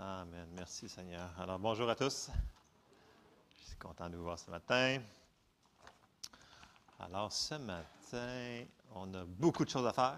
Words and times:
Amen. 0.00 0.46
Merci 0.54 0.88
Seigneur. 0.88 1.28
Alors 1.40 1.58
bonjour 1.58 1.90
à 1.90 1.96
tous. 1.96 2.30
Je 3.58 3.66
suis 3.66 3.76
content 3.78 4.08
de 4.08 4.16
vous 4.16 4.22
voir 4.22 4.38
ce 4.38 4.48
matin. 4.48 5.02
Alors 7.00 7.32
ce 7.32 7.56
matin, 7.56 8.64
on 8.94 9.12
a 9.12 9.24
beaucoup 9.24 9.64
de 9.64 9.70
choses 9.70 9.88
à 9.88 9.92
faire, 9.92 10.16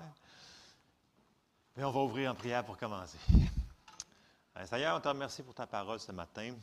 mais 1.74 1.84
on 1.84 1.90
va 1.92 2.00
ouvrir 2.00 2.30
en 2.30 2.34
prière 2.34 2.62
pour 2.62 2.76
commencer. 2.76 3.16
Seigneur, 4.66 4.98
on 4.98 5.00
te 5.00 5.08
remercie 5.08 5.42
pour 5.42 5.54
ta 5.54 5.66
parole 5.66 5.98
ce 5.98 6.12
matin. 6.12 6.54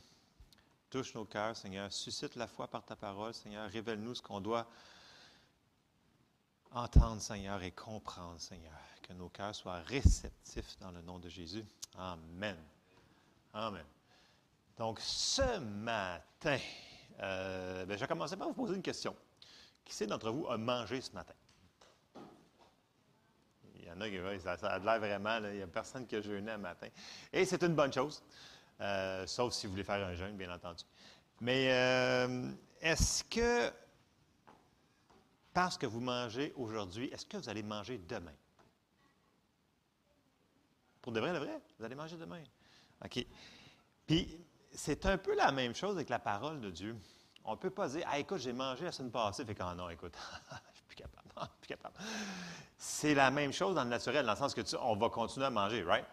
Touche 0.87 1.15
nos 1.15 1.25
cœurs, 1.25 1.57
Seigneur. 1.57 1.91
Suscite 1.91 2.35
la 2.35 2.45
foi 2.45 2.67
par 2.67 2.85
ta 2.85 2.95
parole, 2.95 3.33
Seigneur. 3.33 3.67
Révèle-nous 3.71 4.13
ce 4.13 4.21
qu'on 4.21 4.41
doit 4.41 4.67
entendre, 6.69 7.19
Seigneur, 7.19 7.63
et 7.63 7.71
comprendre, 7.71 8.39
Seigneur. 8.39 8.77
Que 9.01 9.13
nos 9.13 9.29
cœurs 9.29 9.55
soient 9.55 9.79
réceptifs 9.79 10.77
dans 10.79 10.91
le 10.91 11.01
nom 11.01 11.17
de 11.17 11.29
Jésus. 11.29 11.65
Amen. 11.97 12.55
Amen. 13.53 13.85
Donc, 14.77 14.99
ce 14.99 15.59
matin, 15.59 16.57
euh, 17.19 17.85
ben, 17.85 17.95
je 17.95 18.01
vais 18.01 18.07
commencer 18.07 18.37
par 18.37 18.47
vous 18.47 18.53
poser 18.53 18.75
une 18.75 18.81
question. 18.81 19.15
Qui 19.83 19.93
c'est 19.93 20.07
d'entre 20.07 20.29
vous 20.29 20.47
a 20.47 20.57
mangé 20.57 21.01
ce 21.01 21.11
matin? 21.13 21.33
Il 23.75 23.85
y 23.85 23.91
en 23.91 24.01
a 24.01 24.09
qui 24.09 24.17
ça, 24.41 24.57
ça 24.57 24.67
a 24.67 24.79
l'air 24.79 24.99
vraiment, 24.99 25.37
il 25.37 25.55
n'y 25.55 25.61
a 25.61 25.67
personne 25.67 26.05
qui 26.05 26.17
a 26.17 26.21
jeûné 26.21 26.51
un 26.51 26.57
matin. 26.57 26.87
Et 27.31 27.45
c'est 27.45 27.63
une 27.63 27.73
bonne 27.73 27.93
chose, 27.93 28.21
euh, 28.81 29.25
sauf 29.25 29.53
si 29.53 29.65
vous 29.65 29.71
voulez 29.71 29.85
faire 29.85 30.05
un 30.05 30.13
jeûne, 30.13 30.35
bien 30.35 30.53
entendu. 30.53 30.83
Mais 31.39 31.71
euh, 31.71 32.51
est-ce 32.81 33.23
que, 33.23 33.71
parce 35.53 35.77
que 35.77 35.85
vous 35.85 36.01
mangez 36.01 36.53
aujourd'hui, 36.57 37.07
est-ce 37.07 37.25
que 37.25 37.37
vous 37.37 37.49
allez 37.49 37.63
manger 37.63 37.97
demain? 37.97 38.35
Pour 41.01 41.13
de 41.13 41.21
vrai, 41.21 41.31
le 41.31 41.39
vrai, 41.39 41.61
vous 41.79 41.85
allez 41.85 41.95
manger 41.95 42.17
demain? 42.17 42.43
OK? 43.03 43.25
Puis, 44.05 44.39
c'est 44.71 45.05
un 45.05 45.17
peu 45.17 45.35
la 45.35 45.51
même 45.51 45.75
chose 45.75 45.95
avec 45.95 46.09
la 46.09 46.19
parole 46.19 46.61
de 46.61 46.69
Dieu. 46.69 46.95
On 47.43 47.51
ne 47.51 47.57
peut 47.57 47.69
pas 47.69 47.87
dire, 47.89 48.05
ah, 48.07 48.19
écoute, 48.19 48.39
j'ai 48.39 48.53
mangé 48.53 48.83
la 48.85 48.91
semaine 48.91 49.11
passée, 49.11 49.45
fait 49.45 49.55
qu'en 49.55 49.73
non, 49.75 49.89
écoute, 49.89 50.13
je 50.71 50.75
suis 50.75 50.85
plus 50.85 50.95
capable, 50.95 51.29
plus 51.61 51.67
capable. 51.67 51.95
C'est 52.77 53.15
la 53.15 53.31
même 53.31 53.53
chose 53.53 53.75
dans 53.75 53.83
le 53.83 53.89
naturel, 53.89 54.25
dans 54.25 54.33
le 54.33 54.37
sens 54.37 54.53
que 54.53 54.61
tu, 54.61 54.75
on 54.81 54.95
va 54.95 55.09
continuer 55.09 55.45
à 55.45 55.49
manger, 55.49 55.83
right? 55.83 56.05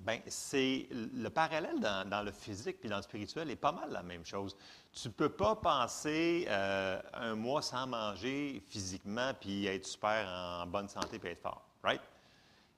Bien, 0.00 0.20
c'est 0.26 0.88
le 0.92 1.28
parallèle 1.28 1.80
dans, 1.80 2.24
le 2.24 2.30
physique 2.30 2.80
puis 2.80 2.88
dans 2.88 2.98
le 2.98 3.02
spirituel 3.02 3.50
est 3.50 3.56
pas 3.56 3.72
mal 3.72 3.90
la 3.90 4.02
même 4.02 4.24
chose. 4.24 4.56
Tu 4.92 5.08
ne 5.08 5.12
peux 5.12 5.30
pas 5.30 5.56
penser 5.56 6.46
euh, 6.48 7.00
un 7.14 7.34
mois 7.34 7.62
sans 7.62 7.86
manger 7.86 8.62
physiquement 8.68 9.32
puis 9.40 9.66
être 9.66 9.86
super 9.86 10.28
en 10.28 10.66
bonne 10.66 10.88
santé 10.88 11.18
puis 11.18 11.30
être 11.30 11.42
fort, 11.42 11.66
right? 11.82 12.02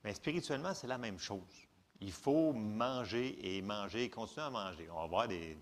Mais 0.05 0.15
spirituellement, 0.15 0.73
c'est 0.75 0.87
la 0.87 0.97
même 0.97 1.19
chose. 1.19 1.68
Il 2.01 2.13
faut 2.13 2.53
manger 2.53 3.39
et 3.43 3.61
manger 3.63 4.05
et 4.05 4.11
continuer 4.11 4.47
à 4.47 4.51
manger. 4.51 4.89
On 4.93 5.01
va 5.03 5.07
voir 5.07 5.29
des, 5.29 5.57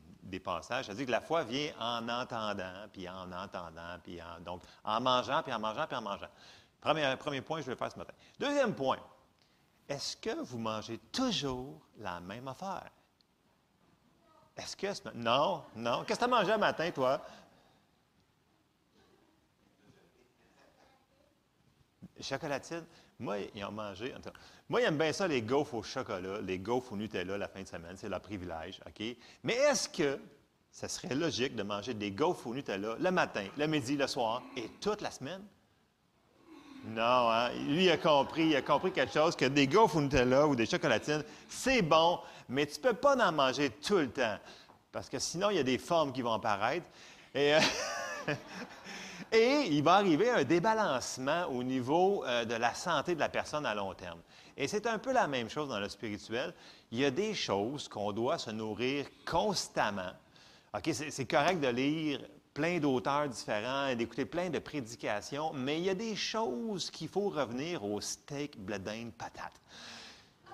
passages. 0.44 0.86
C'est-à-dire 0.86 1.06
que 1.06 1.10
la 1.10 1.20
foi 1.20 1.44
vient 1.44 1.72
en 1.80 2.08
entendant, 2.08 2.86
puis 2.92 3.08
en 3.08 3.30
entendant, 3.32 3.96
puis 4.02 4.20
en, 4.20 4.40
donc 4.40 4.62
en 4.84 5.00
mangeant, 5.00 5.42
puis 5.42 5.52
en 5.52 5.58
mangeant, 5.58 5.86
puis 5.86 5.96
en 5.96 6.02
mangeant. 6.02 6.28
Premier, 6.80 7.16
premier 7.16 7.40
point, 7.40 7.60
je 7.60 7.66
vais 7.66 7.76
faire 7.76 7.90
ce 7.90 7.98
matin. 7.98 8.12
Deuxième 8.38 8.74
point, 8.74 8.98
est-ce 9.88 10.16
que 10.16 10.42
vous 10.42 10.58
mangez 10.58 10.98
toujours 11.10 11.80
la 11.98 12.20
même 12.20 12.48
affaire? 12.48 12.90
Est-ce 14.56 14.76
que... 14.76 15.14
Non, 15.14 15.64
non. 15.74 16.04
Qu'est-ce 16.04 16.18
que 16.20 16.24
tu 16.24 16.32
as 16.32 16.36
mangé 16.36 16.52
le 16.52 16.58
matin, 16.58 16.90
toi? 16.90 17.22
Chocolatine? 22.20 22.84
Moi, 23.18 23.38
ils 23.54 23.64
ont 23.64 23.72
mangé. 23.72 24.14
Moi, 24.68 24.80
j'aime 24.80 24.98
bien 24.98 25.12
ça, 25.12 25.26
les 25.26 25.42
gaufres 25.42 25.74
au 25.74 25.82
chocolat, 25.82 26.40
les 26.42 26.58
gaufres 26.58 26.92
au 26.92 26.96
Nutella 26.96 27.38
la 27.38 27.48
fin 27.48 27.62
de 27.62 27.68
semaine. 27.68 27.96
C'est 27.96 28.08
leur 28.08 28.20
privilège, 28.20 28.80
OK? 28.86 29.16
Mais 29.42 29.54
est-ce 29.54 29.88
que 29.88 30.18
ça 30.70 30.88
serait 30.88 31.14
logique 31.14 31.56
de 31.56 31.62
manger 31.62 31.94
des 31.94 32.10
gaufres 32.10 32.46
au 32.46 32.54
Nutella 32.54 32.96
le 32.98 33.10
matin, 33.10 33.46
le 33.56 33.66
midi, 33.66 33.96
le 33.96 34.06
soir 34.06 34.42
et 34.56 34.68
toute 34.80 35.00
la 35.00 35.10
semaine? 35.10 35.42
Non, 36.84 37.30
hein? 37.30 37.50
Lui, 37.68 37.86
il 37.86 37.90
a 37.90 37.96
compris, 37.96 38.48
il 38.48 38.56
a 38.56 38.62
compris 38.62 38.92
quelque 38.92 39.12
chose, 39.12 39.34
que 39.34 39.46
des 39.46 39.66
gaufres 39.66 39.96
au 39.96 40.02
Nutella 40.02 40.46
ou 40.46 40.54
des 40.54 40.66
chocolatines, 40.66 41.24
c'est 41.48 41.82
bon, 41.82 42.20
mais 42.48 42.66
tu 42.66 42.78
peux 42.80 42.92
pas 42.92 43.16
en 43.16 43.32
manger 43.32 43.70
tout 43.70 43.96
le 43.96 44.10
temps. 44.10 44.38
Parce 44.92 45.08
que 45.08 45.18
sinon, 45.18 45.50
il 45.50 45.56
y 45.56 45.60
a 45.60 45.64
des 45.64 45.78
formes 45.78 46.12
qui 46.12 46.22
vont 46.22 46.32
apparaître. 46.32 46.86
Et, 47.34 47.54
euh, 47.54 47.60
Et 49.32 49.64
il 49.68 49.82
va 49.82 49.94
arriver 49.94 50.30
un 50.30 50.44
débalancement 50.44 51.46
au 51.46 51.62
niveau 51.62 52.24
euh, 52.24 52.44
de 52.44 52.54
la 52.54 52.74
santé 52.74 53.14
de 53.14 53.20
la 53.20 53.28
personne 53.28 53.66
à 53.66 53.74
long 53.74 53.94
terme. 53.94 54.20
Et 54.56 54.68
c'est 54.68 54.86
un 54.86 54.98
peu 54.98 55.12
la 55.12 55.26
même 55.26 55.50
chose 55.50 55.68
dans 55.68 55.80
le 55.80 55.88
spirituel. 55.88 56.54
Il 56.90 56.98
y 56.98 57.04
a 57.04 57.10
des 57.10 57.34
choses 57.34 57.88
qu'on 57.88 58.12
doit 58.12 58.38
se 58.38 58.50
nourrir 58.50 59.06
constamment. 59.24 60.12
OK, 60.74 60.90
c'est 60.92 61.26
correct 61.26 61.60
de 61.60 61.68
lire 61.68 62.20
plein 62.54 62.78
d'auteurs 62.78 63.28
différents 63.28 63.88
et 63.88 63.96
d'écouter 63.96 64.24
plein 64.24 64.48
de 64.48 64.58
prédications, 64.58 65.52
mais 65.52 65.78
il 65.78 65.84
y 65.84 65.90
a 65.90 65.94
des 65.94 66.16
choses 66.16 66.90
qu'il 66.90 67.08
faut 67.08 67.28
revenir 67.28 67.84
au 67.84 68.00
steak, 68.00 68.58
bledin, 68.58 69.10
patate. 69.16 69.60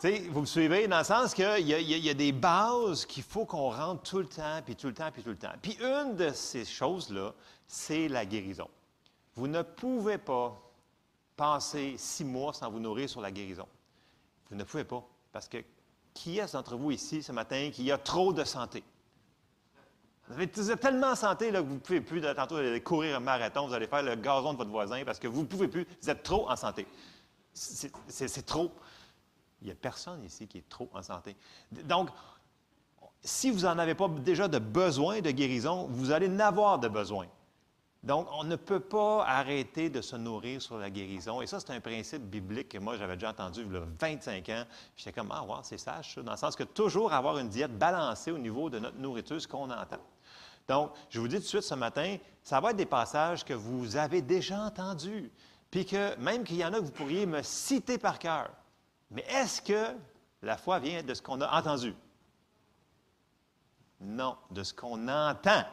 Vous 0.03 0.41
me 0.41 0.47
suivez 0.47 0.89
dans 0.89 0.99
le 0.99 1.05
sens 1.05 1.33
qu'il 1.35 1.69
y, 1.69 2.11
a 2.11 2.15
des 2.15 2.33
bases 2.33 3.07
qu'il 3.07 3.23
faut 3.23 3.45
qu'on 3.45 3.71
rentre 3.71 4.03
tout 4.03 4.19
le 4.19 4.27
temps, 4.27 4.61
puis 4.65 4.75
tout 4.75 4.89
le 4.89 4.95
temps, 4.95 5.11
puis 5.13 5.23
tout 5.23 5.31
le 5.31 5.37
temps. 5.37 5.53
Puis 5.61 5.79
une 5.81 6.17
de 6.17 6.31
ces 6.31 6.65
choses-là, 6.65 7.33
c'est 7.67 8.09
la 8.09 8.27
guérison. 8.27 8.69
Vous 9.35 9.47
ne 9.47 9.63
pouvez 9.63 10.19
pas 10.19 10.61
passer 11.37 11.95
six 11.97 12.25
mois 12.25 12.53
sans 12.53 12.71
vous 12.71 12.81
nourrir 12.81 13.09
sur 13.09 13.21
la 13.21 13.31
guérison. 13.31 13.67
Vous 14.51 14.57
ne 14.57 14.65
pouvez 14.65 14.85
pas. 14.85 15.03
Parce 15.33 15.49
que 15.49 15.59
qui 16.13 16.39
est-ce 16.39 16.55
d'entre 16.55 16.77
vous 16.77 16.91
ici 16.91 17.23
ce 17.23 17.33
matin 17.33 17.71
qui 17.73 17.91
a 17.91 17.97
trop 17.97 18.33
de 18.33 18.45
santé? 18.45 18.83
Vous 20.29 20.71
êtes 20.71 20.81
tellement 20.81 21.09
en 21.09 21.17
santé 21.17 21.51
que 21.51 21.59
vous 21.59 21.75
ne 21.75 21.79
pouvez 21.79 22.01
plus, 22.01 22.21
tantôt, 22.21 22.57
courir 22.85 23.17
un 23.17 23.21
marathon, 23.21 23.67
vous 23.67 23.75
allez 23.75 23.87
faire 23.87 24.03
le 24.03 24.15
gazon 24.15 24.53
de 24.53 24.59
votre 24.59 24.71
voisin 24.71 25.05
parce 25.05 25.19
que 25.19 25.29
vous 25.29 25.43
ne 25.43 25.47
pouvez 25.47 25.69
plus. 25.69 25.87
Vous 26.01 26.11
êtes 26.11 26.23
trop 26.23 26.49
en 26.51 26.57
santé. 26.57 26.87
C'est 27.53 28.47
trop. 28.47 28.73
Il 29.63 29.67
n'y 29.67 29.73
a 29.73 29.77
personne 29.77 30.23
ici 30.25 30.47
qui 30.47 30.59
est 30.59 30.69
trop 30.69 30.91
en 30.93 31.03
santé. 31.03 31.37
Donc, 31.71 32.11
si 33.23 33.51
vous 33.51 33.61
n'en 33.61 33.79
avez 33.79 33.95
pas 33.95 34.09
déjà 34.09 34.49
de 34.49 34.59
besoin 34.59 35.21
de 35.21 35.31
guérison, 35.31 35.87
vous 35.89 36.11
allez 36.11 36.29
en 36.29 36.41
avoir 36.41 36.79
de 36.79 36.89
besoin. 36.89 37.27
Donc, 38.03 38.27
on 38.33 38.43
ne 38.43 38.57
peut 38.57 38.81
pas 38.81 39.25
arrêter 39.25 39.89
de 39.89 40.01
se 40.01 40.17
nourrir 40.17 40.61
sur 40.61 40.77
la 40.77 40.91
guérison. 40.91 41.41
Et 41.41 41.47
ça, 41.47 41.61
c'est 41.61 41.71
un 41.71 41.81
principe 41.81 42.23
biblique 42.23 42.71
que 42.71 42.79
moi, 42.79 42.97
j'avais 42.97 43.15
déjà 43.15 43.31
entendu 43.31 43.63
il 43.65 43.73
y 43.73 43.77
a 43.77 43.85
25 44.01 44.49
ans. 44.49 44.65
J'étais 44.97 45.13
comme, 45.13 45.31
ah, 45.31 45.61
c'est 45.63 45.79
sage, 45.79 46.15
ça, 46.15 46.23
dans 46.23 46.33
le 46.33 46.37
sens 46.37 46.57
que 46.57 46.65
toujours 46.65 47.13
avoir 47.13 47.39
une 47.39 47.49
diète 47.49 47.79
balancée 47.79 48.33
au 48.33 48.39
niveau 48.39 48.69
de 48.69 48.81
notre 48.81 48.99
nourriture, 48.99 49.41
ce 49.41 49.47
qu'on 49.47 49.71
entend. 49.71 50.01
Donc, 50.67 50.91
je 51.11 51.21
vous 51.21 51.29
dis 51.29 51.37
tout 51.37 51.43
de 51.43 51.47
suite 51.47 51.63
ce 51.63 51.75
matin, 51.77 52.17
ça 52.43 52.59
va 52.59 52.71
être 52.71 52.77
des 52.77 52.87
passages 52.87 53.45
que 53.45 53.55
vous 53.55 53.97
avez 53.97 54.21
déjà 54.21 54.61
entendus, 54.65 55.31
puis 55.71 55.87
que 55.87 56.17
même 56.17 56.43
qu'il 56.43 56.57
y 56.57 56.65
en 56.65 56.73
a 56.73 56.79
que 56.79 56.85
vous 56.85 56.91
pourriez 56.91 57.25
me 57.25 57.43
citer 57.43 57.99
par 57.99 58.19
cœur. 58.19 58.51
Mais 59.13 59.25
est-ce 59.29 59.63
que 59.63 59.95
la 60.43 60.57
foi 60.57 60.79
vient 60.79 61.03
de 61.03 61.15
ce 61.15 61.23
qu'on 61.23 61.41
a 61.41 61.59
entendu? 61.59 61.95
Non, 64.01 64.37
de 64.51 64.63
ce 64.63 64.75
qu'on 64.75 65.07
entend. 65.07 65.65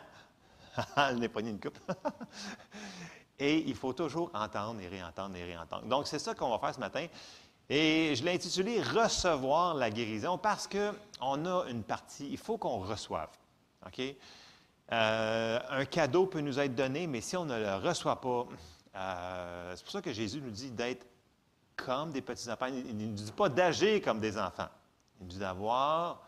Elle 0.97 1.17
n'est 1.17 1.29
pas 1.29 1.41
une 1.41 1.59
coupe. 1.59 1.79
et 3.39 3.57
il 3.57 3.75
faut 3.75 3.93
toujours 3.93 4.29
entendre 4.33 4.81
et 4.81 4.87
réentendre 4.87 5.35
et 5.35 5.43
réentendre. 5.43 5.85
Donc, 5.85 6.07
c'est 6.07 6.19
ça 6.19 6.35
qu'on 6.35 6.49
va 6.49 6.59
faire 6.59 6.75
ce 6.75 6.79
matin. 6.79 7.07
Et 7.69 8.13
je 8.15 8.23
l'ai 8.23 8.33
intitulé 8.33 8.81
Recevoir 8.81 9.75
la 9.75 9.89
guérison 9.89 10.37
parce 10.37 10.67
qu'on 10.67 11.45
a 11.45 11.65
une 11.69 11.83
partie, 11.83 12.27
il 12.29 12.37
faut 12.37 12.57
qu'on 12.57 12.79
reçoive. 12.79 13.29
OK? 13.85 14.01
Euh, 14.91 15.59
un 15.69 15.85
cadeau 15.85 16.25
peut 16.25 16.41
nous 16.41 16.59
être 16.59 16.73
donné, 16.73 17.05
mais 17.05 17.21
si 17.21 17.37
on 17.37 17.45
ne 17.45 17.57
le 17.57 17.75
reçoit 17.75 18.19
pas, 18.19 18.47
euh, 18.95 19.73
c'est 19.75 19.83
pour 19.83 19.91
ça 19.91 20.01
que 20.01 20.11
Jésus 20.11 20.41
nous 20.41 20.49
dit 20.49 20.71
d'être 20.71 21.05
comme 21.85 22.11
des 22.11 22.21
petits-enfants. 22.21 22.67
Il 22.67 22.95
ne 22.97 23.05
nous 23.05 23.13
dit 23.13 23.31
pas 23.31 23.49
d'agir 23.49 24.01
comme 24.01 24.19
des 24.19 24.37
enfants. 24.37 24.69
Il 25.19 25.25
nous 25.25 25.31
dit 25.31 25.39
d'avoir 25.39 26.21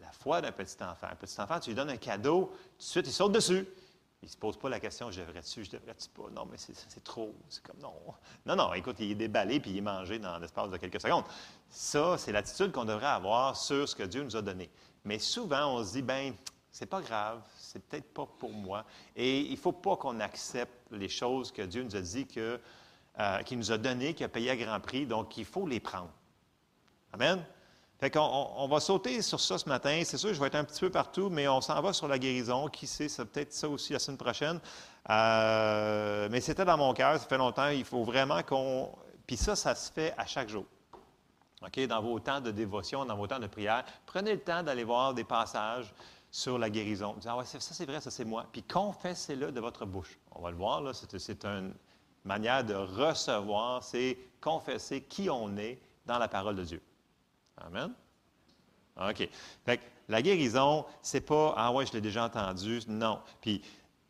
la 0.00 0.12
foi 0.12 0.40
d'un 0.40 0.52
petit 0.52 0.76
enfant. 0.82 1.08
Un 1.10 1.16
petit 1.16 1.40
enfant, 1.40 1.60
tu 1.60 1.70
lui 1.70 1.76
donnes 1.76 1.90
un 1.90 1.96
cadeau, 1.96 2.52
tout 2.52 2.78
de 2.78 2.82
suite, 2.82 3.06
il 3.06 3.12
saute 3.12 3.32
dessus. 3.32 3.66
Il 4.22 4.26
ne 4.26 4.30
se 4.30 4.36
pose 4.36 4.56
pas 4.56 4.68
la 4.68 4.80
question, 4.80 5.12
je 5.12 5.20
devrais-tu, 5.20 5.64
je 5.64 5.70
devrais-tu 5.70 6.08
pas? 6.08 6.24
Non, 6.34 6.44
mais 6.50 6.56
c'est 6.58 7.04
trop. 7.04 7.32
C'est 7.48 7.62
comme 7.62 7.78
non. 7.80 7.92
Non, 8.46 8.56
non, 8.56 8.74
écoute, 8.74 8.96
il 8.98 9.12
est 9.12 9.14
déballé 9.14 9.60
puis 9.60 9.70
il 9.70 9.78
est 9.78 9.82
mangé 9.82 10.18
dans 10.18 10.38
l'espace 10.38 10.70
de 10.70 10.76
quelques 10.76 11.00
secondes. 11.00 11.24
Ça, 11.68 12.18
c'est 12.18 12.32
l'attitude 12.32 12.72
qu'on 12.72 12.84
devrait 12.84 13.06
avoir 13.06 13.56
sur 13.56 13.88
ce 13.88 13.94
que 13.94 14.02
Dieu 14.02 14.24
nous 14.24 14.34
a 14.34 14.42
donné. 14.42 14.70
Mais 15.04 15.20
souvent, 15.20 15.76
on 15.76 15.84
se 15.84 15.92
dit, 15.92 16.02
ben, 16.02 16.34
c'est 16.70 16.86
pas 16.86 17.00
grave, 17.00 17.40
c'est 17.56 17.80
peut-être 17.86 18.12
pas 18.12 18.26
pour 18.26 18.52
moi. 18.52 18.84
Et 19.14 19.40
il 19.40 19.52
ne 19.52 19.56
faut 19.56 19.72
pas 19.72 19.96
qu'on 19.96 20.18
accepte 20.18 20.90
les 20.90 21.08
choses 21.08 21.52
que 21.52 21.62
Dieu 21.62 21.84
nous 21.84 21.94
a 21.94 22.00
dit, 22.00 22.26
que, 22.26 22.60
euh, 23.20 23.42
qu'il 23.42 23.58
nous 23.58 23.72
a 23.72 23.78
données, 23.78 24.14
qu'il 24.14 24.24
a 24.24 24.28
payé 24.28 24.50
à 24.50 24.56
grand 24.56 24.80
prix. 24.80 25.06
Donc, 25.06 25.36
il 25.36 25.44
faut 25.44 25.66
les 25.66 25.80
prendre. 25.80 26.10
Amen? 27.12 27.44
Fait 27.98 28.10
qu'on 28.10 28.20
on, 28.56 28.68
va 28.68 28.78
sauter 28.78 29.22
sur 29.22 29.40
ça 29.40 29.58
ce 29.58 29.68
matin. 29.68 30.02
C'est 30.04 30.18
sûr, 30.18 30.32
je 30.32 30.40
vais 30.40 30.46
être 30.46 30.54
un 30.54 30.62
petit 30.62 30.80
peu 30.80 30.90
partout, 30.90 31.30
mais 31.30 31.48
on 31.48 31.60
s'en 31.60 31.80
va 31.82 31.92
sur 31.92 32.06
la 32.06 32.18
guérison. 32.18 32.68
Qui 32.68 32.86
sait, 32.86 33.08
c'est 33.08 33.24
peut-être 33.24 33.52
ça 33.52 33.68
aussi 33.68 33.92
la 33.92 33.98
semaine 33.98 34.18
prochaine. 34.18 34.60
Euh, 35.10 36.28
mais 36.30 36.40
c'était 36.40 36.64
dans 36.64 36.76
mon 36.76 36.94
cœur, 36.94 37.18
ça 37.18 37.26
fait 37.26 37.38
longtemps. 37.38 37.68
Il 37.68 37.84
faut 37.84 38.04
vraiment 38.04 38.42
qu'on. 38.44 38.92
Puis 39.26 39.36
ça, 39.36 39.56
ça 39.56 39.74
se 39.74 39.90
fait 39.90 40.14
à 40.16 40.26
chaque 40.26 40.48
jour. 40.48 40.64
OK, 41.60 41.86
dans 41.88 42.00
vos 42.00 42.20
temps 42.20 42.40
de 42.40 42.52
dévotion, 42.52 43.04
dans 43.04 43.16
vos 43.16 43.26
temps 43.26 43.40
de 43.40 43.48
prière, 43.48 43.84
prenez 44.06 44.32
le 44.32 44.40
temps 44.40 44.62
d'aller 44.62 44.84
voir 44.84 45.12
des 45.12 45.24
passages 45.24 45.92
sur 46.30 46.56
la 46.56 46.70
guérison. 46.70 47.14
Dites, 47.14 47.28
ah 47.28 47.36
ouais, 47.36 47.44
ça 47.44 47.58
c'est 47.58 47.86
vrai, 47.86 48.00
ça 48.00 48.12
c'est 48.12 48.24
moi. 48.24 48.46
Puis 48.52 48.62
confessez-le 48.62 49.50
de 49.50 49.60
votre 49.60 49.86
bouche. 49.86 50.18
On 50.30 50.42
va 50.42 50.52
le 50.52 50.56
voir, 50.56 50.82
là, 50.82 50.92
c'est 50.94 51.44
une 51.44 51.74
manière 52.28 52.62
de 52.62 52.74
recevoir, 52.74 53.82
c'est 53.82 54.16
confesser 54.40 55.02
qui 55.02 55.28
on 55.28 55.56
est 55.56 55.80
dans 56.06 56.18
la 56.18 56.28
parole 56.28 56.54
de 56.54 56.64
Dieu. 56.64 56.82
Amen? 57.56 57.92
OK. 58.96 59.28
Fait 59.64 59.80
la 60.08 60.22
guérison, 60.22 60.86
c'est 61.02 61.20
pas 61.20 61.54
Ah 61.56 61.72
ouais, 61.72 61.84
je 61.86 61.92
l'ai 61.92 62.00
déjà 62.00 62.24
entendu. 62.24 62.80
Non. 62.88 63.20
Puis, 63.40 63.62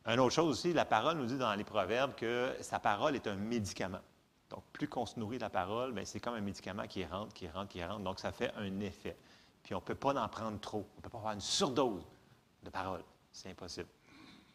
une 0.06 0.20
autre 0.20 0.34
chose 0.34 0.50
aussi, 0.50 0.72
la 0.72 0.84
parole 0.84 1.18
nous 1.18 1.26
dit 1.26 1.36
dans 1.36 1.54
les 1.54 1.64
Proverbes 1.64 2.14
que 2.14 2.54
sa 2.60 2.78
parole 2.78 3.16
est 3.16 3.26
un 3.26 3.34
médicament. 3.34 4.00
Donc, 4.48 4.62
plus 4.72 4.88
qu'on 4.88 5.04
se 5.04 5.18
nourrit 5.18 5.36
de 5.36 5.42
la 5.42 5.50
parole, 5.50 5.92
bien, 5.92 6.04
c'est 6.04 6.20
comme 6.20 6.34
un 6.34 6.40
médicament 6.40 6.86
qui 6.86 7.04
rentre, 7.04 7.34
qui 7.34 7.48
rentre, 7.48 7.68
qui 7.68 7.84
rentre. 7.84 8.00
Donc, 8.00 8.20
ça 8.20 8.32
fait 8.32 8.52
un 8.56 8.80
effet. 8.80 9.16
Puis, 9.62 9.74
on 9.74 9.78
ne 9.78 9.82
peut 9.82 9.94
pas 9.94 10.14
en 10.14 10.28
prendre 10.28 10.58
trop. 10.60 10.86
On 10.94 10.98
ne 10.98 11.02
peut 11.02 11.10
pas 11.10 11.18
avoir 11.18 11.34
une 11.34 11.40
surdose 11.40 12.06
de 12.62 12.70
parole. 12.70 13.02
C'est 13.32 13.50
impossible. 13.50 13.88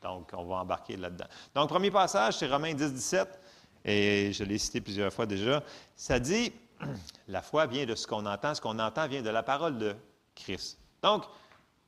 Donc, 0.03 0.31
on 0.33 0.43
va 0.43 0.57
embarquer 0.57 0.97
là-dedans. 0.97 1.25
Donc, 1.55 1.69
premier 1.69 1.89
passage, 1.89 2.37
c'est 2.37 2.47
Romains 2.47 2.73
10, 2.73 2.93
17. 2.93 3.39
Et 3.85 4.31
je 4.33 4.43
l'ai 4.43 4.57
cité 4.57 4.81
plusieurs 4.81 5.11
fois 5.11 5.25
déjà. 5.25 5.63
Ça 5.95 6.19
dit 6.19 6.53
la 7.27 7.41
foi 7.41 7.65
vient 7.65 7.85
de 7.85 7.95
ce 7.95 8.05
qu'on 8.05 8.25
entend. 8.25 8.53
Ce 8.53 8.61
qu'on 8.61 8.79
entend 8.79 9.07
vient 9.07 9.21
de 9.21 9.29
la 9.29 9.43
parole 9.43 9.77
de 9.77 9.95
Christ. 10.35 10.77
Donc, 11.01 11.25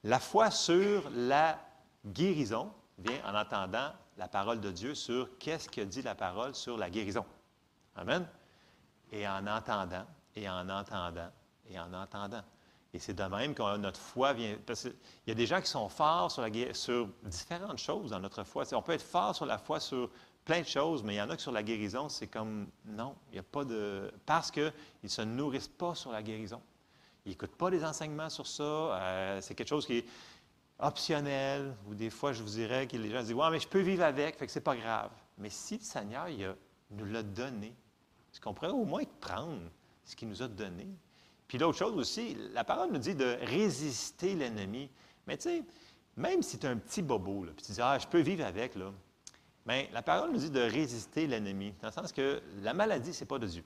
la 0.03 0.19
foi 0.19 0.51
sur 0.51 1.09
la 1.13 1.59
guérison 2.05 2.71
vient 2.97 3.19
en 3.25 3.35
entendant 3.35 3.91
la 4.17 4.27
parole 4.27 4.61
de 4.61 4.71
Dieu 4.71 4.95
sur 4.95 5.37
qu'est-ce 5.37 5.69
que 5.69 5.81
dit 5.81 6.01
la 6.01 6.15
parole 6.15 6.55
sur 6.55 6.77
la 6.77 6.89
guérison. 6.89 7.25
Amen. 7.95 8.25
Et 9.11 9.27
en 9.27 9.45
entendant, 9.47 10.05
et 10.35 10.49
en 10.49 10.69
entendant, 10.69 11.29
et 11.69 11.79
en 11.79 11.93
entendant. 11.93 12.43
Et 12.95 12.99
c'est 12.99 13.13
de 13.13 13.23
même 13.23 13.53
que 13.53 13.75
notre 13.75 13.99
foi 13.99 14.31
vient. 14.31 14.55
Parce 14.65 14.83
qu'il 14.83 14.93
y 15.27 15.31
a 15.31 15.33
des 15.33 15.45
gens 15.45 15.59
qui 15.59 15.67
sont 15.67 15.89
forts 15.89 16.31
sur, 16.31 17.09
différentes 17.23 17.77
choses 17.77 18.11
dans 18.11 18.21
notre 18.21 18.45
foi. 18.45 18.63
On 18.71 18.81
peut 18.81 18.93
être 18.93 19.03
fort 19.03 19.35
sur 19.35 19.45
la 19.45 19.57
foi 19.57 19.81
sur 19.81 20.09
plein 20.45 20.61
de 20.61 20.65
choses, 20.65 21.03
mais 21.03 21.15
il 21.15 21.17
y 21.17 21.21
en 21.21 21.29
a 21.29 21.35
que 21.35 21.41
sur 21.41 21.51
la 21.51 21.61
guérison, 21.61 22.07
c'est 22.07 22.27
comme 22.27 22.67
non, 22.85 23.13
il 23.29 23.33
n'y 23.33 23.39
a 23.39 23.43
pas 23.43 23.65
de. 23.65 24.09
Parce 24.25 24.49
qu'ils 24.49 24.71
ne 25.03 25.09
se 25.09 25.21
nourrissent 25.23 25.67
pas 25.67 25.93
sur 25.93 26.13
la 26.13 26.23
guérison. 26.23 26.61
Ils 27.25 27.31
n'écoutent 27.31 27.57
pas 27.57 27.69
les 27.69 27.83
enseignements 27.83 28.29
sur 28.29 28.47
ça. 28.47 28.63
Euh, 28.63 29.41
c'est 29.41 29.55
quelque 29.55 29.67
chose 29.67 29.85
qui 29.85 29.97
est 29.97 30.05
optionnel, 30.79 31.75
ou 31.89 31.95
des 31.95 32.09
fois, 32.09 32.31
je 32.31 32.43
vous 32.43 32.51
dirais 32.51 32.87
que 32.87 32.95
les 32.95 33.09
gens 33.09 33.23
disent 33.23 33.33
Ouais, 33.33 33.49
mais 33.51 33.59
je 33.59 33.67
peux 33.67 33.81
vivre 33.81 34.03
avec, 34.03 34.37
fait 34.37 34.45
que 34.45 34.53
c'est 34.53 34.61
pas 34.61 34.77
grave. 34.77 35.11
Mais 35.37 35.49
si 35.49 35.79
le 35.79 35.83
Seigneur 35.83 36.27
nous 36.91 37.05
l'a 37.05 37.23
donné, 37.23 37.75
est-ce 38.31 38.39
qu'on 38.39 38.53
pourrait 38.53 38.69
au 38.69 38.85
moins 38.85 39.03
prendre 39.19 39.69
ce 40.05 40.15
qu'il 40.15 40.29
nous 40.29 40.41
a 40.41 40.47
donné? 40.47 40.87
Puis 41.47 41.57
l'autre 41.57 41.77
chose 41.77 41.95
aussi, 41.97 42.35
la 42.53 42.63
parole 42.63 42.91
nous 42.91 42.99
dit 42.99 43.15
de 43.15 43.37
résister 43.41 44.35
l'ennemi. 44.35 44.89
Mais 45.27 45.37
tu 45.37 45.43
sais, 45.43 45.63
même 46.17 46.41
si 46.41 46.57
tu 46.57 46.65
es 46.65 46.69
un 46.69 46.77
petit 46.77 47.01
bobo, 47.01 47.45
puis 47.55 47.65
tu 47.65 47.71
dis 47.71 47.81
Ah, 47.81 47.97
je 47.99 48.07
peux 48.07 48.19
vivre 48.19 48.45
avec, 48.45 48.75
là, 48.75 48.91
Bien, 49.65 49.87
la 49.93 50.03
parole 50.03 50.31
nous 50.31 50.37
dit 50.37 50.51
de 50.51 50.61
résister 50.61 51.25
l'ennemi, 51.25 51.73
dans 51.81 51.87
le 51.87 51.93
sens 51.93 52.11
que 52.11 52.41
la 52.61 52.73
maladie, 52.73 53.13
ce 53.13 53.23
n'est 53.23 53.27
pas 53.27 53.39
de 53.39 53.47
Dieu. 53.47 53.63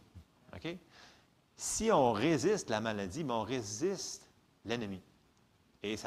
OK? 0.55 0.77
Si 1.57 1.91
on 1.91 2.13
résiste 2.13 2.69
la 2.69 2.79
maladie, 2.79 3.25
bien, 3.25 3.35
on 3.35 3.43
résiste 3.43 4.25
l'ennemi. 4.63 5.01
Et 5.83 5.97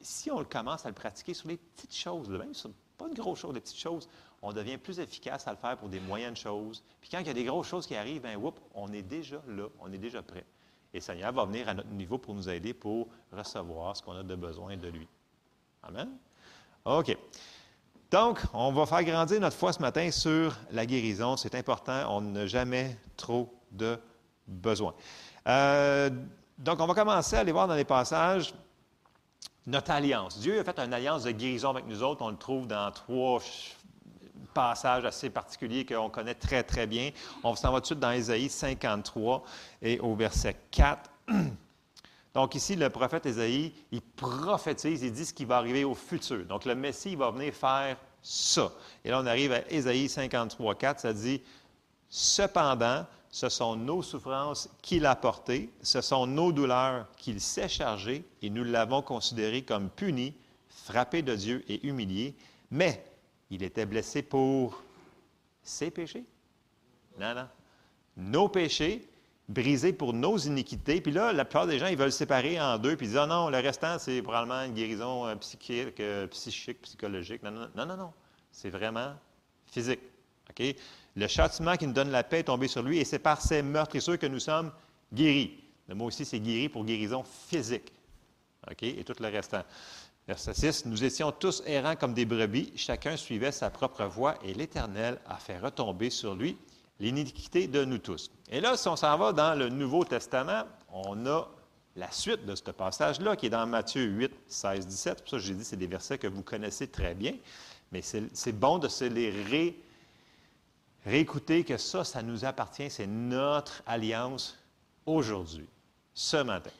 si 0.00 0.30
on 0.30 0.44
commence 0.44 0.86
à 0.86 0.88
le 0.88 0.94
pratiquer 0.94 1.34
sur 1.34 1.48
les 1.48 1.56
petites 1.56 1.94
choses, 1.94 2.28
même 2.28 2.54
sur 2.54 2.70
pas 2.96 3.08
une 3.08 3.14
grosse 3.14 3.40
chose, 3.40 3.52
des 3.52 3.60
petites 3.60 3.78
choses, 3.78 4.08
on 4.42 4.52
devient 4.52 4.78
plus 4.78 5.00
efficace 5.00 5.48
à 5.48 5.52
le 5.52 5.56
faire 5.56 5.76
pour 5.76 5.88
des 5.88 6.00
moyennes 6.00 6.36
choses. 6.36 6.84
Puis 7.00 7.10
quand 7.10 7.18
il 7.18 7.26
y 7.26 7.30
a 7.30 7.34
des 7.34 7.44
grosses 7.44 7.66
choses 7.66 7.86
qui 7.86 7.96
arrivent, 7.96 8.22
bien, 8.22 8.36
whoop, 8.36 8.60
on 8.74 8.92
est 8.92 9.02
déjà 9.02 9.42
là, 9.48 9.66
on 9.80 9.92
est 9.92 9.98
déjà 9.98 10.22
prêt. 10.22 10.44
Et 10.94 11.00
Seigneur 11.00 11.32
va 11.32 11.44
venir 11.44 11.68
à 11.68 11.74
notre 11.74 11.88
niveau 11.90 12.18
pour 12.18 12.34
nous 12.34 12.48
aider 12.48 12.74
pour 12.74 13.08
recevoir 13.32 13.96
ce 13.96 14.02
qu'on 14.02 14.16
a 14.16 14.22
de 14.22 14.34
besoin 14.34 14.76
de 14.76 14.88
lui. 14.88 15.08
Amen? 15.82 16.10
OK. 16.84 17.16
Donc, 18.10 18.40
on 18.52 18.72
va 18.72 18.84
faire 18.84 19.02
grandir 19.04 19.40
notre 19.40 19.56
foi 19.56 19.72
ce 19.72 19.80
matin 19.80 20.10
sur 20.10 20.54
la 20.70 20.84
guérison. 20.84 21.36
C'est 21.38 21.54
important. 21.54 22.14
On 22.14 22.20
n'a 22.20 22.46
jamais 22.46 22.98
trop 23.16 23.52
de 23.70 23.98
besoin. 24.46 24.94
Euh, 25.46 26.10
donc, 26.58 26.78
on 26.80 26.86
va 26.86 26.94
commencer 26.94 27.36
à 27.36 27.40
aller 27.40 27.52
voir 27.52 27.66
dans 27.66 27.74
les 27.74 27.86
passages 27.86 28.52
notre 29.66 29.92
alliance. 29.92 30.38
Dieu 30.38 30.60
a 30.60 30.64
fait 30.64 30.78
une 30.78 30.92
alliance 30.92 31.22
de 31.22 31.30
guérison 31.30 31.70
avec 31.70 31.86
nous 31.86 32.02
autres. 32.02 32.22
On 32.22 32.30
le 32.30 32.36
trouve 32.36 32.66
dans 32.66 32.90
trois 32.90 33.40
passages 34.52 35.04
assez 35.04 35.30
particuliers 35.30 35.84
qu'on 35.84 36.10
connaît 36.10 36.34
très, 36.34 36.62
très 36.62 36.86
bien. 36.86 37.10
On 37.42 37.54
s'en 37.54 37.72
va 37.72 37.78
tout 37.78 37.82
de 37.82 37.86
suite 37.86 38.00
dans 38.00 38.12
Ésaïe 38.12 38.48
53 38.48 39.42
et 39.82 39.98
au 40.00 40.14
verset 40.14 40.56
4. 40.70 41.10
Donc 42.34 42.54
ici, 42.54 42.76
le 42.76 42.88
prophète 42.88 43.26
Ésaïe, 43.26 43.72
il 43.90 44.00
prophétise, 44.00 45.02
il 45.02 45.12
dit 45.12 45.26
ce 45.26 45.34
qui 45.34 45.44
va 45.44 45.58
arriver 45.58 45.84
au 45.84 45.94
futur. 45.94 46.44
Donc 46.46 46.64
le 46.64 46.74
Messie 46.74 47.14
va 47.14 47.30
venir 47.30 47.52
faire 47.52 47.96
ça. 48.22 48.72
Et 49.04 49.10
là, 49.10 49.20
on 49.20 49.26
arrive 49.26 49.52
à 49.52 49.70
Ésaïe 49.70 50.08
53, 50.08 50.74
4, 50.74 51.00
ça 51.00 51.12
dit, 51.12 51.42
Cependant, 52.08 53.06
ce 53.30 53.48
sont 53.48 53.76
nos 53.76 54.02
souffrances 54.02 54.68
qu'il 54.82 55.06
a 55.06 55.16
portées, 55.16 55.70
ce 55.82 56.00
sont 56.02 56.26
nos 56.26 56.52
douleurs 56.52 57.06
qu'il 57.16 57.40
s'est 57.40 57.68
chargées, 57.68 58.24
et 58.42 58.50
nous 58.50 58.64
l'avons 58.64 59.02
considéré 59.02 59.62
comme 59.62 59.88
puni, 59.88 60.34
frappé 60.68 61.22
de 61.22 61.34
Dieu 61.34 61.64
et 61.68 61.86
humilié, 61.86 62.34
mais 62.70 63.04
il 63.52 63.62
était 63.62 63.84
blessé 63.84 64.22
pour 64.22 64.82
ses 65.62 65.90
péchés. 65.90 66.24
Non, 67.20 67.34
non. 67.34 67.48
Nos 68.16 68.48
péchés, 68.48 69.06
brisé 69.46 69.92
pour 69.92 70.14
nos 70.14 70.38
iniquités. 70.38 71.02
Puis 71.02 71.12
là, 71.12 71.34
la 71.34 71.44
plupart 71.44 71.66
des 71.66 71.78
gens, 71.78 71.88
ils 71.88 71.96
veulent 71.96 72.12
séparer 72.12 72.58
en 72.58 72.78
deux, 72.78 72.96
puis 72.96 73.06
ils 73.06 73.10
disent, 73.10 73.18
ah 73.18 73.26
non, 73.26 73.50
le 73.50 73.58
restant, 73.58 73.98
c'est 73.98 74.22
probablement 74.22 74.62
une 74.62 74.72
guérison 74.72 75.26
euh, 75.26 75.34
psychique, 75.36 76.00
euh, 76.00 76.26
psychique, 76.28 76.80
psychologique. 76.80 77.42
Non, 77.42 77.50
non, 77.50 77.68
non, 77.76 77.86
non, 77.86 77.96
non. 77.98 78.12
C'est 78.50 78.70
vraiment 78.70 79.12
physique. 79.66 80.00
Le 81.14 81.26
châtiment 81.26 81.76
qui 81.76 81.86
nous 81.86 81.92
donne 81.92 82.10
la 82.10 82.24
paix 82.24 82.40
est 82.40 82.44
tombé 82.44 82.68
sur 82.68 82.82
lui, 82.82 83.00
et 83.00 83.04
c'est 83.04 83.18
par 83.18 83.42
ces 83.42 83.62
meurtrissures 83.62 84.18
que 84.18 84.26
nous 84.26 84.40
sommes 84.40 84.72
guéris. 85.12 85.62
Le 85.88 85.94
mot 85.94 86.06
aussi, 86.06 86.24
c'est 86.24 86.40
guéri 86.40 86.70
pour 86.70 86.86
guérison 86.86 87.22
physique. 87.22 87.92
OK? 88.70 88.82
Et 88.82 89.04
tout 89.04 89.14
le 89.20 89.28
restant. 89.28 89.62
Verset 90.28 90.54
6, 90.54 90.86
Nous 90.86 91.02
étions 91.02 91.32
tous 91.32 91.62
errants 91.66 91.96
comme 91.96 92.14
des 92.14 92.24
brebis, 92.24 92.72
chacun 92.76 93.16
suivait 93.16 93.50
sa 93.50 93.70
propre 93.70 94.04
voie, 94.04 94.36
et 94.44 94.54
l'Éternel 94.54 95.18
a 95.26 95.36
fait 95.36 95.58
retomber 95.58 96.10
sur 96.10 96.34
lui 96.34 96.56
l'iniquité 97.00 97.66
de 97.66 97.84
nous 97.84 97.98
tous. 97.98 98.30
Et 98.48 98.60
là, 98.60 98.76
si 98.76 98.86
on 98.86 98.94
s'en 98.94 99.16
va 99.18 99.32
dans 99.32 99.58
le 99.58 99.68
Nouveau 99.68 100.04
Testament, 100.04 100.62
on 100.92 101.26
a 101.26 101.48
la 101.96 102.10
suite 102.12 102.46
de 102.46 102.54
ce 102.54 102.70
passage-là 102.70 103.34
qui 103.34 103.46
est 103.46 103.50
dans 103.50 103.66
Matthieu 103.66 104.04
8, 104.04 104.32
16, 104.46 104.86
17. 104.86 105.20
Pour 105.20 105.28
ça, 105.28 105.38
j'ai 105.38 105.54
dit, 105.54 105.64
c'est 105.64 105.76
des 105.76 105.88
versets 105.88 106.18
que 106.18 106.28
vous 106.28 106.42
connaissez 106.42 106.86
très 106.86 107.14
bien, 107.14 107.34
mais 107.90 108.00
c'est 108.02 108.52
bon 108.52 108.78
de 108.78 108.86
se 108.86 109.04
les 109.04 109.74
réécouter, 111.04 111.64
que 111.64 111.76
ça, 111.76 112.04
ça 112.04 112.22
nous 112.22 112.44
appartient, 112.44 112.88
c'est 112.90 113.08
notre 113.08 113.82
alliance 113.86 114.56
aujourd'hui, 115.04 115.66
ce 116.14 116.36
matin. 116.36 116.70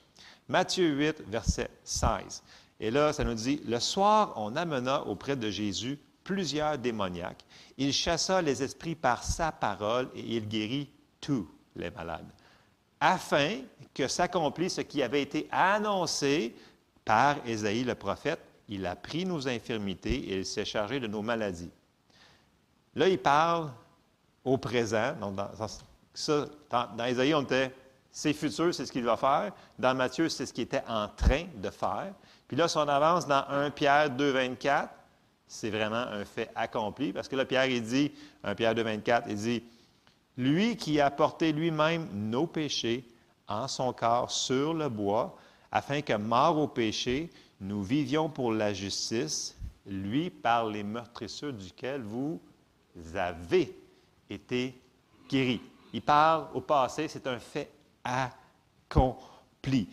Matthieu 0.48 0.88
8, 0.88 1.22
verset 1.26 1.68
16. 1.82 2.42
Et 2.82 2.90
là, 2.90 3.12
ça 3.12 3.22
nous 3.22 3.34
dit, 3.34 3.62
le 3.64 3.78
soir, 3.78 4.32
on 4.34 4.56
amena 4.56 5.06
auprès 5.06 5.36
de 5.36 5.48
Jésus 5.48 6.00
plusieurs 6.24 6.76
démoniaques. 6.76 7.44
Il 7.78 7.92
chassa 7.92 8.42
les 8.42 8.60
esprits 8.60 8.96
par 8.96 9.22
sa 9.22 9.52
parole 9.52 10.08
et 10.16 10.36
il 10.36 10.48
guérit 10.48 10.90
tous 11.20 11.48
les 11.76 11.92
malades, 11.92 12.26
afin 12.98 13.60
que 13.94 14.08
s'accomplisse 14.08 14.74
ce 14.74 14.80
qui 14.80 15.00
avait 15.00 15.22
été 15.22 15.48
annoncé 15.52 16.56
par 17.04 17.36
Ésaïe 17.46 17.84
le 17.84 17.94
prophète. 17.94 18.40
Il 18.66 18.84
a 18.84 18.96
pris 18.96 19.24
nos 19.24 19.46
infirmités 19.46 20.16
et 20.16 20.38
il 20.38 20.46
s'est 20.46 20.64
chargé 20.64 20.98
de 20.98 21.06
nos 21.06 21.22
maladies. 21.22 21.70
Là, 22.96 23.06
il 23.08 23.18
parle 23.18 23.70
au 24.44 24.58
présent. 24.58 25.14
Dans, 25.20 25.30
dans, 25.30 27.04
Ésaïe, 27.04 27.34
on 27.34 27.42
était, 27.42 27.72
c'est 28.10 28.32
futur, 28.32 28.74
c'est 28.74 28.86
ce 28.86 28.92
qu'il 28.92 29.04
va 29.04 29.16
faire. 29.16 29.52
Dans 29.78 29.94
Matthieu, 29.94 30.28
c'est 30.28 30.46
ce 30.46 30.52
qu'il 30.52 30.64
était 30.64 30.82
en 30.88 31.06
train 31.06 31.44
de 31.54 31.70
faire. 31.70 32.12
Puis 32.52 32.58
là, 32.58 32.68
si 32.68 32.76
on 32.76 32.86
avance 32.86 33.26
dans 33.26 33.48
1 33.48 33.70
Pierre 33.70 34.10
2, 34.10 34.30
24, 34.30 34.90
c'est 35.46 35.70
vraiment 35.70 35.96
un 35.96 36.22
fait 36.26 36.50
accompli. 36.54 37.10
Parce 37.10 37.26
que 37.26 37.34
là, 37.34 37.46
Pierre, 37.46 37.64
il 37.64 37.82
dit, 37.82 38.12
1 38.44 38.54
Pierre 38.54 38.74
2, 38.74 38.82
24, 38.82 39.26
il 39.30 39.36
dit, 39.36 39.64
lui 40.36 40.76
qui 40.76 41.00
a 41.00 41.10
porté 41.10 41.50
lui-même 41.50 42.06
nos 42.12 42.46
péchés 42.46 43.08
en 43.48 43.68
son 43.68 43.94
corps 43.94 44.30
sur 44.30 44.74
le 44.74 44.90
bois, 44.90 45.34
afin 45.70 46.02
que, 46.02 46.12
mort 46.12 46.58
au 46.58 46.68
péché, 46.68 47.30
nous 47.58 47.82
vivions 47.82 48.28
pour 48.28 48.52
la 48.52 48.74
justice, 48.74 49.56
lui 49.86 50.28
par 50.28 50.66
les 50.66 50.82
meurtrissures 50.82 51.54
duquel 51.54 52.02
vous 52.02 52.38
avez 53.14 53.74
été 54.28 54.78
guéris. 55.26 55.62
Il 55.94 56.02
parle 56.02 56.48
au 56.52 56.60
passé, 56.60 57.08
c'est 57.08 57.26
un 57.26 57.38
fait 57.38 57.70
accompli. 58.04 59.88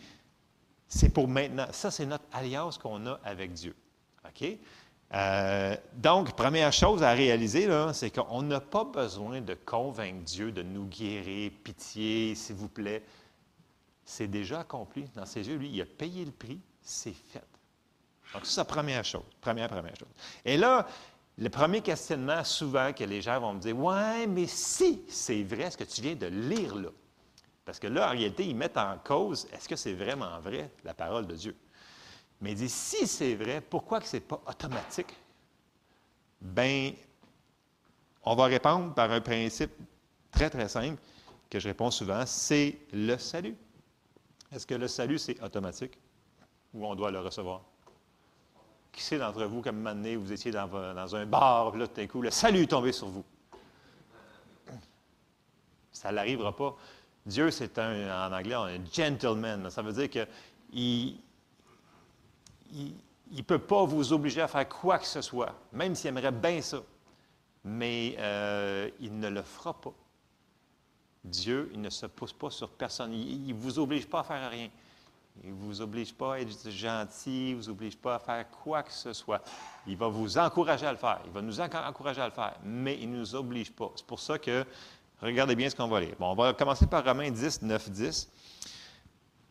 C'est 0.90 1.08
pour 1.08 1.28
maintenant. 1.28 1.66
Ça, 1.70 1.90
c'est 1.90 2.04
notre 2.04 2.24
alliance 2.32 2.76
qu'on 2.76 3.06
a 3.06 3.18
avec 3.24 3.52
Dieu. 3.52 3.74
OK? 4.26 4.58
Euh, 5.12 5.76
donc, 5.94 6.34
première 6.34 6.72
chose 6.72 7.02
à 7.02 7.12
réaliser, 7.12 7.68
c'est 7.92 8.10
qu'on 8.10 8.42
n'a 8.42 8.60
pas 8.60 8.84
besoin 8.84 9.40
de 9.40 9.54
convaincre 9.54 10.24
Dieu 10.24 10.52
de 10.52 10.62
nous 10.62 10.84
guérir, 10.86 11.52
pitié, 11.64 12.34
s'il 12.34 12.56
vous 12.56 12.68
plaît. 12.68 13.02
c'est 14.04 14.28
déjà 14.28 14.60
accompli. 14.60 15.04
Dans 15.14 15.26
ses 15.26 15.48
yeux, 15.48 15.56
lui, 15.56 15.70
il 15.70 15.80
a 15.80 15.86
payé 15.86 16.24
le 16.24 16.32
prix, 16.32 16.60
c'est 16.82 17.14
fait. 17.14 17.42
Donc, 18.34 18.44
c'est 18.44 18.60
la 18.60 18.64
première 18.64 19.04
chose. 19.04 19.22
Première, 19.40 19.68
première 19.68 19.96
chose. 19.96 20.08
Et 20.44 20.56
là, 20.56 20.86
le 21.38 21.48
premier 21.50 21.80
questionnement, 21.82 22.42
souvent, 22.42 22.92
que 22.92 23.04
les 23.04 23.22
gens 23.22 23.40
vont 23.40 23.54
me 23.54 23.60
dire 23.60 23.78
Ouais, 23.78 24.26
mais 24.26 24.46
si 24.46 25.02
c'est 25.08 25.42
vrai 25.44 25.70
ce 25.70 25.76
que 25.76 25.84
tu 25.84 26.02
viens 26.02 26.16
de 26.16 26.26
lire 26.26 26.74
là. 26.74 26.90
Parce 27.64 27.78
que 27.78 27.86
là, 27.86 28.08
en 28.08 28.10
réalité, 28.10 28.46
ils 28.46 28.56
mettent 28.56 28.76
en 28.76 28.98
cause 28.98 29.46
est-ce 29.52 29.68
que 29.68 29.76
c'est 29.76 29.92
vraiment 29.92 30.40
vrai, 30.40 30.70
la 30.84 30.94
parole 30.94 31.26
de 31.26 31.34
Dieu? 31.34 31.56
Mais 32.40 32.52
ils 32.52 32.56
disent 32.56 32.74
si 32.74 33.06
c'est 33.06 33.34
vrai, 33.34 33.60
pourquoi 33.60 34.00
que 34.00 34.06
ce 34.06 34.16
n'est 34.16 34.20
pas 34.20 34.40
automatique? 34.46 35.14
Bien, 36.40 36.92
on 38.22 38.34
va 38.34 38.46
répondre 38.46 38.94
par 38.94 39.10
un 39.10 39.20
principe 39.20 39.72
très, 40.30 40.48
très 40.48 40.68
simple 40.68 41.00
que 41.50 41.58
je 41.58 41.68
réponds 41.68 41.90
souvent 41.90 42.24
c'est 42.26 42.78
le 42.92 43.18
salut. 43.18 43.56
Est-ce 44.52 44.66
que 44.66 44.74
le 44.74 44.88
salut, 44.88 45.18
c'est 45.18 45.40
automatique 45.42 45.98
ou 46.74 46.86
on 46.86 46.94
doit 46.94 47.10
le 47.10 47.20
recevoir? 47.20 47.62
Qui 48.92 49.02
sait 49.02 49.18
d'entre 49.18 49.44
vous, 49.44 49.62
comme 49.62 49.86
un 49.86 49.94
moment 49.94 50.18
vous 50.20 50.32
étiez 50.32 50.50
dans, 50.50 51.14
un 51.14 51.26
bar, 51.26 51.76
là, 51.76 51.86
tout 51.86 51.94
d'un 51.94 52.06
coup, 52.06 52.20
le 52.20 52.30
salut 52.30 52.62
est 52.62 52.66
tombé 52.66 52.90
sur 52.90 53.08
vous? 53.08 53.24
Ça 55.92 56.10
n'arrivera 56.10 56.54
pas. 56.56 56.76
Dieu, 57.26 57.50
c'est 57.50 57.78
un, 57.78 58.28
en 58.28 58.32
anglais, 58.32 58.54
un 58.54 58.80
gentleman. 58.92 59.68
Ça 59.70 59.82
veut 59.82 59.92
dire 59.92 60.08
qu'il 60.10 61.16
ne 62.72 63.42
peut 63.42 63.58
pas 63.58 63.84
vous 63.84 64.12
obliger 64.12 64.40
à 64.40 64.48
faire 64.48 64.68
quoi 64.68 64.98
que 64.98 65.06
ce 65.06 65.20
soit, 65.20 65.54
même 65.72 65.94
s'il 65.94 66.08
aimerait 66.08 66.32
bien 66.32 66.60
ça. 66.62 66.82
Mais 67.62 68.16
euh, 68.18 68.88
il 69.00 69.18
ne 69.18 69.28
le 69.28 69.42
fera 69.42 69.78
pas. 69.78 69.92
Dieu, 71.22 71.70
il 71.74 71.80
ne 71.80 71.90
se 71.90 72.06
pousse 72.06 72.32
pas 72.32 72.50
sur 72.50 72.70
personne. 72.70 73.12
Il 73.12 73.48
ne 73.48 73.60
vous 73.60 73.78
oblige 73.78 74.06
pas 74.06 74.20
à 74.20 74.24
faire 74.24 74.50
rien. 74.50 74.70
Il 75.42 75.50
ne 75.50 75.54
vous 75.54 75.80
oblige 75.80 76.12
pas 76.12 76.34
à 76.34 76.40
être 76.40 76.70
gentil, 76.70 77.50
il 77.50 77.56
ne 77.56 77.62
vous 77.62 77.68
oblige 77.70 77.96
pas 77.96 78.16
à 78.16 78.18
faire 78.18 78.50
quoi 78.50 78.82
que 78.82 78.92
ce 78.92 79.12
soit. 79.12 79.42
Il 79.86 79.96
va 79.96 80.08
vous 80.08 80.36
encourager 80.36 80.86
à 80.86 80.92
le 80.92 80.98
faire. 80.98 81.20
Il 81.24 81.30
va 81.30 81.40
nous 81.40 81.60
encourager 81.60 82.20
à 82.20 82.26
le 82.26 82.32
faire, 82.32 82.56
mais 82.62 82.98
il 83.00 83.10
ne 83.10 83.18
nous 83.18 83.34
oblige 83.34 83.72
pas. 83.72 83.90
C'est 83.96 84.06
pour 84.06 84.20
ça 84.20 84.38
que, 84.38 84.64
regardez 85.22 85.54
bien 85.54 85.70
ce 85.70 85.76
qu'on 85.76 85.88
va 85.88 86.00
lire. 86.00 86.14
Bon, 86.18 86.30
on 86.30 86.34
va 86.34 86.52
commencer 86.52 86.86
par 86.86 87.04
Romains 87.04 87.30
10, 87.30 87.62
9, 87.62 87.90
10. 87.90 88.28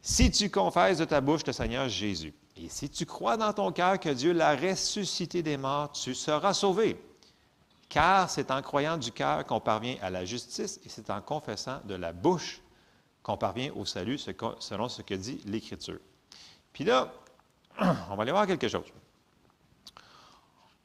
Si 0.01 0.31
tu 0.31 0.49
confesses 0.49 0.97
de 0.97 1.05
ta 1.05 1.21
bouche 1.21 1.45
le 1.45 1.53
Seigneur 1.53 1.89
Jésus, 1.89 2.33
et 2.55 2.69
si 2.69 2.89
tu 2.89 3.05
crois 3.05 3.38
dans 3.38 3.53
ton 3.53 3.71
cœur 3.71 3.99
que 3.99 4.09
Dieu 4.09 4.33
l'a 4.33 4.55
ressuscité 4.55 5.41
des 5.43 5.57
morts, 5.57 5.91
tu 5.91 6.13
seras 6.13 6.53
sauvé. 6.53 7.01
Car 7.88 8.29
c'est 8.29 8.51
en 8.51 8.61
croyant 8.61 8.97
du 8.97 9.11
cœur 9.11 9.45
qu'on 9.45 9.59
parvient 9.59 9.95
à 10.01 10.09
la 10.09 10.25
justice, 10.25 10.79
et 10.85 10.89
c'est 10.89 11.09
en 11.09 11.21
confessant 11.21 11.79
de 11.85 11.95
la 11.95 12.13
bouche 12.13 12.61
qu'on 13.23 13.38
parvient 13.38 13.71
au 13.75 13.85
salut 13.85 14.17
selon 14.17 14.89
ce 14.89 15.01
que 15.01 15.13
dit 15.13 15.41
l'Écriture. 15.45 15.99
Puis 16.73 16.83
là, 16.83 17.11
on 18.09 18.15
va 18.15 18.23
aller 18.23 18.31
voir 18.31 18.47
quelque 18.47 18.67
chose. 18.67 18.85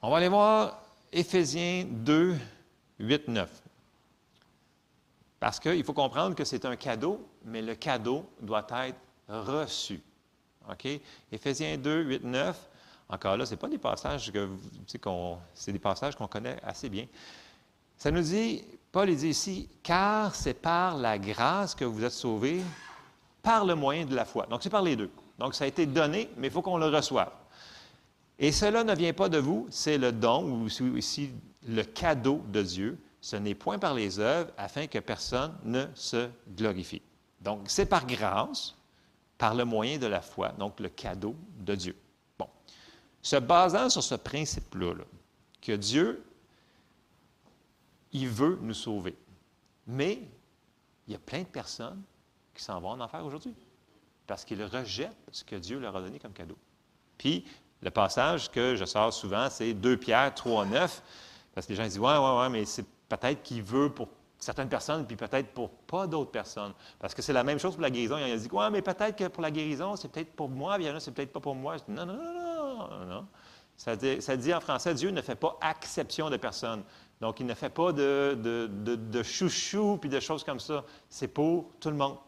On 0.03 0.11
va 0.11 0.19
aller 0.19 0.29
voir 0.29 0.83
Éphésiens 1.13 1.87
2, 1.89 2.37
8, 2.99 3.29
9. 3.29 3.64
Parce 5.45 5.61
qu'il 5.61 5.85
faut 5.85 5.93
comprendre 5.93 6.35
que 6.35 6.43
c'est 6.43 6.65
un 6.65 6.75
cadeau, 6.75 7.29
mais 7.45 7.61
le 7.61 7.75
cadeau 7.75 8.25
doit 8.41 8.67
être 8.87 8.97
reçu. 9.29 10.01
OK? 10.71 10.89
Éphésiens 11.31 11.77
2, 11.77 12.03
8, 12.03 12.25
9. 12.25 12.71
Encore 13.11 13.37
là, 13.37 13.45
ce 13.45 13.55
pas 13.55 13.69
des 13.69 13.77
passages 13.77 14.33
que 14.33 14.49
c'est 15.53 15.71
des 15.71 15.79
passages 15.79 16.17
qu'on 16.17 16.29
connaît 16.29 16.57
assez 16.63 16.89
bien. 16.89 17.05
Ça 17.99 18.11
nous 18.11 18.23
dit, 18.23 18.65
Paul 18.91 19.15
dit 19.15 19.29
ici, 19.29 19.69
car 19.83 20.35
c'est 20.35 20.55
par 20.55 20.97
la 20.97 21.19
grâce 21.19 21.75
que 21.75 21.85
vous 21.85 22.03
êtes 22.03 22.13
sauvés, 22.13 22.63
par 23.43 23.67
le 23.67 23.75
moyen 23.75 24.07
de 24.07 24.15
la 24.15 24.25
foi. 24.25 24.47
Donc 24.47 24.63
c'est 24.63 24.71
par 24.71 24.81
les 24.81 24.97
deux. 24.97 25.11
Donc 25.39 25.55
ça 25.55 25.65
a 25.65 25.67
été 25.67 25.85
donné, 25.85 26.31
mais 26.39 26.47
il 26.47 26.51
faut 26.55 26.63
qu'on 26.63 26.79
le 26.79 26.87
reçoive. 26.87 27.33
Et 28.39 28.51
cela 28.51 28.83
ne 28.83 28.95
vient 28.95 29.13
pas 29.13 29.29
de 29.29 29.37
vous, 29.37 29.67
c'est 29.69 29.99
le 29.99 30.11
don, 30.11 30.43
ou 30.43 30.97
ici 30.97 31.33
le 31.69 31.83
cadeau 31.83 32.41
de 32.49 32.63
Dieu. 32.63 32.99
Ce 33.25 33.37
n'est 33.37 33.55
point 33.55 33.79
par 33.79 33.95
les 33.95 34.19
œuvres, 34.19 34.51
afin 34.59 34.87
que 34.87 34.99
personne 34.99 35.57
ne 35.65 35.87
se 35.95 36.29
glorifie. 36.47 37.01
Donc 37.41 37.63
c'est 37.69 37.87
par 37.87 38.07
grâce, 38.07 38.75
par 39.39 39.55
le 39.55 39.65
moyen 39.65 39.97
de 39.97 40.05
la 40.05 40.21
foi, 40.21 40.51
donc 40.59 40.79
le 40.79 40.91
cadeau 40.91 41.35
de 41.57 41.75
Dieu. 41.75 41.97
Bon. 42.39 42.47
Se 43.23 43.37
basant 43.37 43.89
sur 43.89 44.03
ce 44.03 44.15
principe-là, 44.15 44.93
que 45.63 45.73
Dieu 45.73 46.23
il 48.13 48.29
veut 48.29 48.59
nous 48.61 48.75
sauver. 48.75 49.17
Mais 49.87 50.21
il 51.07 51.15
y 51.15 51.17
a 51.17 51.19
plein 51.19 51.41
de 51.41 51.49
personnes 51.49 52.03
qui 52.55 52.63
s'en 52.63 52.79
vont 52.79 52.91
en 52.91 53.01
enfer 53.01 53.25
aujourd'hui 53.25 53.55
parce 54.27 54.45
qu'ils 54.45 54.63
rejettent 54.63 55.17
ce 55.33 55.45
que 55.45 55.57
Dieu 55.57 55.79
leur 55.79 55.97
a 55.97 56.03
donné 56.03 56.19
comme 56.19 56.35
cadeau. 56.35 56.59
Puis, 57.17 57.47
le 57.81 57.91
passage 57.91 58.51
que 58.51 58.77
je 58.77 58.85
sors 58.85 59.15
souvent, 59.15 59.49
c'est 59.49 59.73
2 59.73 59.97
Pierre 59.97 60.35
3, 60.35 60.67
9, 60.67 61.03
parce 61.55 61.67
que 61.67 61.73
les 61.73 61.77
gens 61.77 61.85
disent 61.85 61.99
Ouais, 61.99 62.19
ouais, 62.19 62.39
ouais, 62.41 62.51
mais 62.51 62.67
c'est 62.67 62.85
peut-être 63.17 63.43
qu'il 63.43 63.63
veut 63.63 63.91
pour 63.91 64.09
certaines 64.39 64.69
personnes, 64.69 65.07
puis 65.07 65.17
peut-être 65.17 65.49
pour 65.49 65.71
pas 65.71 66.07
d'autres 66.07 66.31
personnes. 66.31 66.73
Parce 66.99 67.15
que 67.15 67.23
c'est 67.23 67.33
la 67.33 67.45
même 67.45 67.59
chose 67.59 67.75
pour 67.75 67.83
la 67.83 67.91
guérison. 67.91 68.17
Il 68.19 68.31
a 68.31 68.37
dit 68.37 68.49
Ouais, 68.51 68.71
mais 68.71 68.83
peut-être 68.83 69.17
que 69.17 69.29
pour 69.29 69.43
la 69.43 69.51
guérison, 69.51 69.97
c'est 69.97 70.09
peut-être 70.09 70.33
pour 70.33 70.49
moi, 70.49 70.79
y 70.79 70.91
en 70.91 70.97
a, 70.97 71.01
c'est 71.01 71.13
peut-être 71.13 71.33
pas 71.33 71.41
pour 71.41 71.55
moi. 71.55 71.77
non, 71.89 72.07
non, 72.07 72.15
non, 72.15 72.89
non, 72.89 73.07
non. 73.07 73.27
Ça 73.77 73.97
dit, 73.97 74.23
ça 74.23 74.37
dit 74.37 74.55
en 74.55 74.61
français 74.61 74.95
Dieu 74.95 75.11
ne 75.11 75.21
fait 75.21 75.35
pas 75.35 75.59
exception 75.71 76.31
de 76.31 76.37
personne. 76.37 76.83
Donc, 77.21 77.41
il 77.41 77.47
ne 77.47 77.55
fait 77.55 77.71
pas 77.71 77.93
de, 77.93 78.37
de, 78.41 78.97
de, 78.97 79.23
chouchou 79.23 79.99
puis 80.01 80.11
de 80.11 80.21
choses 80.21 80.45
comme 80.45 80.61
ça. 80.61 80.85
C'est 81.09 81.29
pour 81.29 81.71
tout 81.81 81.91
le 81.91 81.97
monde. 81.97 82.19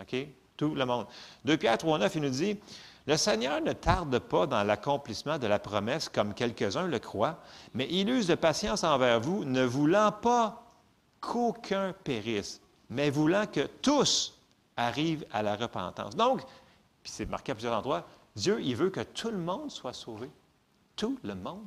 OK? 0.00 0.16
Tout 0.56 0.74
le 0.74 0.84
monde. 0.86 1.06
2 1.44 1.56
Pierre 1.56 1.76
3,9, 1.76 2.10
il 2.14 2.22
nous 2.22 2.30
dit 2.30 2.58
Le 3.06 3.16
Seigneur 3.16 3.60
ne 3.60 3.72
tarde 3.72 4.18
pas 4.18 4.46
dans 4.46 4.62
l'accomplissement 4.62 5.38
de 5.38 5.46
la 5.46 5.58
promesse, 5.58 6.08
comme 6.08 6.32
quelques-uns 6.32 6.86
le 6.86 6.98
croient, 6.98 7.38
mais 7.74 7.86
il 7.90 8.08
use 8.08 8.26
de 8.26 8.34
patience 8.34 8.82
envers 8.82 9.20
vous, 9.20 9.44
ne 9.44 9.62
voulant 9.62 10.10
pas 10.10 10.64
qu'aucun 11.20 11.92
périsse, 12.04 12.60
mais 12.88 13.10
voulant 13.10 13.46
que 13.46 13.66
tous 13.82 14.38
arrivent 14.76 15.26
à 15.32 15.42
la 15.42 15.54
repentance. 15.54 16.16
Donc, 16.16 16.42
puis 17.02 17.12
c'est 17.12 17.26
marqué 17.26 17.52
à 17.52 17.54
plusieurs 17.54 17.76
endroits, 17.76 18.06
Dieu, 18.34 18.60
il 18.62 18.74
veut 18.74 18.90
que 18.90 19.02
tout 19.02 19.30
le 19.30 19.38
monde 19.38 19.70
soit 19.70 19.92
sauvé. 19.92 20.30
Tout 20.96 21.18
le 21.22 21.34
monde. 21.34 21.66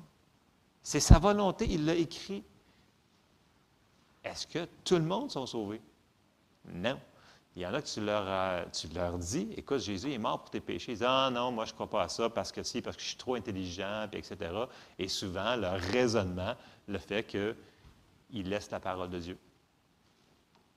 C'est 0.81 0.99
sa 0.99 1.19
volonté, 1.19 1.67
il 1.69 1.85
l'a 1.85 1.95
écrit. 1.95 2.43
Est-ce 4.23 4.47
que 4.47 4.67
tout 4.83 4.95
le 4.95 5.03
monde 5.03 5.31
sont 5.31 5.45
sauvés? 5.45 5.81
Non. 6.65 6.99
Il 7.57 7.61
y 7.61 7.65
en 7.65 7.73
a 7.73 7.81
que 7.81 7.87
tu 7.87 8.01
leur, 8.01 8.69
tu 8.71 8.87
leur 8.89 9.17
dis, 9.17 9.49
écoute, 9.57 9.79
Jésus 9.79 10.13
est 10.13 10.19
mort 10.19 10.41
pour 10.41 10.51
tes 10.51 10.59
péchés. 10.59 10.91
Ils 10.91 10.97
disent, 10.97 11.07
ah 11.07 11.31
non, 11.33 11.51
moi 11.51 11.65
je 11.65 11.71
ne 11.71 11.73
crois 11.73 11.89
pas 11.89 12.03
à 12.03 12.07
ça 12.07 12.29
parce 12.29 12.51
que 12.51 12.61
si, 12.61 12.83
parce 12.83 12.95
que 12.95 13.01
je 13.01 13.07
suis 13.07 13.17
trop 13.17 13.33
intelligent, 13.33 14.07
etc. 14.13 14.37
Et 14.99 15.07
souvent, 15.07 15.55
leur 15.55 15.79
raisonnement, 15.79 16.53
le 16.87 16.99
fait 16.99 17.23
qu'ils 17.23 18.47
laissent 18.47 18.69
la 18.69 18.79
parole 18.79 19.09
de 19.09 19.17
Dieu. 19.17 19.37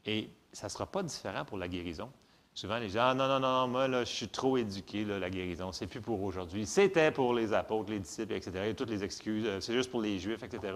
Et 0.06 0.30
ça 0.54 0.68
ne 0.68 0.70
sera 0.70 0.86
pas 0.86 1.02
différent 1.02 1.44
pour 1.44 1.58
la 1.58 1.68
guérison. 1.68 2.10
Souvent, 2.54 2.78
les 2.78 2.88
gens, 2.88 3.10
ah, 3.10 3.14
non, 3.14 3.28
non, 3.28 3.40
non, 3.40 3.68
moi, 3.68 3.86
là, 3.86 4.02
je 4.04 4.12
suis 4.12 4.28
trop 4.28 4.56
éduqué, 4.56 5.04
la 5.04 5.28
guérison, 5.28 5.72
c'est 5.72 5.86
plus 5.86 6.00
pour 6.00 6.22
aujourd'hui. 6.22 6.64
C'était 6.64 7.10
pour 7.10 7.34
les 7.34 7.52
apôtres, 7.52 7.90
les 7.90 8.00
disciples, 8.00 8.32
etc. 8.32 8.52
Il 8.54 8.66
y 8.68 8.70
a 8.70 8.74
toutes 8.74 8.88
les 8.88 9.04
excuses, 9.04 9.44
euh, 9.46 9.60
c'est 9.60 9.74
juste 9.74 9.90
pour 9.90 10.00
les 10.00 10.18
Juifs, 10.18 10.42
etc. 10.42 10.72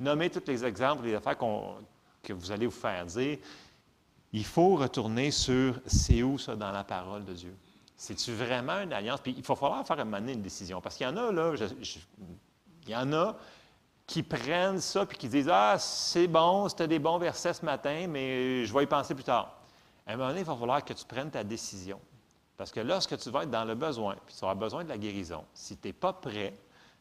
Nommez 0.00 0.28
tous 0.28 0.42
les 0.48 0.64
exemples, 0.64 1.04
les 1.04 1.14
affaires 1.14 1.38
que 1.38 2.32
vous 2.32 2.50
allez 2.50 2.66
vous 2.66 2.72
faire 2.72 3.06
dire. 3.06 3.38
Il 4.32 4.44
faut 4.44 4.76
retourner 4.76 5.30
sur 5.30 5.80
c'est 5.86 6.22
où 6.22 6.38
ça 6.38 6.56
dans 6.56 6.72
la 6.72 6.84
parole 6.84 7.24
de 7.24 7.32
Dieu. 7.32 7.54
C'est-tu 7.96 8.32
vraiment 8.32 8.80
une 8.80 8.92
alliance? 8.92 9.20
Puis 9.20 9.34
il 9.36 9.42
va 9.42 9.54
falloir 9.54 9.86
faire 9.86 10.04
mener 10.04 10.32
une 10.32 10.42
décision. 10.42 10.80
Parce 10.80 10.96
qu'il 10.96 11.06
y 11.06 11.08
en 11.08 11.16
a, 11.16 11.32
là, 11.32 11.54
il 12.84 12.90
y 12.90 12.96
en 12.96 13.12
a 13.12 13.36
qui 14.06 14.22
prennent 14.22 14.80
ça 14.80 15.06
puis 15.06 15.16
qui 15.16 15.28
disent 15.28 15.48
Ah, 15.50 15.76
c'est 15.78 16.26
bon, 16.26 16.68
c'était 16.68 16.88
des 16.88 16.98
bons 16.98 17.18
versets 17.18 17.54
ce 17.54 17.64
matin, 17.64 18.06
mais 18.08 18.66
je 18.66 18.74
vais 18.74 18.84
y 18.84 18.86
penser 18.86 19.14
plus 19.14 19.24
tard 19.24 19.56
à 20.06 20.12
un 20.12 20.16
moment 20.16 20.28
donné, 20.28 20.40
il 20.40 20.46
va 20.46 20.56
falloir 20.56 20.84
que 20.84 20.92
tu 20.92 21.04
prennes 21.04 21.30
ta 21.30 21.42
décision. 21.42 22.00
Parce 22.56 22.70
que 22.70 22.80
lorsque 22.80 23.18
tu 23.18 23.30
vas 23.30 23.42
être 23.42 23.50
dans 23.50 23.64
le 23.64 23.74
besoin, 23.74 24.16
puis 24.24 24.34
tu 24.34 24.44
auras 24.44 24.54
besoin 24.54 24.84
de 24.84 24.88
la 24.88 24.96
guérison, 24.96 25.44
si 25.52 25.76
tu 25.76 25.88
n'es 25.88 25.92
pas 25.92 26.12
prêt, 26.12 26.54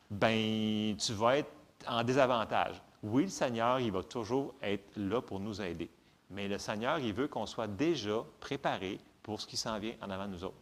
ben 0.10 0.96
tu 0.98 1.13
vas 1.13 1.38
être 1.38 1.51
en 1.88 2.03
désavantage. 2.03 2.82
Oui, 3.03 3.24
le 3.24 3.29
Seigneur, 3.29 3.79
il 3.79 3.91
va 3.91 4.03
toujours 4.03 4.55
être 4.62 4.98
là 4.98 5.22
pour 5.22 5.39
nous 5.39 5.62
aider. 5.62 5.89
Mais 6.29 6.48
le 6.48 6.58
Seigneur, 6.58 7.00
il 7.00 7.13
veut 7.13 7.27
qu'on 7.27 7.46
soit 7.46 7.67
déjà 7.67 8.24
préparé 8.39 9.00
pour 9.22 9.41
ce 9.41 9.48
qui 9.48 9.58
s'en 9.58 9.79
vient 9.79 9.94
en 10.01 10.10
avant 10.10 10.27
de 10.27 10.32
nous 10.32 10.44
autres. 10.44 10.55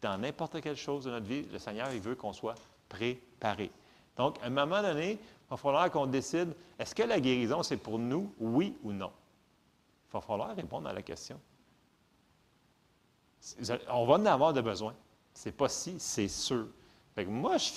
Dans 0.00 0.18
n'importe 0.18 0.60
quelle 0.60 0.76
chose 0.76 1.04
de 1.04 1.10
notre 1.10 1.26
vie, 1.26 1.42
le 1.50 1.58
Seigneur, 1.58 1.92
il 1.92 2.00
veut 2.00 2.14
qu'on 2.14 2.32
soit 2.32 2.54
préparé. 2.88 3.70
Donc, 4.16 4.38
à 4.42 4.46
un 4.46 4.50
moment 4.50 4.82
donné, 4.82 5.12
il 5.12 5.50
va 5.50 5.56
falloir 5.56 5.90
qu'on 5.90 6.06
décide, 6.06 6.54
est-ce 6.78 6.94
que 6.94 7.02
la 7.02 7.20
guérison, 7.20 7.62
c'est 7.62 7.76
pour 7.76 7.98
nous, 7.98 8.32
oui 8.38 8.76
ou 8.82 8.92
non? 8.92 9.12
Il 10.08 10.12
va 10.12 10.20
falloir 10.20 10.54
répondre 10.54 10.88
à 10.88 10.92
la 10.92 11.02
question. 11.02 11.40
On 13.88 14.06
va 14.06 14.14
en 14.14 14.26
avoir 14.26 14.52
de 14.52 14.60
besoin. 14.60 14.94
C'est 15.32 15.52
pas 15.52 15.68
si, 15.68 15.98
c'est 15.98 16.28
sûr. 16.28 16.66
moi, 17.26 17.56
je, 17.58 17.70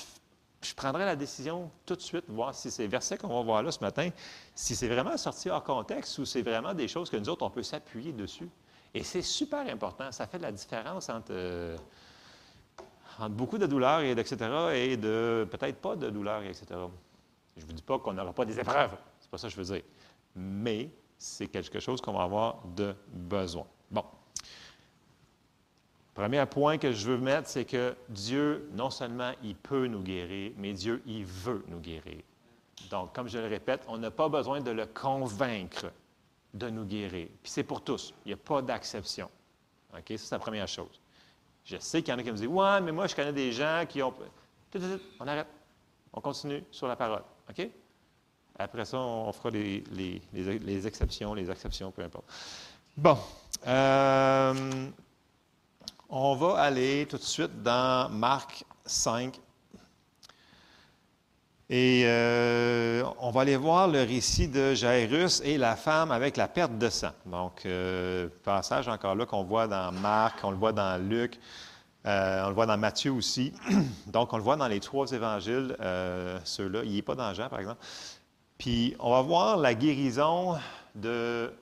prendrai 0.75 1.05
la 1.05 1.15
décision 1.15 1.71
tout 1.85 1.95
de 1.95 2.01
suite, 2.01 2.25
voir 2.27 2.53
si 2.53 2.69
ces 2.69 2.87
versets 2.87 3.17
qu'on 3.17 3.27
va 3.27 3.41
voir 3.41 3.63
là 3.63 3.71
ce 3.71 3.79
matin, 3.79 4.09
si 4.53 4.75
c'est 4.75 4.87
vraiment 4.87 5.17
sorti 5.17 5.49
hors 5.49 5.63
contexte 5.63 6.17
ou 6.19 6.25
c'est 6.25 6.43
vraiment 6.43 6.73
des 6.73 6.87
choses 6.87 7.09
que 7.09 7.17
nous 7.17 7.29
autres, 7.29 7.43
on 7.43 7.49
peut 7.49 7.63
s'appuyer 7.63 8.13
dessus. 8.13 8.49
Et 8.93 9.03
c'est 9.03 9.21
super 9.21 9.67
important. 9.67 10.11
Ça 10.11 10.27
fait 10.27 10.39
la 10.39 10.51
différence 10.51 11.09
entre, 11.09 11.31
euh, 11.31 11.77
entre 13.19 13.29
beaucoup 13.29 13.57
de 13.57 13.65
douleurs, 13.65 14.01
et 14.01 14.11
etc., 14.11 14.35
et 14.73 14.97
de 14.97 15.47
peut-être 15.49 15.77
pas 15.77 15.95
de 15.95 16.09
douleurs, 16.09 16.43
etc. 16.43 16.65
Je 17.55 17.61
ne 17.61 17.67
vous 17.67 17.73
dis 17.73 17.81
pas 17.81 17.99
qu'on 17.99 18.13
n'aura 18.13 18.33
pas 18.33 18.45
des 18.45 18.59
épreuves. 18.59 18.91
C'est 19.19 19.29
pas 19.29 19.37
ça 19.37 19.47
que 19.47 19.53
je 19.53 19.61
veux 19.61 19.73
dire. 19.75 19.83
Mais 20.35 20.89
c'est 21.17 21.47
quelque 21.47 21.79
chose 21.79 22.01
qu'on 22.01 22.13
va 22.13 22.23
avoir 22.23 22.63
de 22.75 22.95
besoin. 23.07 23.65
Bon. 23.89 24.03
Premier 26.21 26.45
point 26.45 26.77
que 26.77 26.91
je 26.91 27.09
veux 27.09 27.17
mettre, 27.17 27.49
c'est 27.49 27.65
que 27.65 27.95
Dieu, 28.07 28.69
non 28.75 28.91
seulement 28.91 29.31
il 29.41 29.55
peut 29.55 29.87
nous 29.87 30.03
guérir, 30.03 30.51
mais 30.55 30.71
Dieu, 30.71 31.01
il 31.07 31.25
veut 31.25 31.65
nous 31.67 31.79
guérir. 31.79 32.21
Donc, 32.91 33.11
comme 33.15 33.27
je 33.27 33.39
le 33.39 33.47
répète, 33.47 33.81
on 33.87 33.97
n'a 33.97 34.11
pas 34.11 34.29
besoin 34.29 34.61
de 34.61 34.69
le 34.69 34.85
convaincre 34.85 35.91
de 36.53 36.69
nous 36.69 36.85
guérir. 36.85 37.27
Puis 37.41 37.51
c'est 37.51 37.63
pour 37.63 37.81
tous. 37.81 38.13
Il 38.23 38.27
n'y 38.27 38.33
a 38.35 38.37
pas 38.37 38.61
d'acception. 38.61 39.31
OK? 39.95 40.03
Ça, 40.09 40.17
c'est 40.17 40.35
la 40.35 40.37
première 40.37 40.67
chose. 40.67 41.01
Je 41.65 41.77
sais 41.77 42.03
qu'il 42.03 42.11
y 42.11 42.15
en 42.15 42.19
a 42.19 42.23
qui 42.23 42.31
me 42.31 42.37
disent 42.37 42.45
Ouais, 42.45 42.81
mais 42.81 42.91
moi, 42.91 43.07
je 43.07 43.15
connais 43.15 43.33
des 43.33 43.51
gens 43.51 43.83
qui 43.89 44.03
ont. 44.03 44.13
On 45.19 45.27
arrête. 45.27 45.47
On 46.13 46.21
continue 46.21 46.63
sur 46.69 46.87
la 46.87 46.95
parole. 46.95 47.23
OK? 47.49 47.67
Après 48.59 48.85
ça, 48.85 48.99
on 48.99 49.31
fera 49.31 49.49
les, 49.49 49.83
les, 49.91 50.85
exceptions, 50.85 51.33
les 51.33 51.49
exceptions, 51.49 51.89
peu 51.89 52.03
importe. 52.03 52.25
Bon. 52.95 53.17
Euh, 53.65 54.91
on 56.11 56.35
va 56.35 56.59
aller 56.59 57.07
tout 57.09 57.17
de 57.17 57.23
suite 57.23 57.63
dans 57.63 58.09
Marc 58.09 58.65
5. 58.85 59.39
Et 61.69 62.03
euh, 62.05 63.01
on 63.21 63.31
va 63.31 63.41
aller 63.41 63.55
voir 63.55 63.87
le 63.87 63.99
récit 63.99 64.49
de 64.49 64.73
Jairus 64.73 65.41
et 65.45 65.57
la 65.57 65.77
femme 65.77 66.11
avec 66.11 66.35
la 66.35 66.49
perte 66.49 66.77
de 66.77 66.89
sang. 66.89 67.11
Donc, 67.25 67.65
euh, 67.65 68.27
passage 68.43 68.89
encore 68.89 69.15
là 69.15 69.25
qu'on 69.25 69.45
voit 69.45 69.69
dans 69.69 69.93
Marc, 69.93 70.39
on 70.43 70.51
le 70.51 70.57
voit 70.57 70.73
dans 70.73 71.01
Luc, 71.01 71.39
euh, 72.05 72.43
on 72.43 72.49
le 72.49 72.55
voit 72.55 72.65
dans 72.65 72.77
Matthieu 72.77 73.13
aussi. 73.13 73.53
Donc, 74.07 74.33
on 74.33 74.37
le 74.37 74.43
voit 74.43 74.57
dans 74.57 74.67
les 74.67 74.81
trois 74.81 75.09
évangiles, 75.13 75.77
ceux-là. 76.43 76.81
Il 76.83 76.93
n'est 76.93 77.01
pas 77.01 77.15
dans 77.15 77.33
Jean, 77.33 77.47
par 77.47 77.61
exemple. 77.61 77.81
Puis, 78.57 78.97
on 78.99 79.11
va 79.11 79.21
voir 79.21 79.55
la 79.55 79.73
guérison 79.73 80.57
de 80.93 81.53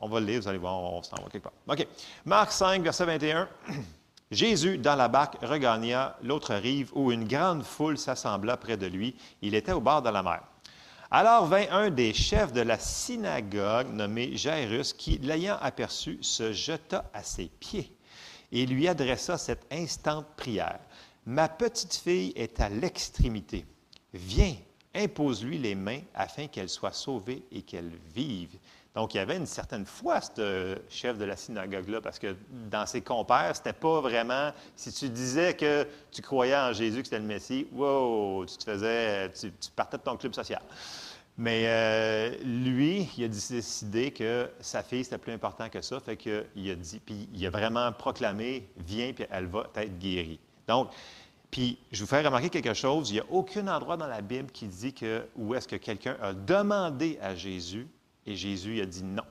on 0.00 0.08
va 0.08 0.20
le 0.20 0.26
lire, 0.26 0.40
vous 0.40 0.48
allez 0.48 0.58
voir, 0.58 0.74
on 0.80 1.02
s'en 1.02 1.16
va 1.16 1.28
quelque 1.30 1.44
part. 1.44 1.52
OK. 1.68 1.86
Marc 2.24 2.52
5, 2.52 2.82
verset 2.82 3.04
21. 3.04 3.48
Jésus, 4.30 4.78
dans 4.78 4.94
la 4.94 5.08
barque, 5.08 5.36
regagna 5.42 6.16
l'autre 6.22 6.54
rive 6.54 6.90
où 6.94 7.10
une 7.10 7.26
grande 7.26 7.62
foule 7.62 7.96
s'assembla 7.96 8.56
près 8.56 8.76
de 8.76 8.86
lui. 8.86 9.16
Il 9.40 9.54
était 9.54 9.72
au 9.72 9.80
bord 9.80 10.02
de 10.02 10.10
la 10.10 10.22
mer. 10.22 10.42
Alors 11.10 11.46
vint 11.46 11.64
un 11.70 11.88
des 11.88 12.12
chefs 12.12 12.52
de 12.52 12.60
la 12.60 12.78
synagogue, 12.78 13.88
nommé 13.94 14.36
Jairus, 14.36 14.92
qui, 14.92 15.16
l'ayant 15.18 15.56
aperçu, 15.62 16.18
se 16.20 16.52
jeta 16.52 17.10
à 17.14 17.22
ses 17.22 17.46
pieds 17.46 17.90
et 18.52 18.66
lui 18.66 18.88
adressa 18.88 19.38
cette 19.38 19.66
instante 19.72 20.26
prière. 20.36 20.80
Ma 21.24 21.48
petite 21.48 21.94
fille 21.94 22.32
est 22.36 22.60
à 22.60 22.68
l'extrémité. 22.68 23.64
Viens, 24.12 24.54
impose-lui 24.94 25.58
les 25.58 25.74
mains 25.74 26.00
afin 26.14 26.46
qu'elle 26.46 26.68
soit 26.68 26.92
sauvée 26.92 27.42
et 27.52 27.62
qu'elle 27.62 27.92
vive. 28.14 28.56
Donc, 28.98 29.14
il 29.14 29.18
y 29.18 29.20
avait 29.20 29.36
une 29.36 29.46
certaine 29.46 29.86
foi, 29.86 30.20
ce 30.20 30.76
chef 30.88 31.18
de 31.18 31.24
la 31.24 31.36
synagogue-là, 31.36 32.00
parce 32.00 32.18
que 32.18 32.34
dans 32.68 32.84
ses 32.84 33.00
compères, 33.00 33.54
c'était 33.54 33.72
pas 33.72 34.00
vraiment. 34.00 34.50
Si 34.74 34.92
tu 34.92 35.08
disais 35.08 35.54
que 35.54 35.86
tu 36.10 36.20
croyais 36.20 36.56
en 36.56 36.72
Jésus, 36.72 36.98
que 36.98 37.04
c'était 37.04 37.20
le 37.20 37.24
Messie, 37.24 37.68
wow, 37.74 38.44
tu 38.44 38.56
te 38.56 38.64
faisais. 38.64 39.30
Tu, 39.30 39.52
partais 39.76 39.98
de 39.98 40.02
ton 40.02 40.16
club 40.16 40.34
social. 40.34 40.60
Mais 41.36 41.62
euh, 41.66 42.34
lui, 42.42 43.08
il 43.16 43.22
a 43.22 43.28
décidé 43.28 44.10
que 44.10 44.50
sa 44.58 44.82
fille, 44.82 45.04
c'était 45.04 45.18
plus 45.18 45.32
important 45.32 45.68
que 45.68 45.80
ça. 45.80 46.00
Fait 46.00 46.16
qu'il 46.16 46.68
a 46.68 46.74
dit, 46.74 46.98
puis 46.98 47.28
il 47.32 47.46
a 47.46 47.50
vraiment 47.50 47.92
proclamé 47.92 48.68
Viens, 48.84 49.12
puis 49.12 49.26
elle 49.30 49.46
va 49.46 49.70
être 49.76 49.96
guérie. 50.00 50.40
Donc, 50.66 50.90
puis, 51.52 51.78
je 51.92 52.00
vous 52.00 52.08
fais 52.08 52.20
remarquer 52.20 52.50
quelque 52.50 52.74
chose. 52.74 53.10
Il 53.10 53.14
n'y 53.14 53.20
a 53.20 53.26
aucun 53.30 53.68
endroit 53.68 53.96
dans 53.96 54.08
la 54.08 54.22
Bible 54.22 54.50
qui 54.50 54.66
dit 54.66 54.92
que 54.92 55.24
où 55.36 55.54
est-ce 55.54 55.68
que 55.68 55.76
quelqu'un 55.76 56.16
a 56.20 56.32
demandé 56.32 57.16
à 57.22 57.36
Jésus 57.36 57.86
et 58.28 58.36
Jésus 58.36 58.80
a 58.82 58.86
dit 58.86 59.02
non. 59.02 59.24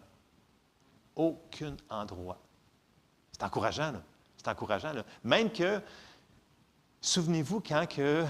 Aucun 1.15 1.77
endroit. 1.89 2.39
C'est 3.31 3.43
encourageant, 3.43 3.91
là. 3.91 4.01
C'est 4.37 4.47
encourageant. 4.47 4.91
Même 5.23 5.51
que, 5.51 5.79
souvenez-vous 6.99 7.59
quand 7.59 7.85
que 7.87 8.25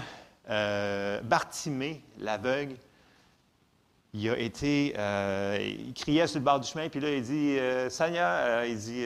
euh, 0.50 1.20
Bartimée, 1.22 2.02
l'aveugle, 2.18 2.76
il 4.12 4.28
a 4.28 4.38
été, 4.38 4.94
euh, 4.98 5.58
il 5.60 5.94
criait 5.94 6.26
sur 6.26 6.38
le 6.38 6.44
bord 6.44 6.60
du 6.60 6.68
chemin, 6.68 6.90
puis 6.90 7.00
là, 7.00 7.14
il 7.14 7.22
dit, 7.22 7.58
euh, 7.58 7.88
Seigneur, 7.88 8.64
il 8.64 8.76
dit, 8.76 9.04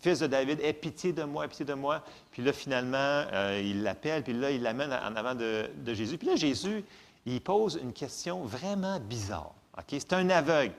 Fils 0.00 0.20
de 0.20 0.28
David, 0.28 0.60
aie 0.60 0.72
pitié 0.72 1.12
de 1.12 1.24
moi, 1.24 1.46
aie 1.46 1.48
pitié 1.48 1.64
de 1.64 1.74
moi. 1.74 2.04
Puis 2.30 2.44
là, 2.44 2.52
finalement, 2.52 3.24
il 3.60 3.82
l'appelle, 3.82 4.22
puis 4.22 4.34
là, 4.34 4.52
il 4.52 4.62
l'amène 4.62 4.92
en 4.92 5.16
avant 5.16 5.34
de, 5.34 5.68
Jésus. 5.88 6.16
Puis 6.16 6.28
là, 6.28 6.36
Jésus, 6.36 6.84
il 7.24 7.40
pose 7.40 7.80
une 7.82 7.92
question 7.92 8.44
vraiment 8.44 9.00
bizarre. 9.00 9.55
C'est 9.88 10.12
un 10.12 10.30
aveugle. 10.30 10.74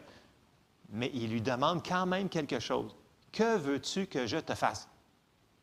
Mais 0.90 1.12
il 1.14 1.32
lui 1.32 1.42
demande 1.42 1.86
quand 1.86 2.06
même 2.06 2.30
quelque 2.30 2.60
chose. 2.60 2.96
Que 3.32 3.58
veux-tu 3.58 4.08
que 4.08 4.26
je 4.26 4.38
te 4.38 4.56
fasse? 4.56 4.88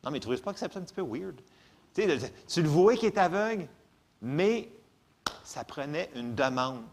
Non, 0.03 0.11
mais 0.11 0.19
tu 0.19 0.27
ne 0.27 0.35
trouves 0.35 0.43
pas 0.43 0.53
que 0.53 0.59
c'est 0.59 0.77
un 0.77 0.81
petit 0.81 0.93
peu 0.93 1.01
weird? 1.01 1.41
Tu, 1.93 2.61
le 2.61 2.67
vois 2.67 2.95
qu'il 2.95 3.05
est 3.05 3.17
aveugle, 3.17 3.67
mais 4.21 4.69
ça 5.43 5.63
prenait 5.63 6.09
une 6.15 6.35
demande. 6.35 6.83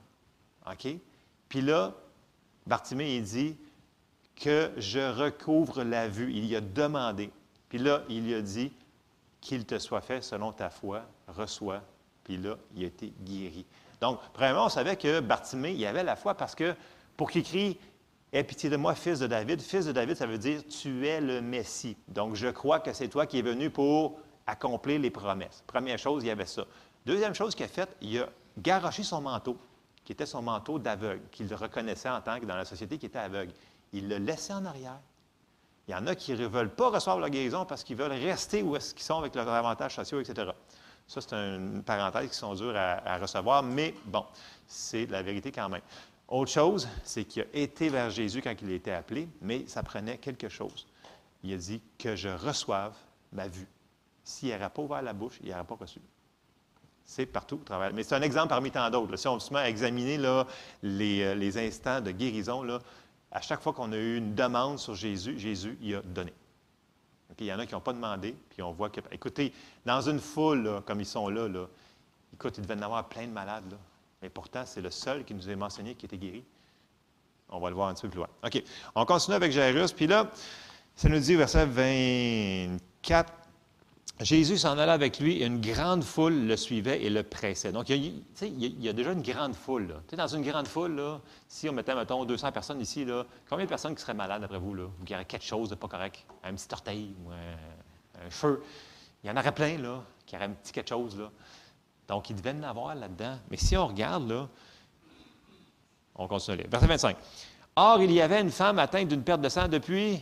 OK? 0.71 0.95
Puis 1.49 1.61
là, 1.61 1.95
Bartimée, 2.67 3.17
il 3.17 3.25
dit 3.25 3.57
que 4.37 4.71
je 4.77 5.01
recouvre 5.01 5.83
la 5.83 6.09
vue. 6.09 6.33
Il 6.33 6.47
y 6.47 6.57
a 6.57 6.61
demandé. 6.61 7.31
Puis 7.69 7.79
là, 7.79 8.03
il 8.09 8.25
lui 8.25 8.35
a 8.35 8.43
dit 8.43 8.73
qu'il 9.41 9.67
te 9.67 9.79
soit 9.79 10.01
fait 10.01 10.23
selon 10.23 10.53
ta 10.53 10.71
foi, 10.71 11.03
reçois. 11.29 11.83
Puis 12.25 12.37
là, 12.37 12.57
il 12.77 12.85
a 12.85 12.87
été 12.87 13.13
guéri. 13.23 13.67
Donc, 14.03 14.19
premièrement, 14.35 14.67
on 14.67 14.69
savait 14.69 14.97
que 14.97 15.21
Bartimée, 15.21 15.73
il 15.73 15.87
avait 15.87 16.03
la 16.03 16.17
foi 16.17 16.35
parce 16.35 16.57
que 16.57 16.75
pour 17.17 17.31
qu'il 17.31 17.45
crie 17.45 17.79
Aie 18.33 18.45
pitié 18.45 18.71
de 18.71 18.77
moi, 18.77 18.95
fils 18.95 19.19
de 19.19 19.27
David. 19.27 19.61
Fils 19.61 19.85
de 19.85 19.93
David, 19.93 20.17
ça 20.17 20.27
veut 20.27 20.39
dire 20.39 20.63
tu 20.67 21.07
es 21.07 21.21
le 21.21 21.43
Messie. 21.43 21.97
Donc, 22.09 22.35
je 22.35 22.49
crois 22.49 22.81
que 22.81 22.93
c'est 22.95 23.09
toi 23.09 23.27
qui 23.27 23.39
es 23.39 23.43
venu 23.43 23.69
pour 23.69 24.19
accomplir 24.47 24.99
les 24.99 25.11
promesses. 25.11 25.63
Première 25.67 25.99
chose, 25.99 26.25
il 26.25 26.29
y 26.29 26.31
avait 26.31 26.47
ça. 26.47 26.65
Deuxième 27.05 27.35
chose 27.35 27.55
qu'il 27.55 27.67
a 27.67 27.69
faite, 27.69 27.95
il 28.01 28.21
a 28.21 28.29
garoché 28.59 29.03
son 29.03 29.21
manteau, 29.21 29.59
qui 30.03 30.13
était 30.13 30.25
son 30.25 30.41
manteau 30.41 30.79
d'aveugle, 30.79 31.23
qu'il 31.31 31.53
reconnaissait 31.55 32.09
en 32.09 32.23
tant 32.23 32.41
que 32.41 32.47
dans 32.47 32.57
la 32.57 32.65
société 32.65 32.97
qui 32.97 33.07
était 33.07 33.19
aveugle. 33.19 33.53
Il 33.93 34.09
l'a 34.09 34.19
laissé 34.19 34.55
en 34.55 34.65
arrière. 34.65 34.99
Il 35.87 35.93
y 35.93 35.95
en 35.95 36.07
a 36.07 36.15
qui 36.15 36.33
ne 36.33 36.47
veulent 36.47 36.75
pas 36.75 36.89
recevoir 36.89 37.21
la 37.21 37.29
guérison 37.29 37.67
parce 37.67 37.85
qu'ils 37.85 37.97
veulent 37.97 38.13
rester 38.13 38.63
où 38.63 38.75
est-ce 38.75 38.95
qu'ils 38.95 39.05
sont 39.05 39.19
avec 39.19 39.35
leurs 39.35 39.49
avantages 39.49 39.95
sociaux, 39.95 40.21
etc. 40.21 40.53
Ça, 41.13 41.21
c'est 41.21 41.35
une 41.35 41.83
parenthèse 41.83 42.31
qui 42.31 42.37
sont 42.37 42.55
dures 42.55 42.75
à, 42.75 43.19
recevoir, 43.19 43.63
mais 43.63 43.95
bon, 44.07 44.25
c'est 44.67 45.05
la 45.11 45.23
vérité 45.23 45.53
quand 45.53 45.69
même. 45.69 45.83
Autre 46.27 46.51
chose, 46.51 46.89
c'est 47.05 47.25
qu'il 47.25 47.43
a 47.43 47.47
été 47.53 47.91
vers 47.91 48.09
Jésus 48.09 48.41
quand 48.41 48.55
il 48.63 48.71
a 48.71 48.75
été 48.75 48.93
appelé, 48.93 49.29
mais 49.43 49.67
ça 49.67 49.83
prenait 49.83 50.17
quelque 50.17 50.49
chose. 50.49 50.87
Il 51.45 51.53
a 51.53 51.59
dit 51.59 51.83
que 51.99 52.17
je 52.17 52.31
reçoive 52.31 52.95
ma 53.31 53.47
vue. 53.47 53.69
S'il 54.25 54.53
n'aurait 54.55 54.71
pas 54.71 54.81
ouvert 54.81 55.03
la 55.03 55.13
bouche, 55.13 55.39
il 55.43 55.51
n'aurait 55.51 55.65
pas 55.65 55.75
reçu. 55.75 56.01
C'est 57.05 57.27
partout 57.27 57.57
au 57.57 57.65
travers. 57.65 57.93
Mais 57.93 58.05
c'est 58.05 58.15
un 58.15 58.23
exemple 58.23 58.49
parmi 58.49 58.71
tant 58.71 58.89
d'autres. 58.89 59.17
Si 59.17 59.29
on 59.29 59.39
se 59.39 59.53
met 59.53 59.61
à 59.61 59.69
examiner 59.69 60.17
euh, 60.19 60.45
les, 60.83 61.59
instants 61.59 62.01
de 62.01 62.11
guérison, 62.11 62.67
à 63.31 63.43
chaque 63.43 63.61
fois 63.61 63.75
qu'on 63.75 63.93
a 63.93 63.99
eu 63.99 64.17
une 64.17 64.35
demande 64.35 64.79
sur 64.79 64.95
Jésus, 64.95 65.39
Jésus 65.39 65.77
il 65.83 65.97
a 65.97 66.01
donné. 66.01 66.33
Il 67.41 67.47
y 67.47 67.53
en 67.53 67.59
a 67.59 67.67
qui 67.67 67.75
n'ont 67.75 67.81
pas 67.81 67.93
demandé, 67.93 68.35
puis 68.51 68.63
on 68.63 68.73
voit 68.73 68.91
que. 68.91 69.01
Écoutez, 69.11 69.53
dans 69.85 70.01
une 70.01 70.21
foule 70.21 70.83
comme 70.87 71.01
ils 71.01 71.07
sont 71.07 71.29
là, 71.29 71.49
là 71.49 71.67
écoute, 72.35 72.59
il 72.59 72.63
devait 72.63 72.81
en 72.81 72.83
avoir 72.83 73.09
plein 73.09 73.27
de 73.27 73.33
malades. 73.33 73.77
Mais 74.21 74.29
pourtant, 74.29 74.65
c'est 74.65 74.81
le 74.81 74.91
seul 74.91 75.25
qui 75.25 75.35
nous 75.35 75.49
est 75.51 75.57
mentionné 75.57 75.95
qui 75.95 76.07
était 76.07 76.19
guéri. 76.19 76.45
On 77.49 77.59
va 77.59 77.69
le 77.69 77.75
voir 77.75 77.89
un 77.89 77.95
petit 77.95 78.03
peu 78.03 78.09
plus 78.09 78.19
loin. 78.19 78.29
OK. 78.45 78.63
On 78.95 79.05
continue 79.05 79.35
avec 79.35 79.53
Jairus. 79.53 79.93
Puis 79.93 80.07
là, 80.07 80.31
ça 80.95 81.09
nous 81.09 81.19
dit, 81.19 81.35
verset 81.35 81.67
24, 81.67 83.33
Jésus 84.25 84.59
s'en 84.59 84.79
allait 84.79 84.93
avec 84.93 85.19
lui 85.19 85.43
et 85.43 85.47
une 85.47 85.61
grande 85.61 86.05
foule 86.05 86.47
le 86.47 86.57
suivait 86.57 87.03
et 87.03 87.11
le 87.11 87.23
pressait. 87.23 87.73
Donc, 87.73 87.89
il 87.89 88.23
y 88.41 88.89
a, 88.89 88.93
déjà 88.93 89.13
une 89.13 89.23
grande 89.23 89.55
foule. 89.55 89.89
Là. 89.89 90.17
Dans 90.17 90.27
une 90.27 90.43
grande 90.43 90.69
foule, 90.69 90.97
là, 90.97 91.21
si 91.49 91.69
on 91.69 91.73
mettait, 91.73 91.95
mettons, 91.95 92.25
200 92.25 92.53
personnes 92.53 92.81
ici, 92.81 93.05
là, 93.05 93.25
combien 93.49 93.65
de 93.65 93.69
personnes 93.69 93.95
qui 93.95 94.03
seraient 94.03 94.15
malades 94.15 94.45
après 94.45 94.59
vous, 94.59 94.75
là, 94.75 94.85
ou 94.85 95.05
qui 95.05 95.15
auraient 95.15 95.25
quelque 95.25 95.45
chose 95.45 95.69
de 95.69 95.75
pas 95.75 95.89
correct? 95.89 96.25
Un 96.45 96.55
petit 96.55 96.69
orteil 96.73 97.15
ou 97.25 97.31
un, 97.31 98.27
un 98.27 98.31
feu? 98.31 98.63
Il 99.25 99.29
y 99.29 99.31
en 99.31 99.37
aurait 99.37 99.53
plein 99.53 99.79
là, 99.79 100.03
qui 100.27 100.37
auraient 100.37 100.47
un 100.47 100.51
petit 100.51 100.73
quelque 100.73 100.89
chose. 100.89 101.19
Là. 101.19 101.31
Donc, 102.09 102.29
il 102.31 102.37
devait 102.37 102.53
en 102.53 102.63
avoir 102.65 102.95
là-dedans. 102.95 103.39
Mais 103.51 103.57
si 103.57 103.77
on 103.77 103.87
regarde, 103.87 104.29
là, 104.29 104.49
on 106.15 106.29
continue. 106.29 106.65
Verset 106.69 106.87
25. 106.87 107.17
Or, 107.77 108.03
il 108.03 108.13
y 108.13 108.21
avait 108.21 108.41
une 108.41 108.51
femme 108.51 108.79
atteinte 108.79 109.09
d'une 109.09 109.23
perte 109.23 109.41
de 109.41 109.49
sang 109.49 109.69
depuis 109.69 110.21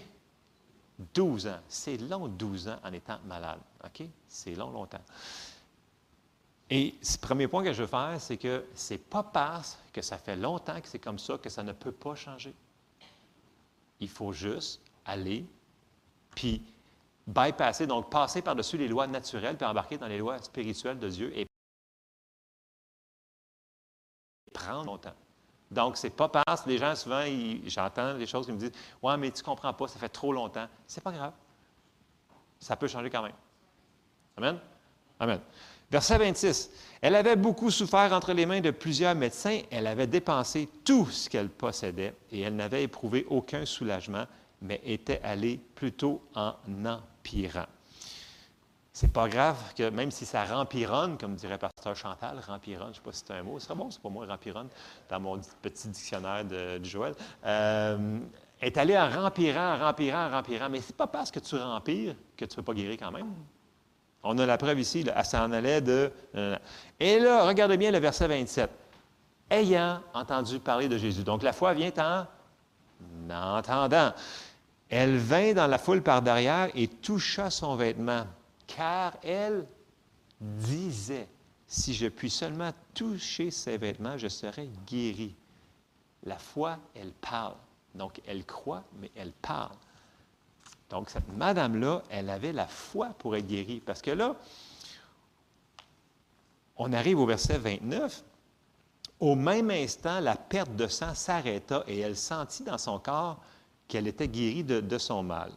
12 1.14 1.46
ans. 1.46 1.60
C'est 1.68 1.96
long, 1.96 2.28
12 2.28 2.68
ans 2.68 2.78
en 2.84 2.92
étant 2.92 3.18
malade. 3.24 3.60
OK? 3.84 4.06
C'est 4.28 4.54
long, 4.54 4.70
longtemps. 4.70 5.02
Et 6.68 6.94
le 7.00 7.18
premier 7.20 7.48
point 7.48 7.64
que 7.64 7.72
je 7.72 7.82
veux 7.82 7.88
faire, 7.88 8.16
c'est 8.20 8.36
que 8.36 8.64
ce 8.74 8.94
n'est 8.94 8.98
pas 8.98 9.24
parce 9.24 9.78
que 9.92 10.02
ça 10.02 10.18
fait 10.18 10.36
longtemps 10.36 10.80
que 10.80 10.88
c'est 10.88 11.00
comme 11.00 11.18
ça 11.18 11.36
que 11.36 11.48
ça 11.48 11.62
ne 11.62 11.72
peut 11.72 11.92
pas 11.92 12.14
changer. 12.14 12.54
Il 13.98 14.08
faut 14.08 14.32
juste 14.32 14.80
aller, 15.04 15.44
puis 16.34 16.62
bypasser, 17.26 17.86
donc 17.86 18.08
passer 18.08 18.40
par-dessus 18.40 18.78
les 18.78 18.88
lois 18.88 19.06
naturelles, 19.08 19.56
puis 19.56 19.66
embarquer 19.66 19.98
dans 19.98 20.06
les 20.06 20.18
lois 20.18 20.40
spirituelles 20.40 20.98
de 20.98 21.08
Dieu 21.08 21.36
et 21.36 21.46
prendre 24.52 24.84
longtemps. 24.84 25.14
Donc, 25.70 25.96
c'est 25.96 26.10
pas 26.10 26.28
parce 26.28 26.62
que 26.62 26.68
les 26.68 26.78
gens, 26.78 26.94
souvent, 26.96 27.24
j'entends 27.66 28.14
des 28.14 28.26
choses 28.26 28.46
qui 28.46 28.52
me 28.52 28.58
disent 28.58 28.72
Ouais, 29.02 29.16
mais 29.16 29.30
tu 29.30 29.42
comprends 29.42 29.72
pas, 29.72 29.86
ça 29.86 29.98
fait 29.98 30.08
trop 30.08 30.32
longtemps. 30.32 30.66
C'est 30.86 31.02
pas 31.02 31.12
grave. 31.12 31.32
Ça 32.58 32.76
peut 32.76 32.88
changer 32.88 33.08
quand 33.08 33.22
même. 33.22 33.32
Amen? 34.36 34.58
Amen. 35.20 35.40
Verset 35.90 36.18
26. 36.18 36.70
Elle 37.00 37.14
avait 37.14 37.36
beaucoup 37.36 37.70
souffert 37.70 38.12
entre 38.12 38.32
les 38.32 38.46
mains 38.46 38.60
de 38.60 38.70
plusieurs 38.70 39.14
médecins. 39.14 39.60
Elle 39.70 39.86
avait 39.86 40.06
dépensé 40.06 40.68
tout 40.84 41.06
ce 41.06 41.28
qu'elle 41.28 41.48
possédait 41.48 42.14
et 42.30 42.40
elle 42.40 42.56
n'avait 42.56 42.84
éprouvé 42.84 43.26
aucun 43.28 43.64
soulagement, 43.66 44.24
mais 44.62 44.80
était 44.84 45.20
allée 45.22 45.60
plutôt 45.74 46.22
en 46.34 46.54
empirant. 46.84 47.66
C'est 49.00 49.10
pas 49.10 49.30
grave 49.30 49.56
que 49.74 49.88
même 49.88 50.10
si 50.10 50.26
ça 50.26 50.44
rempironne, 50.44 51.16
comme 51.16 51.34
dirait 51.34 51.56
Pasteur 51.56 51.96
Chantal, 51.96 52.38
rempironne, 52.46 52.88
je 52.88 52.90
ne 52.90 52.94
sais 52.96 53.00
pas 53.00 53.12
si 53.12 53.22
c'est 53.26 53.32
un 53.32 53.42
mot, 53.42 53.58
c'est 53.58 53.74
bon, 53.74 53.90
c'est 53.90 54.02
pas 54.02 54.10
moi, 54.10 54.26
rempironne, 54.26 54.68
dans 55.08 55.18
mon 55.18 55.40
petit 55.62 55.88
dictionnaire 55.88 56.44
de, 56.44 56.84
Joël, 56.84 57.14
euh, 57.46 58.18
est 58.60 58.76
allé 58.76 58.98
en 58.98 59.08
rempirant, 59.08 59.76
en 59.76 59.78
rempirant, 59.78 60.26
en 60.26 60.30
rempirant. 60.30 60.68
Mais 60.68 60.82
c'est 60.82 60.94
pas 60.94 61.06
parce 61.06 61.30
que 61.30 61.38
tu 61.38 61.56
rempires 61.56 62.14
que 62.36 62.44
tu 62.44 62.50
ne 62.50 62.56
peux 62.56 62.62
pas 62.62 62.74
guérir 62.74 62.98
quand 62.98 63.10
même. 63.10 63.32
On 64.22 64.36
a 64.36 64.44
la 64.44 64.58
preuve 64.58 64.78
ici, 64.78 65.02
là, 65.02 65.14
elle 65.16 65.24
s'en 65.24 65.50
allait 65.50 65.80
de. 65.80 66.12
Euh, 66.34 66.58
et 66.98 67.20
là, 67.20 67.46
regardez 67.46 67.78
bien 67.78 67.90
le 67.92 68.00
verset 68.00 68.28
27. 68.28 68.68
Ayant 69.48 70.02
entendu 70.12 70.58
parler 70.58 70.90
de 70.90 70.98
Jésus. 70.98 71.24
Donc 71.24 71.42
la 71.42 71.54
foi 71.54 71.72
vient 71.72 71.92
en 71.96 73.56
entendant. 73.56 74.12
Elle 74.90 75.16
vint 75.16 75.54
dans 75.54 75.68
la 75.68 75.78
foule 75.78 76.02
par 76.02 76.20
derrière 76.20 76.68
et 76.74 76.86
toucha 76.86 77.48
son 77.48 77.76
vêtement 77.76 78.26
car 78.76 79.16
elle 79.22 79.66
disait, 80.40 81.28
si 81.66 81.94
je 81.94 82.06
puis 82.06 82.30
seulement 82.30 82.72
toucher 82.94 83.50
ses 83.50 83.76
vêtements, 83.76 84.16
je 84.16 84.28
serai 84.28 84.68
guérie. 84.86 85.34
La 86.24 86.38
foi, 86.38 86.78
elle 86.94 87.12
parle. 87.12 87.56
Donc, 87.94 88.20
elle 88.26 88.44
croit, 88.44 88.84
mais 89.00 89.10
elle 89.16 89.32
parle. 89.32 89.76
Donc, 90.88 91.10
cette 91.10 91.28
madame-là, 91.36 92.02
elle 92.10 92.30
avait 92.30 92.52
la 92.52 92.66
foi 92.66 93.08
pour 93.18 93.36
être 93.36 93.46
guérie. 93.46 93.80
Parce 93.80 94.02
que 94.02 94.10
là, 94.10 94.36
on 96.76 96.92
arrive 96.92 97.18
au 97.18 97.26
verset 97.26 97.58
29. 97.58 98.24
Au 99.20 99.34
même 99.34 99.70
instant, 99.70 100.20
la 100.20 100.36
perte 100.36 100.74
de 100.76 100.86
sang 100.86 101.14
s'arrêta 101.14 101.84
et 101.86 102.00
elle 102.00 102.16
sentit 102.16 102.64
dans 102.64 102.78
son 102.78 102.98
corps 102.98 103.40
qu'elle 103.86 104.06
était 104.06 104.28
guérie 104.28 104.64
de, 104.64 104.80
de 104.80 104.98
son 104.98 105.22
mal. 105.22 105.52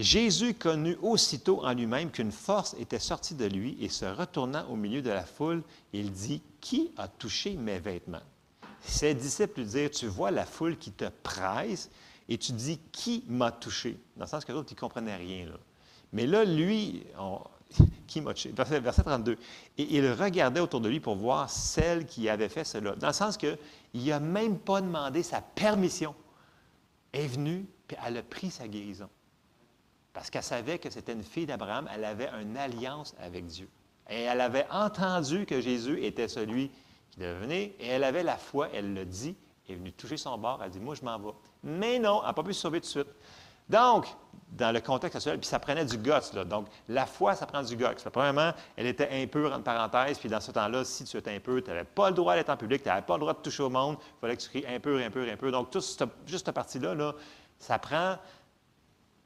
Jésus 0.00 0.54
connut 0.54 0.96
aussitôt 1.02 1.62
en 1.62 1.74
lui-même 1.74 2.10
qu'une 2.10 2.32
force 2.32 2.74
était 2.80 2.98
sortie 2.98 3.34
de 3.34 3.44
lui 3.44 3.76
et 3.82 3.90
se 3.90 4.06
retournant 4.06 4.66
au 4.70 4.74
milieu 4.74 5.02
de 5.02 5.10
la 5.10 5.24
foule, 5.24 5.62
il 5.92 6.10
dit, 6.10 6.40
Qui 6.62 6.90
a 6.96 7.06
touché 7.06 7.54
mes 7.54 7.78
vêtements? 7.78 8.22
Ses 8.80 9.12
disciples 9.12 9.60
lui 9.60 9.66
dirent, 9.66 9.90
Tu 9.90 10.06
vois 10.06 10.30
la 10.30 10.46
foule 10.46 10.78
qui 10.78 10.90
te 10.90 11.04
presse 11.22 11.90
et 12.30 12.38
tu 12.38 12.52
dis, 12.52 12.80
Qui 12.92 13.24
m'a 13.28 13.52
touché? 13.52 13.98
Dans 14.16 14.24
le 14.24 14.30
sens 14.30 14.46
que 14.46 14.52
l'autre, 14.52 14.68
il 14.72 14.74
ne 14.74 14.80
comprenait 14.80 15.16
rien. 15.16 15.48
Mais 16.14 16.26
là, 16.26 16.46
lui, 16.46 17.04
qui 18.06 18.22
m'a 18.22 18.32
touché? 18.32 18.52
Verset, 18.52 18.80
verset, 18.80 19.02
32. 19.02 19.36
Et 19.76 19.96
il 19.98 20.10
regardait 20.12 20.60
autour 20.60 20.80
de 20.80 20.88
lui 20.88 21.00
pour 21.00 21.16
voir 21.16 21.50
celle 21.50 22.06
qui 22.06 22.26
avait 22.30 22.48
fait 22.48 22.64
cela. 22.64 22.96
Dans 22.96 23.08
le 23.08 23.12
sens 23.12 23.36
qu'il 23.36 23.58
n'a 23.94 24.18
même 24.18 24.58
pas 24.58 24.80
demandé 24.80 25.22
sa 25.22 25.42
permission. 25.42 26.14
Elle 27.12 27.24
est 27.24 27.28
venue, 27.28 27.66
puis 27.86 27.98
elle 28.02 28.16
a 28.16 28.22
pris 28.22 28.50
sa 28.50 28.66
guérison. 28.66 29.10
Parce 30.20 30.28
qu'elle 30.28 30.42
savait 30.42 30.78
que 30.78 30.90
c'était 30.90 31.14
une 31.14 31.22
fille 31.22 31.46
d'Abraham, 31.46 31.88
elle 31.94 32.04
avait 32.04 32.28
une 32.42 32.54
alliance 32.58 33.14
avec 33.22 33.46
Dieu. 33.46 33.70
Et 34.10 34.20
elle 34.24 34.42
avait 34.42 34.66
entendu 34.70 35.46
que 35.46 35.62
Jésus 35.62 36.04
était 36.04 36.28
celui 36.28 36.70
qui 37.10 37.20
venir, 37.20 37.70
et 37.80 37.86
elle 37.86 38.04
avait 38.04 38.22
la 38.22 38.36
foi, 38.36 38.68
elle 38.74 38.92
le 38.92 39.06
dit, 39.06 39.34
elle 39.66 39.76
est 39.76 39.78
venue 39.78 39.92
toucher 39.92 40.18
son 40.18 40.36
bord, 40.36 40.60
elle 40.62 40.72
dit, 40.72 40.78
moi 40.78 40.94
je 40.94 41.02
m'en 41.02 41.18
vais. 41.18 41.30
Mais 41.64 41.98
non, 41.98 42.20
elle 42.20 42.26
n'a 42.26 42.32
pas 42.34 42.42
pu 42.42 42.52
se 42.52 42.60
sauver 42.60 42.80
tout 42.80 42.84
de 42.84 42.90
suite. 42.90 43.06
Donc, 43.66 44.08
dans 44.50 44.72
le 44.72 44.82
contexte 44.82 45.16
actuel, 45.16 45.38
puis 45.38 45.48
ça 45.48 45.58
prenait 45.58 45.86
du 45.86 45.96
guts. 45.96 46.34
Là. 46.34 46.44
Donc, 46.44 46.66
la 46.86 47.06
foi, 47.06 47.34
ça 47.34 47.46
prend 47.46 47.62
du 47.62 47.74
guts. 47.74 47.86
Premièrement, 48.12 48.52
elle 48.76 48.88
était 48.88 49.08
impure, 49.22 49.50
entre 49.54 49.64
parenthèses, 49.64 50.18
puis 50.18 50.28
dans 50.28 50.40
ce 50.40 50.50
temps-là, 50.50 50.84
si 50.84 51.04
tu 51.04 51.16
étais 51.16 51.34
impur, 51.34 51.62
tu 51.64 51.70
n'avais 51.70 51.84
pas 51.84 52.10
le 52.10 52.14
droit 52.14 52.34
d'être 52.34 52.50
en 52.50 52.58
public, 52.58 52.82
tu 52.82 52.90
n'avais 52.90 53.00
pas 53.00 53.14
le 53.14 53.20
droit 53.20 53.32
de 53.32 53.38
toucher 53.38 53.62
au 53.62 53.70
monde, 53.70 53.96
il 53.98 54.20
fallait 54.20 54.36
que 54.36 54.42
tu 54.42 54.50
cries 54.50 54.66
impur, 54.66 54.98
impur, 54.98 55.26
impur. 55.32 55.50
Donc, 55.50 55.70
tout 55.70 55.80
juste 55.80 56.44
cette 56.44 56.54
partie-là, 56.54 56.94
là, 56.94 57.14
ça 57.58 57.78
prend 57.78 58.18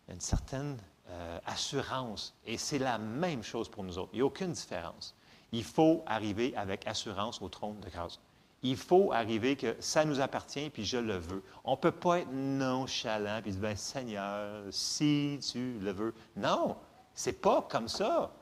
une 0.08 0.20
certaine 0.20 0.78
euh, 1.08 1.38
assurance. 1.46 2.34
Et 2.46 2.58
c'est 2.58 2.78
la 2.78 2.98
même 2.98 3.42
chose 3.42 3.68
pour 3.68 3.84
nous 3.84 3.98
autres. 3.98 4.10
Il 4.12 4.16
n'y 4.16 4.22
a 4.22 4.26
aucune 4.26 4.52
différence. 4.52 5.14
Il 5.52 5.64
faut 5.64 6.02
arriver 6.06 6.54
avec 6.56 6.86
assurance 6.86 7.40
au 7.40 7.48
trône 7.48 7.78
de 7.80 7.88
grâce. 7.88 8.18
Il 8.62 8.76
faut 8.76 9.12
arriver 9.12 9.56
que 9.56 9.76
ça 9.78 10.04
nous 10.06 10.20
appartient, 10.20 10.70
puis 10.70 10.84
je 10.84 10.96
le 10.96 11.16
veux. 11.16 11.42
On 11.64 11.72
ne 11.72 11.76
peut 11.76 11.92
pas 11.92 12.20
être 12.20 12.32
nonchalant, 12.32 13.40
puis 13.42 13.52
dire, 13.52 13.60
ben, 13.60 13.76
Seigneur, 13.76 14.62
si 14.70 15.38
tu 15.52 15.78
le 15.80 15.92
veux. 15.92 16.14
Non, 16.36 16.76
c'est 17.12 17.40
pas 17.40 17.62
comme 17.68 17.88
ça. 17.88 18.32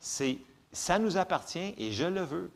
C'est, 0.00 0.38
ça 0.72 0.98
nous 0.98 1.18
appartient 1.18 1.74
et 1.76 1.92
je 1.92 2.06
le 2.06 2.22
veux. 2.22 2.50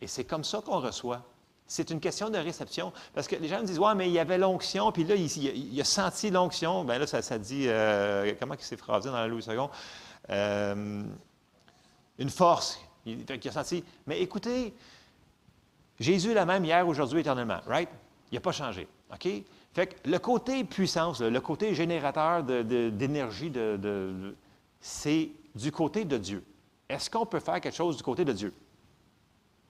Et 0.00 0.06
c'est 0.06 0.24
comme 0.24 0.44
ça 0.44 0.60
qu'on 0.60 0.78
reçoit. 0.78 1.22
C'est 1.66 1.90
une 1.90 2.00
question 2.00 2.30
de 2.30 2.38
réception. 2.38 2.92
Parce 3.14 3.26
que 3.26 3.36
les 3.36 3.48
gens 3.48 3.60
me 3.60 3.66
disent, 3.66 3.78
ouais, 3.78 3.94
mais 3.94 4.08
il 4.08 4.12
y 4.12 4.18
avait 4.18 4.38
l'onction, 4.38 4.92
puis 4.92 5.04
là, 5.04 5.14
il, 5.14 5.80
a 5.80 5.84
senti 5.84 6.30
l'onction. 6.30 6.84
Bien 6.84 6.98
là, 6.98 7.06
ça, 7.06 7.38
dit, 7.38 7.64
euh, 7.66 8.32
comment 8.38 8.54
il 8.54 8.62
s'est 8.62 8.76
phrasé 8.76 9.08
dans 9.08 9.16
la 9.16 9.26
Louis 9.26 9.44
II? 9.48 9.56
Euh, 10.30 11.02
une 12.18 12.30
force. 12.30 12.78
Il, 13.06 13.24
a 13.28 13.52
senti. 13.52 13.84
Mais 14.06 14.20
écoutez, 14.20 14.74
Jésus 15.98 16.30
est 16.30 16.34
la 16.34 16.46
même 16.46 16.64
hier, 16.64 16.86
aujourd'hui, 16.86 17.20
éternellement, 17.20 17.60
right? 17.66 17.88
Il 18.30 18.34
n'a 18.34 18.40
pas 18.40 18.52
changé. 18.52 18.86
OK? 19.12 19.28
Fait 19.72 19.86
que 19.88 20.08
le 20.08 20.18
côté 20.18 20.64
puissance, 20.64 21.20
le 21.20 21.40
côté 21.40 21.74
générateur 21.74 22.44
d'énergie, 22.44 23.50
de, 23.50 24.36
c'est 24.80 25.30
du 25.54 25.72
côté 25.72 26.04
de 26.04 26.16
Dieu. 26.16 26.44
Est-ce 26.88 27.10
qu'on 27.10 27.26
peut 27.26 27.40
faire 27.40 27.60
quelque 27.60 27.74
chose 27.74 27.96
du 27.96 28.02
côté 28.02 28.24
de 28.24 28.32
Dieu? 28.32 28.54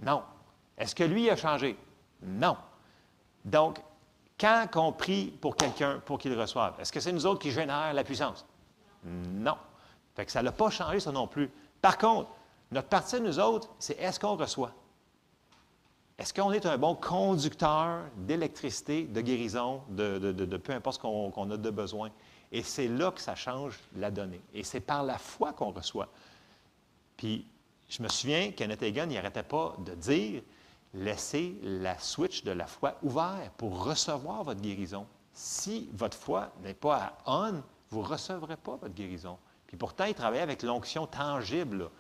Non. 0.03 0.23
Est-ce 0.79 0.95
que 0.95 1.05
lui 1.05 1.31
a 1.31 1.37
changé? 1.37 1.77
Non. 2.23 2.57
Donc, 3.45 3.81
quand 4.39 4.67
on 4.77 4.93
prie 4.93 5.27
pour 5.41 5.57
quelqu'un 5.57 6.01
pour 6.05 6.19
qu'il 6.19 6.39
reçoive, 6.39 6.75
est-ce 6.81 6.93
que 6.93 7.01
c'est 7.01 7.13
nous 7.13 7.27
autres 7.27 7.41
qui 7.41 7.51
génèrent 7.51 7.93
la 7.93 8.05
puissance? 8.05 8.45
Non. 9.05 9.57
Fait 10.15 10.25
que 10.25 10.33
ça 10.33 10.43
n'a 10.43 10.53
pas 10.53 10.71
changé, 10.71 11.01
ça 11.01 11.13
non 11.13 11.27
plus. 11.27 11.51
Par 11.81 11.99
contre, 11.99 12.31
notre 12.71 12.89
partie, 12.89 13.21
nous 13.21 13.39
autres, 13.39 13.69
c'est 13.79 13.99
est-ce 13.99 14.19
qu'on 14.19 14.37
reçoit? 14.37 14.73
Est-ce 16.17 16.33
qu'on 16.33 16.53
est 16.53 16.65
un 16.65 16.79
bon 16.79 16.95
conducteur 16.95 18.05
d'électricité, 18.17 19.05
de 19.05 19.21
guérison, 19.21 19.83
de, 19.89 20.57
peu 20.57 20.73
importe 20.73 20.97
ce 20.97 21.01
qu'on 21.01 21.51
a 21.51 21.57
de 21.57 21.71
besoin? 21.71 22.11
Et 22.53 22.63
c'est 22.63 22.87
là 22.87 23.11
que 23.11 23.21
ça 23.21 23.35
change 23.35 23.81
la 23.97 24.13
donnée. 24.13 24.41
Et 24.55 24.63
c'est 24.63 24.81
par 24.81 25.03
la 25.03 25.19
foi 25.19 25.53
qu'on 25.53 25.73
reçoit. 25.73 26.09
Puis, 27.17 27.47
je 27.89 28.03
me 28.03 28.09
souviens 28.09 28.53
qu'Annette 28.53 28.83
Egan 28.83 29.07
n'arrêtait 29.07 29.43
pas 29.43 29.75
de 29.79 29.95
dire 29.95 30.43
laissez 30.95 31.59
la 31.63 31.99
switch 31.99 32.45
de 32.45 32.53
la 32.53 32.67
foi 32.67 32.97
ouverte 33.03 33.53
pour 33.57 33.85
recevoir 33.85 34.45
votre 34.45 34.61
guérison. 34.61 35.07
Si 35.33 35.91
votre 35.93 36.17
foi 36.17 36.53
n'est 36.63 36.75
pas 36.75 36.97
à 36.97 37.13
on, 37.27 37.63
vous 37.91 38.03
ne 38.03 38.07
recevrez 38.07 38.57
pas 38.57 38.77
votre 38.77 38.95
guérison. 38.95 39.37
Puis 39.67 39.77
pourtant, 39.77 40.05
il 40.05 40.15
travaillait 40.15 40.43
avec 40.43 40.63
l'onction 40.63 41.07
tangible. 41.07 41.91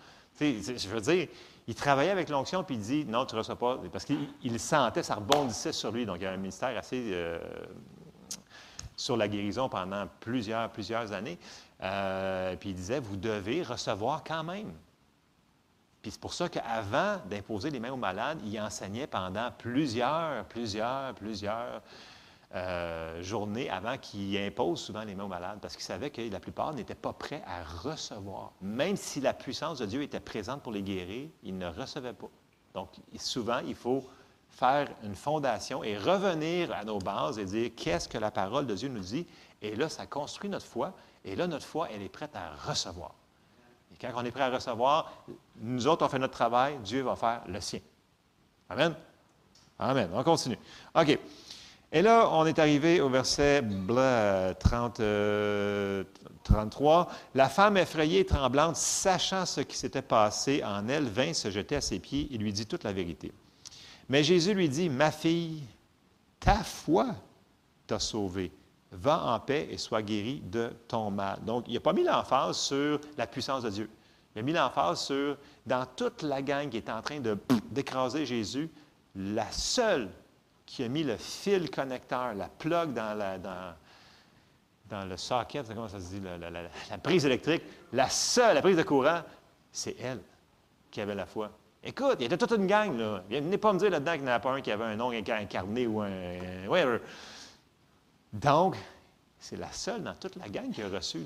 Je 0.40 0.88
veux 0.88 1.00
dire, 1.00 1.28
il 1.66 1.74
travaillait 1.74 2.11
avec 2.11 2.28
l'onction, 2.28 2.62
puis 2.62 2.76
il 2.76 2.80
dit 2.80 3.04
non, 3.04 3.26
tu 3.26 3.35
ne 3.35 3.40
reçois 3.40 3.57
pas, 3.57 3.78
parce 3.92 4.04
qu'il 4.04 4.61
sentait, 4.61 5.02
ça 5.02 5.16
rebondissait 5.16 5.72
sur 5.72 5.90
lui. 5.90 6.07
Donc, 6.07 6.16
il 6.18 6.24
y 6.24 6.26
a 6.26 6.33
un 6.33 6.37
ministère 6.37 6.76
assez 6.76 7.11
euh, 7.12 7.38
sur 8.96 9.16
la 9.16 9.28
guérison 9.28 9.68
pendant 9.68 10.07
plusieurs, 10.20 10.70
plusieurs 10.70 11.12
années. 11.12 11.38
Euh, 11.83 12.57
puis 12.57 12.70
il 12.70 12.74
disait, 12.74 13.00
vous 13.00 13.16
devez 13.16 13.62
recevoir 13.62 14.22
quand 14.24 14.44
même. 14.44 14.72
Puis 16.04 16.10
c'est 16.10 16.20
pour 16.20 16.34
ça 16.34 16.50
qu'avant 16.50 17.16
d'imposer 17.30 17.70
les 17.70 17.80
mains 17.80 17.92
aux 17.92 17.96
malades, 17.96 18.38
il 18.44 18.60
enseignait 18.60 19.06
pendant 19.06 19.50
plusieurs, 19.56 20.44
plusieurs, 20.44 21.14
plusieurs 21.14 21.80
euh, 22.54 23.22
journées 23.22 23.70
avant 23.70 23.96
qu'il 23.96 24.36
impose 24.36 24.82
souvent 24.82 25.02
les 25.02 25.14
mains 25.14 25.24
aux 25.24 25.28
malades, 25.28 25.60
parce 25.62 25.74
qu'il 25.74 25.82
savait 25.82 26.10
que 26.10 26.20
la 26.20 26.40
plupart 26.40 26.74
n'étaient 26.74 26.94
pas 26.94 27.14
prêts 27.14 27.42
à 27.46 27.64
recevoir. 27.64 28.52
Même 28.60 28.96
si 28.96 29.22
la 29.22 29.32
puissance 29.32 29.78
de 29.78 29.86
Dieu 29.86 30.02
était 30.02 30.20
présente 30.20 30.62
pour 30.62 30.72
les 30.72 30.82
guérir, 30.82 31.30
ils 31.42 31.56
ne 31.56 31.68
recevaient 31.68 32.12
pas. 32.12 32.28
Donc, 32.74 32.90
souvent, 33.16 33.60
il 33.66 33.74
faut 33.74 34.04
faire 34.50 34.90
une 35.04 35.14
fondation 35.14 35.82
et 35.82 35.96
revenir 35.96 36.70
à 36.74 36.84
nos 36.84 36.98
bases 36.98 37.38
et 37.38 37.46
dire 37.46 37.70
qu'est-ce 37.74 38.10
que 38.10 38.18
la 38.18 38.30
parole 38.30 38.66
de 38.66 38.74
Dieu 38.74 38.90
nous 38.90 39.00
dit? 39.00 39.26
Et 39.62 39.74
là, 39.74 39.88
ça 39.88 40.06
construit 40.06 40.50
notre 40.50 40.66
foi. 40.66 40.92
Et 41.24 41.34
là, 41.34 41.46
notre 41.46 41.64
foi, 41.64 41.88
elle 41.90 42.02
est 42.02 42.10
prête 42.10 42.36
à 42.36 42.50
recevoir. 42.68 43.14
Et 43.94 43.96
quand 44.00 44.12
on 44.16 44.24
est 44.24 44.30
prêt 44.30 44.42
à 44.42 44.50
recevoir, 44.50 45.12
nous 45.61 45.87
autres, 45.87 46.04
on 46.04 46.09
fait 46.09 46.18
notre 46.18 46.35
travail, 46.35 46.78
Dieu 46.83 47.02
va 47.02 47.14
faire 47.14 47.42
le 47.46 47.61
sien. 47.61 47.80
Amen? 48.68 48.94
Amen. 49.78 50.11
On 50.12 50.22
continue. 50.24 50.59
OK. 50.94 51.18
Et 51.92 52.02
là, 52.02 52.28
on 52.33 52.44
est 52.44 52.59
arrivé 52.59 53.00
au 53.00 53.09
verset 53.09 53.62
30, 54.59 55.00
33. 56.42 57.09
La 57.37 57.48
femme 57.48 57.76
effrayée 57.76 58.20
et 58.20 58.26
tremblante, 58.26 58.74
sachant 58.74 59.46
ce 59.46 59.61
qui 59.61 59.76
s'était 59.76 60.02
passé 60.02 60.62
en 60.64 60.88
elle, 60.88 61.04
vint 61.04 61.33
se 61.33 61.52
jeter 61.52 61.76
à 61.76 61.80
ses 61.80 62.00
pieds 62.00 62.28
et 62.33 62.38
lui 62.38 62.52
dit 62.52 62.66
toute 62.66 62.83
la 62.83 62.92
vérité. 62.92 63.30
Mais 64.09 64.24
Jésus 64.24 64.54
lui 64.54 64.68
dit, 64.68 64.88
Ma 64.88 65.12
fille, 65.12 65.62
ta 66.40 66.64
foi 66.64 67.14
t'a 67.87 68.00
sauvée. 68.00 68.50
Va 68.94 69.24
en 69.24 69.40
paix 69.40 69.68
et 69.70 69.78
sois 69.78 70.02
guérie 70.02 70.40
de 70.44 70.70
ton 70.88 71.11
mal. 71.11 71.38
Donc, 71.44 71.64
il 71.66 71.74
n'a 71.74 71.80
pas 71.80 71.92
mis 71.92 72.04
l'emphase 72.04 72.57
sur 72.57 73.00
la 73.18 73.26
puissance 73.26 73.64
de 73.64 73.70
Dieu. 73.70 73.90
Il 74.35 74.40
a 74.40 74.42
mis 74.42 74.52
l'emphase 74.52 75.00
sur, 75.00 75.37
dans 75.66 75.85
toute 75.96 76.22
la 76.22 76.42
gang 76.42 76.68
qui 76.68 76.76
est 76.76 76.90
en 76.90 77.02
train 77.02 77.20
d'écraser 77.70 78.26
Jésus, 78.26 78.70
la 79.16 79.50
seule 79.50 80.09
qui 80.66 80.83
a 80.85 80.88
mis 80.88 81.02
le 81.02 81.16
fil 81.16 81.70
connecteur, 81.70 82.35
la 82.35 82.48
plug 82.48 82.92
dans, 82.92 83.74
le 85.09 85.16
socket, 85.16 85.66
comment 85.68 85.88
ça 85.88 86.00
se 86.00 86.14
dit, 86.14 86.20
la, 86.20 86.98
prise 86.98 87.26
électrique, 87.26 87.62
la 87.92 88.09
seule, 88.09 88.54
la 88.54 88.62
prise 88.62 88.76
de 88.76 88.83
courant, 88.83 89.20
c'est 89.72 89.96
elle 90.00 90.20
qui 90.90 91.00
avait 91.00 91.14
la 91.14 91.26
foi. 91.26 91.50
Écoute, 91.83 92.16
il 92.20 92.22
y 92.22 92.26
était 92.26 92.38
toute 92.38 92.52
une 92.52 92.66
gang, 92.66 92.96
là. 92.96 93.22
Venez 93.28 93.59
pas 93.59 93.72
me 93.72 93.78
dire 93.78 93.90
là-dedans 93.90 94.12
qu'il 94.12 94.22
n'y 94.22 94.28
en 94.28 94.33
avait 94.33 94.42
pas 94.42 94.52
un 94.52 94.61
qui 94.62 94.72
avait 94.72 94.85
un 94.85 94.96
nom 94.96 95.11
incarné 95.11 95.87
ou 95.87 96.00
un. 96.00 96.66
Whatever. 96.66 97.00
Donc, 98.34 98.76
c'est 99.38 99.56
la 99.56 99.72
seule 99.72 100.02
dans 100.02 100.14
toute 100.14 100.36
la 100.36 100.48
gang 100.48 100.70
qui 100.70 100.82
a 100.82 100.88
reçu. 100.88 101.24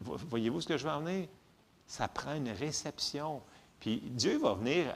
Voyez-vous 0.00 0.60
ce 0.60 0.68
que 0.68 0.78
je 0.78 0.84
veux 0.84 0.92
en 0.92 1.00
venir? 1.00 1.28
Ça 1.86 2.06
prend 2.06 2.34
une 2.34 2.50
réception. 2.50 3.42
Puis 3.80 3.98
Dieu 3.98 4.38
va 4.38 4.54
venir. 4.54 4.94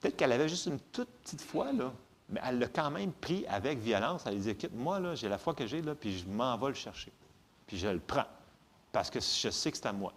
Peut-être 0.00 0.16
qu'elle 0.16 0.32
avait 0.32 0.48
juste 0.48 0.66
une 0.66 0.78
toute 0.92 1.08
petite 1.08 1.40
foi, 1.40 1.72
là, 1.72 1.92
mais 2.28 2.40
elle 2.44 2.58
l'a 2.58 2.68
quand 2.68 2.90
même 2.90 3.12
pris 3.12 3.46
avec 3.46 3.78
violence. 3.78 4.24
Elle 4.26 4.38
dit 4.38 4.50
Écoute, 4.50 4.72
moi, 4.74 5.00
là, 5.00 5.14
j'ai 5.14 5.28
la 5.28 5.38
foi 5.38 5.54
que 5.54 5.66
j'ai, 5.66 5.80
là, 5.80 5.94
puis 5.94 6.18
je 6.18 6.26
m'en 6.26 6.56
vais 6.58 6.68
le 6.68 6.74
chercher. 6.74 7.12
Puis 7.66 7.78
je 7.78 7.88
le 7.88 8.00
prends. 8.00 8.26
Parce 8.92 9.10
que 9.10 9.20
je 9.20 9.50
sais 9.50 9.70
que 9.70 9.76
c'est 9.76 9.86
à 9.86 9.92
moi. 9.92 10.12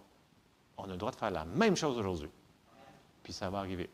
On 0.76 0.84
a 0.84 0.88
le 0.88 0.96
droit 0.96 1.10
de 1.10 1.16
faire 1.16 1.30
la 1.30 1.44
même 1.46 1.76
chose 1.76 1.96
aujourd'hui. 1.96 2.30
Puis 3.22 3.32
ça 3.32 3.48
va 3.48 3.58
arriver. 3.58 3.88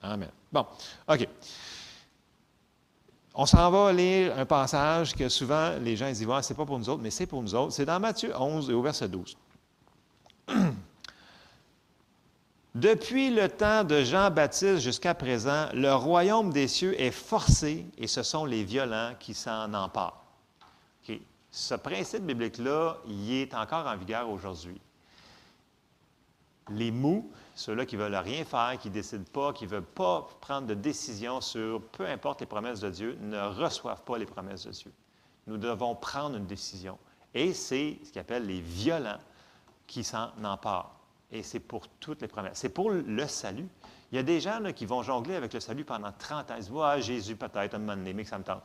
Amen. 0.00 0.30
Bon, 0.50 0.66
OK. 1.08 1.28
On 3.40 3.46
s'en 3.46 3.70
va 3.70 3.92
lire 3.92 4.36
un 4.36 4.44
passage 4.44 5.14
que 5.14 5.28
souvent 5.28 5.76
les 5.80 5.94
gens 5.94 6.08
disent 6.08 6.26
ah, 6.28 6.42
c'est 6.42 6.54
pas 6.54 6.66
pour 6.66 6.76
nous 6.76 6.88
autres, 6.88 7.00
mais 7.00 7.10
c'est 7.12 7.26
pour 7.26 7.40
nous 7.40 7.54
autres. 7.54 7.72
C'est 7.72 7.84
dans 7.84 8.00
Matthieu 8.00 8.32
11 8.36 8.68
et 8.68 8.74
au 8.74 8.82
verset 8.82 9.08
12. 9.08 9.38
Depuis 12.74 13.30
le 13.30 13.48
temps 13.48 13.84
de 13.84 14.02
Jean-Baptiste 14.02 14.80
jusqu'à 14.80 15.14
présent, 15.14 15.68
le 15.72 15.94
royaume 15.94 16.52
des 16.52 16.66
cieux 16.66 17.00
est 17.00 17.12
forcé 17.12 17.86
et 17.96 18.08
ce 18.08 18.24
sont 18.24 18.44
les 18.44 18.64
violents 18.64 19.12
qui 19.20 19.34
s'en 19.34 19.72
emparent. 19.72 20.24
Ce 21.50 21.74
principe 21.74 22.24
biblique-là, 22.24 22.98
il 23.06 23.32
est 23.32 23.54
encore 23.54 23.86
en 23.86 23.96
vigueur 23.96 24.28
aujourd'hui. 24.28 24.80
Les 26.70 26.90
mous, 26.90 27.30
ceux-là 27.58 27.86
qui 27.86 27.96
ne 27.96 28.02
veulent 28.02 28.14
rien 28.14 28.44
faire, 28.44 28.78
qui 28.80 28.88
ne 28.88 28.94
décident 28.94 29.24
pas, 29.32 29.52
qui 29.52 29.64
ne 29.64 29.70
veulent 29.70 29.82
pas 29.82 30.28
prendre 30.40 30.68
de 30.68 30.74
décision 30.74 31.40
sur 31.40 31.82
peu 31.82 32.06
importe 32.06 32.40
les 32.40 32.46
promesses 32.46 32.78
de 32.78 32.88
Dieu, 32.88 33.18
ne 33.20 33.40
reçoivent 33.40 34.02
pas 34.02 34.16
les 34.16 34.26
promesses 34.26 34.64
de 34.64 34.70
Dieu. 34.70 34.92
Nous 35.48 35.56
devons 35.56 35.96
prendre 35.96 36.36
une 36.36 36.46
décision. 36.46 36.96
Et 37.34 37.52
c'est 37.52 37.98
ce 38.04 38.12
qu'on 38.12 38.20
appelle 38.20 38.46
les 38.46 38.60
violents 38.60 39.18
qui 39.88 40.04
s'en 40.04 40.28
emparent. 40.44 40.94
Et 41.32 41.42
c'est 41.42 41.58
pour 41.58 41.88
toutes 41.88 42.22
les 42.22 42.28
promesses. 42.28 42.58
C'est 42.58 42.68
pour 42.68 42.90
le 42.90 43.26
salut. 43.26 43.66
Il 44.12 44.16
y 44.16 44.18
a 44.18 44.22
des 44.22 44.40
gens 44.40 44.60
qui 44.72 44.86
vont 44.86 45.02
jongler 45.02 45.34
avec 45.34 45.52
le 45.52 45.58
salut 45.58 45.84
pendant 45.84 46.12
30 46.16 46.52
ans. 46.52 46.54
Ils 46.56 46.62
se 46.62 46.68
disent, 46.68 46.80
ah, 46.80 47.00
Jésus 47.00 47.34
peut-être, 47.34 47.74
un 47.74 47.78
moment 47.78 47.96
donné, 47.96 48.14
mais 48.14 48.22
que 48.22 48.30
ça 48.30 48.38
me 48.38 48.44
tente. 48.44 48.62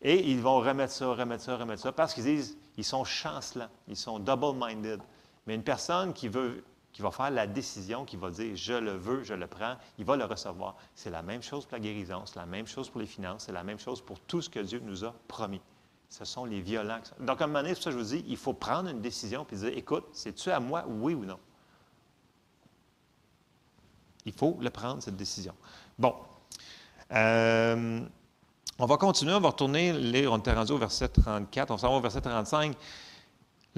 Et 0.00 0.30
ils 0.30 0.40
vont 0.40 0.60
remettre 0.60 0.92
ça, 0.92 1.08
remettre 1.12 1.42
ça, 1.42 1.56
remettre 1.56 1.82
ça, 1.82 1.90
parce 1.90 2.14
qu'ils 2.14 2.24
disent, 2.24 2.56
ils 2.76 2.84
sont 2.84 3.02
chancelants, 3.02 3.68
ils 3.88 3.96
sont 3.96 4.20
double-minded. 4.20 5.00
Mais 5.46 5.56
une 5.56 5.64
personne 5.64 6.12
qui 6.12 6.28
veut, 6.28 6.62
qui 6.98 7.02
va 7.02 7.12
faire 7.12 7.30
la 7.30 7.46
décision, 7.46 8.04
qui 8.04 8.16
va 8.16 8.28
dire, 8.28 8.56
je 8.56 8.72
le 8.72 8.90
veux, 8.90 9.22
je 9.22 9.32
le 9.32 9.46
prends, 9.46 9.76
il 9.98 10.04
va 10.04 10.16
le 10.16 10.24
recevoir. 10.24 10.74
C'est 10.96 11.10
la 11.10 11.22
même 11.22 11.44
chose 11.44 11.64
pour 11.64 11.74
la 11.74 11.78
guérison, 11.78 12.26
c'est 12.26 12.40
la 12.40 12.44
même 12.44 12.66
chose 12.66 12.90
pour 12.90 13.00
les 13.00 13.06
finances, 13.06 13.44
c'est 13.44 13.52
la 13.52 13.62
même 13.62 13.78
chose 13.78 14.02
pour 14.02 14.18
tout 14.18 14.42
ce 14.42 14.50
que 14.50 14.58
Dieu 14.58 14.80
nous 14.84 15.04
a 15.04 15.14
promis. 15.28 15.60
Ce 16.08 16.24
sont 16.24 16.44
les 16.44 16.60
violents. 16.60 16.98
Donc, 17.20 17.40
à 17.40 17.44
un 17.44 17.46
moment 17.46 17.60
donné, 17.60 17.76
c'est 17.76 17.82
ça 17.82 17.90
que 17.92 17.98
je 17.98 18.02
vous 18.02 18.16
dis, 18.16 18.24
il 18.26 18.36
faut 18.36 18.52
prendre 18.52 18.90
une 18.90 19.00
décision 19.00 19.46
et 19.48 19.54
dire, 19.54 19.78
écoute, 19.78 20.06
c'est-tu 20.12 20.50
à 20.50 20.58
moi, 20.58 20.86
oui 20.88 21.14
ou 21.14 21.24
non? 21.24 21.38
Il 24.24 24.32
faut 24.32 24.58
le 24.60 24.70
prendre, 24.70 25.00
cette 25.00 25.16
décision. 25.16 25.54
Bon. 25.96 26.16
Euh, 27.12 28.00
on 28.80 28.86
va 28.86 28.96
continuer, 28.96 29.34
on 29.34 29.40
va 29.40 29.50
retourner, 29.50 30.26
on 30.26 30.38
était 30.38 30.52
rendu 30.52 30.72
au 30.72 30.78
verset 30.78 31.10
34, 31.10 31.70
on 31.70 31.78
s'en 31.78 31.90
va 31.90 31.96
au 31.96 32.00
verset 32.00 32.22
35. 32.22 32.76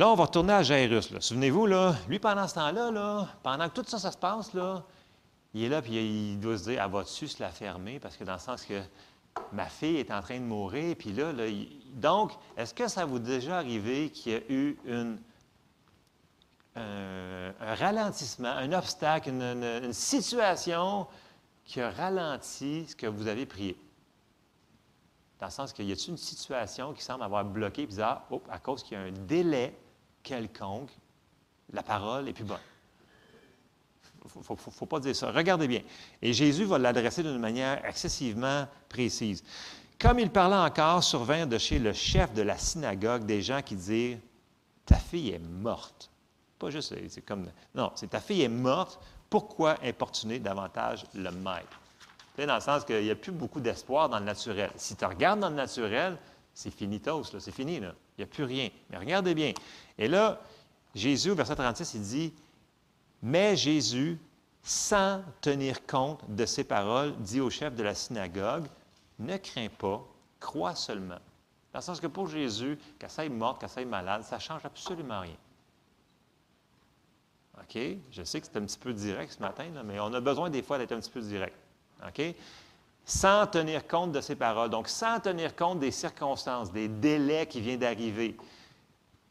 Là, 0.01 0.09
on 0.09 0.15
va 0.15 0.25
retourner 0.25 0.55
à 0.55 0.63
Jairus. 0.63 1.13
Souvenez-vous, 1.19 1.67
là, 1.67 1.95
lui, 2.09 2.19
pendant 2.19 2.49
ce 2.49 2.55
temps-là, 2.55 2.91
là, 2.91 3.29
pendant 3.43 3.69
que 3.69 3.75
tout 3.75 3.85
ça, 3.87 3.99
ça 3.99 4.11
se 4.11 4.17
passe, 4.17 4.55
là, 4.55 4.83
il 5.53 5.65
est 5.65 5.69
là, 5.69 5.83
puis 5.83 5.93
il 5.93 6.41
doit 6.41 6.57
se 6.57 6.71
dire, 6.71 6.83
elle 6.83 6.91
va-tu 6.91 7.29
se 7.29 7.43
la 7.43 7.51
fermer? 7.51 8.01
Parce 8.01 8.17
que 8.17 8.25
dans 8.25 8.33
le 8.33 8.39
sens 8.39 8.65
que 8.65 8.81
ma 9.53 9.67
fille 9.67 9.99
est 9.99 10.11
en 10.11 10.23
train 10.23 10.39
de 10.39 10.45
mourir, 10.45 10.97
puis 10.99 11.13
là, 11.13 11.35
là 11.35 11.45
donc, 11.97 12.33
est-ce 12.57 12.73
que 12.73 12.89
ça 12.89 13.05
vous 13.05 13.19
est 13.19 13.21
déjà 13.21 13.59
arrivé 13.59 14.09
qu'il 14.09 14.33
y 14.33 14.37
a 14.37 14.41
eu 14.49 14.79
une 14.87 15.19
un, 16.77 17.53
ralentissement, 17.61 18.49
un 18.49 18.73
obstacle, 18.73 19.29
une, 19.29 19.93
situation 19.93 21.09
qui 21.63 21.79
a 21.83 21.91
ralenti 21.91 22.87
ce 22.89 22.97
que 22.97 23.07
vous 23.07 23.27
avez 23.27 23.45
prié? 23.45 23.77
Dans 25.41 25.49
le 25.49 25.53
sens 25.53 25.75
qu'il 25.75 25.85
y 25.85 25.93
a 25.93 25.97
une 26.09 26.17
situation 26.17 26.95
qui 26.95 27.03
semble 27.03 27.23
avoir 27.23 27.45
bloqué, 27.45 27.87
puis 27.87 28.01
ah, 28.01 28.27
à 28.49 28.59
cause 28.59 28.83
qu'il 28.83 28.97
y 28.97 28.97
a 28.99 29.05
un 29.05 29.13
délai 29.13 29.77
quelconque, 30.23 30.91
la 31.73 31.83
parole 31.83 32.29
est 32.29 32.33
plus 32.33 32.45
bonne. 32.45 32.59
Il 34.35 34.39
ne 34.39 34.57
faut, 34.57 34.87
pas 34.87 35.01
dire 35.01 35.17
ça. 35.17 35.33
Regardez 35.33 35.67
bien. 35.67 35.81
Et 36.21 36.33
Jésus 36.33 36.65
va 36.65 36.79
l'adresser 36.79 37.23
d'une 37.23 37.39
manière 37.39 37.85
excessivement 37.87 38.67
précise. 38.89 39.43
Comme 39.99 40.19
il 40.19 40.31
parlait 40.31 40.57
encore, 40.57 41.03
survint 41.03 41.47
de 41.47 41.59
chez 41.59 41.79
le 41.79 41.93
chef 41.93 42.33
de 42.35 42.43
la 42.43 42.59
synagogue 42.59 43.25
des 43.25 43.43
gens 43.43 43.63
qui 43.63 43.77
dirent 43.77 44.19
Ta 44.85 44.97
fille 44.97 45.31
est 45.31 45.39
morte. 45.39 46.11
Pas 46.59 46.71
juste, 46.71 46.95
c'est 47.09 47.23
comme. 47.23 47.47
Non, 47.75 47.93
c'est 47.95 48.11
ta 48.11 48.21
fille 48.21 48.43
est 48.43 48.49
morte, 48.49 48.99
pourquoi 49.31 49.77
importuner 49.83 50.39
davantage 50.39 51.05
le 51.15 51.31
maître? 51.31 51.81
Dans 52.37 52.55
le 52.55 52.61
sens 52.61 52.85
qu'il 52.85 53.03
n'y 53.03 53.11
a 53.11 53.15
plus 53.15 53.33
beaucoup 53.33 53.61
d'espoir 53.61 54.09
dans 54.09 54.19
le 54.19 54.25
naturel. 54.25 54.71
Si 54.77 54.97
tu 54.97 55.05
regardes 55.05 55.41
dans 55.41 55.51
le 55.51 55.57
naturel, 55.57 56.17
c'est 56.55 56.71
finitos, 56.71 57.25
c'est 57.39 57.53
fini, 57.53 57.81
là. 57.81 57.93
Il 58.21 58.25
n'y 58.25 58.31
a 58.31 58.35
plus 58.35 58.45
rien. 58.45 58.69
Mais 58.91 58.99
regardez 58.99 59.35
bien. 59.35 59.55
Et 59.97 60.07
là, 60.07 60.43
Jésus, 60.95 61.33
verset 61.33 61.57
36, 61.57 61.95
il 61.95 62.03
dit 62.03 62.35
Mais 63.23 63.57
Jésus, 63.57 64.19
sans 64.63 65.23
tenir 65.41 65.87
compte 65.87 66.23
de 66.29 66.45
ses 66.45 66.65
paroles, 66.65 67.17
dit 67.21 67.41
au 67.41 67.49
chef 67.49 67.75
de 67.75 67.83
la 67.83 67.95
synagogue 67.95 68.67
Ne 69.19 69.39
crains 69.39 69.71
pas, 69.71 70.07
crois 70.39 70.75
seulement. 70.75 71.19
Dans 71.73 71.79
le 71.79 71.83
sens 71.83 71.99
que 71.99 72.09
pour 72.09 72.29
Jésus, 72.29 72.79
qu'elle 72.99 73.09
soit 73.09 73.27
morte, 73.31 73.59
qu'elle 73.59 73.71
soit 73.71 73.87
malade, 73.87 74.23
ça 74.23 74.37
ne 74.37 74.41
change 74.43 74.67
absolument 74.67 75.21
rien. 75.21 75.37
OK? 77.59 77.81
Je 78.11 78.23
sais 78.23 78.39
que 78.39 78.47
c'est 78.47 78.59
un 78.59 78.67
petit 78.67 78.79
peu 78.79 78.93
direct 78.93 79.33
ce 79.33 79.41
matin, 79.41 79.65
mais 79.87 79.99
on 79.99 80.13
a 80.13 80.21
besoin 80.21 80.51
des 80.51 80.63
fois 80.63 80.77
d'être 80.77 80.93
un 80.93 81.01
petit 81.01 81.11
peu 81.11 81.23
direct. 81.23 81.57
OK? 82.07 82.35
Sans 83.11 83.45
tenir 83.49 83.89
compte 83.89 84.13
de 84.13 84.21
ces 84.21 84.37
paroles, 84.37 84.71
donc 84.71 84.87
sans 84.87 85.19
tenir 85.19 85.57
compte 85.57 85.81
des 85.81 85.91
circonstances, 85.91 86.71
des 86.71 86.87
délais 86.87 87.45
qui 87.45 87.61
viennent 87.61 87.81
d'arriver, 87.81 88.37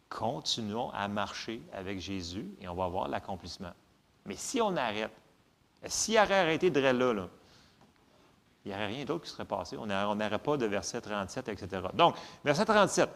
continuons 0.10 0.90
à 0.90 1.08
marcher 1.08 1.62
avec 1.72 1.98
Jésus 2.02 2.46
et 2.60 2.68
on 2.68 2.76
va 2.76 2.90
voir 2.90 3.08
l'accomplissement. 3.08 3.72
Mais 4.26 4.36
si 4.36 4.60
on 4.60 4.76
arrête, 4.76 5.14
s'il 5.86 6.18
aurait 6.18 6.40
arrêté 6.40 6.70
de 6.70 6.82
là, 6.82 6.92
là 6.92 7.30
il 8.66 8.68
n'y 8.68 8.76
aurait 8.76 8.88
rien 8.88 9.06
d'autre 9.06 9.24
qui 9.24 9.30
serait 9.30 9.46
passé. 9.46 9.78
On 9.78 9.86
n'aurait 9.86 10.40
pas 10.40 10.58
de 10.58 10.66
verset 10.66 11.00
37, 11.00 11.48
etc. 11.48 11.82
Donc, 11.94 12.16
verset 12.44 12.66
37. 12.66 13.10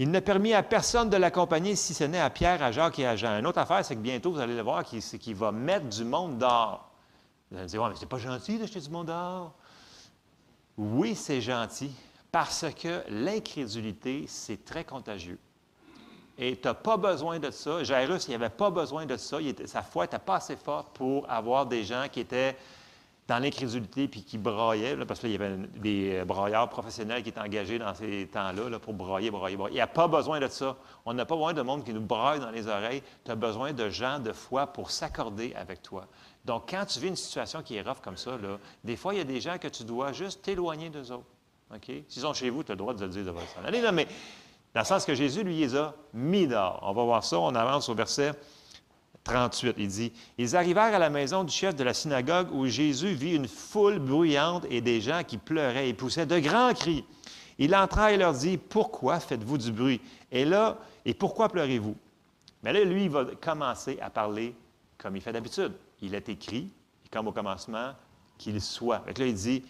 Il 0.00 0.10
n'a 0.10 0.20
permis 0.20 0.52
à 0.52 0.62
personne 0.62 1.08
de 1.08 1.16
l'accompagner 1.16 1.76
si 1.76 1.94
ce 1.94 2.04
n'est 2.04 2.20
à 2.20 2.28
Pierre, 2.28 2.62
à 2.62 2.72
Jacques 2.72 2.98
et 2.98 3.06
à 3.06 3.16
Jean. 3.16 3.38
Une 3.38 3.46
autre 3.46 3.58
affaire, 3.58 3.82
c'est 3.82 3.96
que 3.96 4.00
bientôt, 4.00 4.32
vous 4.32 4.38
allez 4.40 4.54
le 4.54 4.60
voir, 4.60 4.84
c'est 5.00 5.18
qu'il 5.18 5.34
va 5.34 5.50
mettre 5.50 5.86
du 5.86 6.04
monde 6.04 6.36
dehors. 6.36 6.87
Vous 7.50 7.56
allez 7.56 7.64
me 7.64 7.68
dire, 7.68 7.88
mais 7.88 7.94
c'est 7.96 8.06
pas 8.06 8.18
gentil 8.18 8.58
d'acheter 8.58 8.80
du 8.80 8.90
monde 8.90 9.06
dehors. 9.06 9.54
Oui, 10.76 11.14
c'est 11.14 11.40
gentil, 11.40 11.90
parce 12.30 12.66
que 12.80 13.02
l'incrédulité, 13.08 14.26
c'est 14.28 14.64
très 14.64 14.84
contagieux. 14.84 15.38
Et 16.36 16.56
tu 16.56 16.68
n'as 16.68 16.74
pas 16.74 16.96
besoin 16.96 17.40
de 17.40 17.50
ça. 17.50 17.82
Jairus, 17.82 18.28
il 18.28 18.32
n'avait 18.32 18.48
pas 18.48 18.70
besoin 18.70 19.06
de 19.06 19.16
ça. 19.16 19.38
sa 19.66 19.82
foi 19.82 20.04
n'était 20.04 20.20
pas 20.20 20.36
assez 20.36 20.54
forte 20.54 20.90
pour 20.94 21.28
avoir 21.28 21.66
des 21.66 21.82
gens 21.82 22.06
qui 22.10 22.20
étaient 22.20 22.56
dans 23.26 23.38
l'incrédulité, 23.40 24.08
puis 24.08 24.22
qui 24.22 24.38
braillait, 24.38 24.96
parce 25.04 25.20
qu'il 25.20 25.32
y 25.32 25.34
avait 25.34 25.56
des 25.76 26.24
brailleurs 26.24 26.68
professionnels 26.70 27.22
qui 27.22 27.28
étaient 27.28 27.40
engagés 27.40 27.78
dans 27.78 27.94
ces 27.94 28.26
temps-là 28.32 28.78
pour 28.78 28.94
brailler, 28.94 29.30
brailler, 29.30 29.56
brailler. 29.56 29.74
Il 29.74 29.78
n'y 29.78 29.82
a 29.82 29.86
pas 29.86 30.08
besoin 30.08 30.40
de 30.40 30.48
ça. 30.48 30.76
On 31.04 31.12
n'a 31.12 31.26
pas 31.26 31.34
besoin 31.34 31.52
de 31.52 31.60
monde 31.60 31.84
qui 31.84 31.92
nous 31.92 32.00
braille 32.00 32.40
dans 32.40 32.50
les 32.50 32.66
oreilles. 32.68 33.02
Tu 33.24 33.30
as 33.30 33.34
besoin 33.34 33.74
de 33.74 33.90
gens 33.90 34.18
de 34.18 34.32
foi 34.32 34.66
pour 34.68 34.90
s'accorder 34.90 35.52
avec 35.54 35.82
toi. 35.82 36.06
Donc, 36.48 36.70
quand 36.70 36.86
tu 36.86 36.98
vis 36.98 37.08
une 37.08 37.16
situation 37.16 37.62
qui 37.62 37.76
est 37.76 37.82
rough 37.82 38.00
comme 38.02 38.16
ça, 38.16 38.30
là, 38.38 38.58
des 38.82 38.96
fois, 38.96 39.12
il 39.12 39.18
y 39.18 39.20
a 39.20 39.24
des 39.24 39.38
gens 39.38 39.58
que 39.58 39.68
tu 39.68 39.84
dois 39.84 40.12
juste 40.12 40.40
t'éloigner 40.40 40.88
d'eux 40.88 41.12
autres. 41.12 41.26
S'ils 42.08 42.22
sont 42.22 42.32
chez 42.32 42.48
vous, 42.48 42.64
tu 42.64 42.72
as 42.72 42.74
le 42.74 42.78
droit 42.78 42.94
de 42.94 43.04
le 43.04 43.10
dire 43.10 43.22
de 43.22 43.38
s'en 43.54 43.66
aller. 43.66 43.82
Là, 43.82 43.92
mais 43.92 44.08
dans 44.74 44.80
le 44.80 44.86
sens 44.86 45.04
que 45.04 45.14
Jésus, 45.14 45.44
lui, 45.44 45.58
les 45.58 45.76
a 45.76 45.94
mis 46.14 46.46
dehors. 46.46 46.80
On 46.82 46.94
va 46.94 47.04
voir 47.04 47.22
ça. 47.22 47.38
On 47.38 47.54
avance 47.54 47.90
au 47.90 47.94
verset 47.94 48.32
38. 49.24 49.74
Il 49.76 49.88
dit 49.88 50.10
Ils 50.38 50.56
arrivèrent 50.56 50.94
à 50.94 50.98
la 50.98 51.10
maison 51.10 51.44
du 51.44 51.52
chef 51.52 51.76
de 51.76 51.84
la 51.84 51.92
synagogue 51.92 52.48
où 52.50 52.66
Jésus 52.66 53.12
vit 53.12 53.36
une 53.36 53.46
foule 53.46 53.98
bruyante 53.98 54.64
et 54.70 54.80
des 54.80 55.02
gens 55.02 55.24
qui 55.24 55.36
pleuraient 55.36 55.90
et 55.90 55.92
poussaient 55.92 56.24
de 56.24 56.38
grands 56.38 56.72
cris. 56.72 57.04
Il 57.58 57.76
entra 57.76 58.10
et 58.12 58.16
leur 58.16 58.32
dit 58.32 58.56
Pourquoi 58.56 59.20
faites-vous 59.20 59.58
du 59.58 59.70
bruit? 59.70 60.00
Et 60.32 60.46
là, 60.46 60.78
et 61.04 61.12
pourquoi 61.12 61.50
pleurez-vous 61.50 61.94
Mais 62.62 62.72
là, 62.72 62.82
lui, 62.84 63.04
il 63.04 63.10
va 63.10 63.26
commencer 63.38 63.98
à 64.00 64.08
parler 64.08 64.54
comme 64.96 65.14
il 65.14 65.20
fait 65.20 65.34
d'habitude. 65.34 65.74
Il 66.00 66.14
est 66.14 66.28
écrit, 66.28 66.70
comme 67.10 67.28
au 67.28 67.32
commencement, 67.32 67.92
qu'il 68.38 68.60
soit. 68.60 69.02
là, 69.06 69.26
il 69.26 69.34
dit 69.34 69.64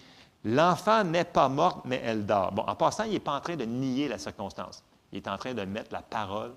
L'enfant 0.44 1.02
n'est 1.04 1.24
pas 1.24 1.48
morte, 1.48 1.84
mais 1.84 2.00
elle 2.04 2.24
dort. 2.24 2.52
Bon, 2.52 2.62
en 2.62 2.74
passant, 2.76 3.04
il 3.04 3.12
n'est 3.12 3.20
pas 3.20 3.36
en 3.36 3.40
train 3.40 3.56
de 3.56 3.64
nier 3.64 4.08
la 4.08 4.18
circonstance. 4.18 4.84
Il 5.12 5.18
est 5.18 5.28
en 5.28 5.36
train 5.36 5.54
de 5.54 5.64
mettre 5.64 5.92
la 5.92 6.02
parole 6.02 6.54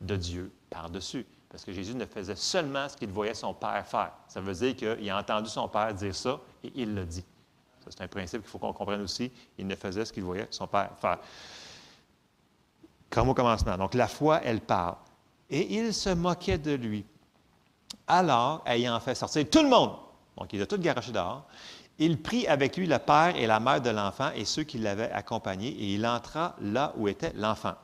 de 0.00 0.16
Dieu 0.16 0.52
par-dessus. 0.68 1.24
Parce 1.48 1.64
que 1.64 1.72
Jésus 1.72 1.94
ne 1.94 2.04
faisait 2.04 2.36
seulement 2.36 2.88
ce 2.88 2.96
qu'il 2.96 3.10
voyait 3.10 3.34
son 3.34 3.54
Père 3.54 3.86
faire. 3.86 4.12
Ça 4.28 4.40
veut 4.40 4.54
dire 4.54 4.76
qu'il 4.76 5.10
a 5.10 5.18
entendu 5.18 5.48
son 5.48 5.68
Père 5.68 5.94
dire 5.94 6.14
ça 6.14 6.40
et 6.64 6.72
il 6.74 6.94
l'a 6.94 7.04
dit. 7.04 7.24
Ça, 7.84 7.90
c'est 7.90 8.02
un 8.02 8.08
principe 8.08 8.42
qu'il 8.42 8.50
faut 8.50 8.58
qu'on 8.58 8.72
comprenne 8.72 9.02
aussi. 9.02 9.30
Il 9.58 9.66
ne 9.66 9.74
faisait 9.74 10.04
ce 10.04 10.12
qu'il 10.12 10.24
voyait 10.24 10.46
son 10.50 10.66
Père 10.66 10.90
faire. 11.00 11.18
Comme 13.10 13.28
au 13.28 13.34
commencement. 13.34 13.76
Donc, 13.76 13.94
la 13.94 14.08
foi, 14.08 14.40
elle 14.42 14.60
parle. 14.60 14.96
Et 15.50 15.78
il 15.78 15.92
se 15.92 16.10
moquait 16.10 16.58
de 16.58 16.72
lui. 16.72 17.04
Alors, 18.06 18.62
ayant 18.66 18.98
fait 19.00 19.14
sortir 19.14 19.48
tout 19.50 19.62
le 19.62 19.68
monde, 19.68 19.92
donc 20.36 20.52
il 20.52 20.62
a 20.62 20.66
tout 20.66 20.78
garoché 20.78 21.12
dehors, 21.12 21.46
il 21.98 22.20
prit 22.20 22.46
avec 22.46 22.76
lui 22.76 22.86
le 22.86 22.98
père 22.98 23.36
et 23.36 23.46
la 23.46 23.60
mère 23.60 23.80
de 23.80 23.90
l'enfant 23.90 24.30
et 24.34 24.44
ceux 24.44 24.64
qui 24.64 24.78
l'avaient 24.78 25.10
accompagné, 25.10 25.68
et 25.68 25.94
il 25.94 26.06
entra 26.06 26.56
là 26.60 26.92
où 26.96 27.08
était 27.08 27.32
l'enfant. 27.36 27.74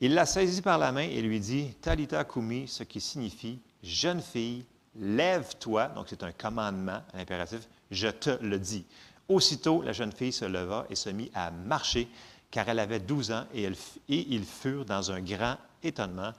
Il 0.00 0.14
la 0.14 0.26
saisit 0.26 0.62
par 0.62 0.78
la 0.78 0.92
main 0.92 1.02
et 1.02 1.20
lui 1.20 1.40
dit 1.40 1.74
Talita 1.80 2.24
Kumi, 2.24 2.68
ce 2.68 2.84
qui 2.84 3.00
signifie 3.00 3.58
Jeune 3.82 4.22
fille, 4.22 4.64
lève-toi. 4.96 5.88
Donc, 5.88 6.06
c'est 6.08 6.22
un 6.22 6.32
commandement, 6.32 7.00
un 7.14 7.20
impératif. 7.20 7.68
Je 7.90 8.08
te 8.08 8.42
le 8.42 8.58
dis. 8.58 8.84
Aussitôt, 9.28 9.82
la 9.82 9.92
jeune 9.92 10.12
fille 10.12 10.32
se 10.32 10.44
leva 10.44 10.86
et 10.88 10.94
se 10.94 11.10
mit 11.10 11.30
à 11.34 11.50
marcher, 11.50 12.08
car 12.50 12.68
elle 12.68 12.78
avait 12.78 13.00
douze 13.00 13.30
ans, 13.30 13.44
et, 13.54 13.66
et 13.66 13.72
ils 14.08 14.44
furent 14.44 14.84
dans 14.84 15.10
un 15.10 15.20
grand 15.20 15.56
étonnement. 15.82 16.32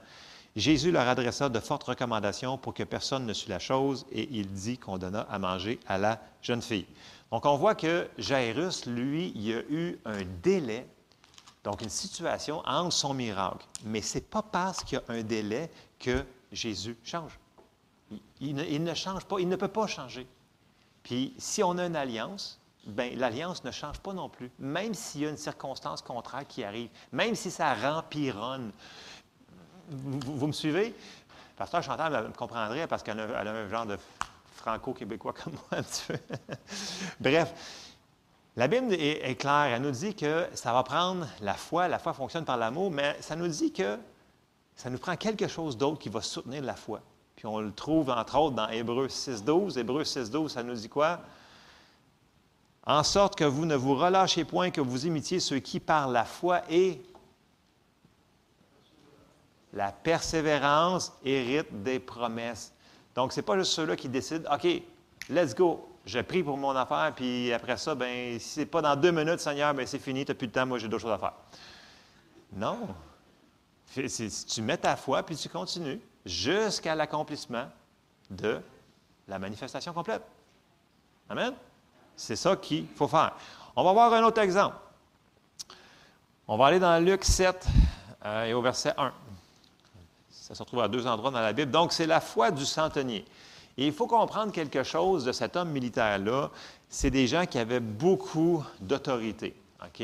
Jésus 0.56 0.90
leur 0.90 1.08
adressa 1.08 1.48
de 1.48 1.60
fortes 1.60 1.84
recommandations 1.84 2.58
pour 2.58 2.74
que 2.74 2.82
personne 2.82 3.26
ne 3.26 3.32
sût 3.32 3.48
la 3.48 3.58
chose, 3.58 4.06
et 4.10 4.28
il 4.32 4.48
dit 4.52 4.78
qu'on 4.78 4.98
donna 4.98 5.20
à 5.30 5.38
manger 5.38 5.78
à 5.86 5.98
la 5.98 6.20
jeune 6.42 6.62
fille. 6.62 6.86
Donc, 7.30 7.46
on 7.46 7.56
voit 7.56 7.76
que 7.76 8.08
Jairus, 8.18 8.86
lui, 8.86 9.32
il 9.36 9.54
a 9.54 9.60
eu 9.70 9.98
un 10.04 10.24
délai 10.42 10.86
donc, 11.62 11.82
une 11.82 11.90
situation 11.90 12.62
entre 12.66 12.92
son 12.92 13.14
miracle. 13.14 13.66
Mais 13.84 14.00
ce 14.00 14.16
n'est 14.16 14.24
pas 14.24 14.42
parce 14.42 14.82
qu'il 14.82 14.98
y 14.98 15.00
a 15.00 15.14
un 15.14 15.22
délai 15.22 15.70
que 15.98 16.24
Jésus 16.52 16.96
change. 17.04 17.38
Il, 18.40 18.54
ne, 18.54 18.94
change 18.94 19.24
pas, 19.24 19.38
il 19.38 19.48
ne 19.48 19.56
peut 19.56 19.68
pas 19.68 19.86
changer. 19.86 20.26
Puis, 21.02 21.34
si 21.38 21.62
on 21.62 21.76
a 21.78 21.86
une 21.86 21.96
alliance, 21.96 22.58
bien, 22.86 23.10
l'alliance 23.14 23.62
ne 23.62 23.70
change 23.70 24.00
pas 24.00 24.12
non 24.12 24.28
plus, 24.28 24.50
même 24.58 24.94
s'il 24.94 25.20
y 25.20 25.26
a 25.26 25.30
une 25.30 25.36
circonstance 25.36 26.02
contraire 26.02 26.46
qui 26.46 26.64
arrive, 26.64 26.88
même 27.12 27.34
si 27.34 27.50
ça 27.50 27.74
rempironne. 27.74 28.72
Vous, 29.90 30.46
me 30.46 30.52
suivez? 30.52 30.94
Pasteur 31.56 31.82
Chantal 31.82 32.28
me 32.28 32.32
comprendrait 32.32 32.86
parce 32.86 33.02
qu'elle 33.02 33.20
a, 33.20 33.38
a, 33.38 33.42
un 33.42 33.68
genre 33.68 33.86
de 33.86 33.98
franco-québécois 34.54 35.32
comme 35.32 35.54
moi, 35.54 35.80
un 35.80 35.82
petit 35.82 36.04
peu. 36.06 36.18
Bref, 37.20 37.52
la 38.56 38.68
Bible 38.68 38.92
est, 38.92 39.36
claire, 39.36 39.66
elle 39.74 39.82
nous 39.82 39.90
dit 39.90 40.14
que 40.14 40.46
ça 40.54 40.72
va 40.72 40.82
prendre 40.82 41.26
la 41.40 41.54
foi, 41.54 41.88
la 41.88 41.98
foi 41.98 42.12
fonctionne 42.12 42.44
par 42.44 42.56
l'amour, 42.56 42.90
mais 42.90 43.16
ça 43.20 43.36
nous 43.36 43.48
dit 43.48 43.72
que 43.72 43.96
ça 44.74 44.90
nous 44.90 44.98
prend 44.98 45.16
quelque 45.16 45.46
chose 45.46 45.76
d'autre 45.76 45.98
qui 45.98 46.08
va 46.08 46.20
soutenir 46.20 46.62
la 46.62 46.74
foi. 46.74 47.00
Puis 47.36 47.46
on 47.46 47.60
le 47.60 47.72
trouve 47.72 48.10
entre 48.10 48.38
autres 48.38 48.56
dans 48.56 48.68
Hébreu 48.68 49.06
6.12. 49.06 49.78
Hébreu 49.78 50.02
6.12, 50.02 50.48
ça 50.48 50.62
nous 50.62 50.74
dit 50.74 50.88
quoi? 50.88 51.20
En 52.86 53.02
sorte 53.02 53.36
que 53.36 53.44
vous 53.44 53.66
ne 53.66 53.76
vous 53.76 53.94
relâchez 53.94 54.44
point, 54.44 54.70
que 54.70 54.80
vous 54.80 55.06
imitiez 55.06 55.38
ceux 55.38 55.60
qui, 55.60 55.80
par 55.80 56.08
la 56.08 56.24
foi 56.24 56.62
et 56.68 57.00
la 59.72 59.92
persévérance, 59.92 61.12
héritent 61.24 61.82
des 61.82 61.98
promesses. 61.98 62.72
Donc, 63.14 63.32
ce 63.32 63.40
n'est 63.40 63.44
pas 63.44 63.56
juste 63.58 63.72
ceux-là 63.72 63.96
qui 63.96 64.08
décident, 64.08 64.52
OK, 64.52 64.66
let's 65.28 65.54
go, 65.54 65.88
je 66.04 66.20
prie 66.20 66.42
pour 66.42 66.56
mon 66.56 66.74
affaire, 66.74 67.12
puis 67.14 67.52
après 67.52 67.76
ça, 67.76 67.94
ben, 67.94 68.38
si 68.38 68.48
ce 68.48 68.60
n'est 68.60 68.66
pas 68.66 68.82
dans 68.82 68.96
deux 68.96 69.10
minutes, 69.10 69.40
Seigneur, 69.40 69.74
ben, 69.74 69.86
c'est 69.86 69.98
fini, 69.98 70.24
tu 70.24 70.32
n'as 70.32 70.34
plus 70.34 70.48
de 70.48 70.52
temps, 70.52 70.66
moi 70.66 70.78
j'ai 70.78 70.88
d'autres 70.88 71.02
choses 71.02 71.12
à 71.12 71.18
faire. 71.18 71.34
Non. 72.52 72.88
Tu 73.94 74.62
mets 74.62 74.76
ta 74.76 74.96
foi, 74.96 75.22
puis 75.22 75.36
tu 75.36 75.48
continues 75.48 76.00
jusqu'à 76.24 76.94
l'accomplissement 76.94 77.68
de 78.28 78.60
la 79.26 79.38
manifestation 79.38 79.92
complète. 79.92 80.22
Amen? 81.28 81.54
C'est 82.16 82.36
ça 82.36 82.56
qu'il 82.56 82.86
faut 82.88 83.08
faire. 83.08 83.34
On 83.74 83.84
va 83.84 83.92
voir 83.92 84.12
un 84.12 84.22
autre 84.24 84.40
exemple. 84.40 84.76
On 86.46 86.56
va 86.56 86.66
aller 86.66 86.80
dans 86.80 87.02
Luc 87.02 87.24
7 87.24 87.66
euh, 88.24 88.44
et 88.44 88.54
au 88.54 88.60
verset 88.60 88.92
1. 88.96 89.12
Ça 90.50 90.56
se 90.56 90.62
retrouve 90.64 90.80
à 90.80 90.88
deux 90.88 91.06
endroits 91.06 91.30
dans 91.30 91.40
la 91.40 91.52
Bible. 91.52 91.70
Donc, 91.70 91.92
c'est 91.92 92.08
la 92.08 92.20
foi 92.20 92.50
du 92.50 92.66
centenier. 92.66 93.24
Et 93.78 93.86
il 93.86 93.92
faut 93.92 94.08
comprendre 94.08 94.50
quelque 94.50 94.82
chose 94.82 95.24
de 95.24 95.30
cet 95.30 95.54
homme 95.54 95.70
militaire-là. 95.70 96.50
C'est 96.88 97.12
des 97.12 97.28
gens 97.28 97.46
qui 97.46 97.56
avaient 97.56 97.78
beaucoup 97.78 98.64
d'autorité. 98.80 99.54
OK? 99.80 100.02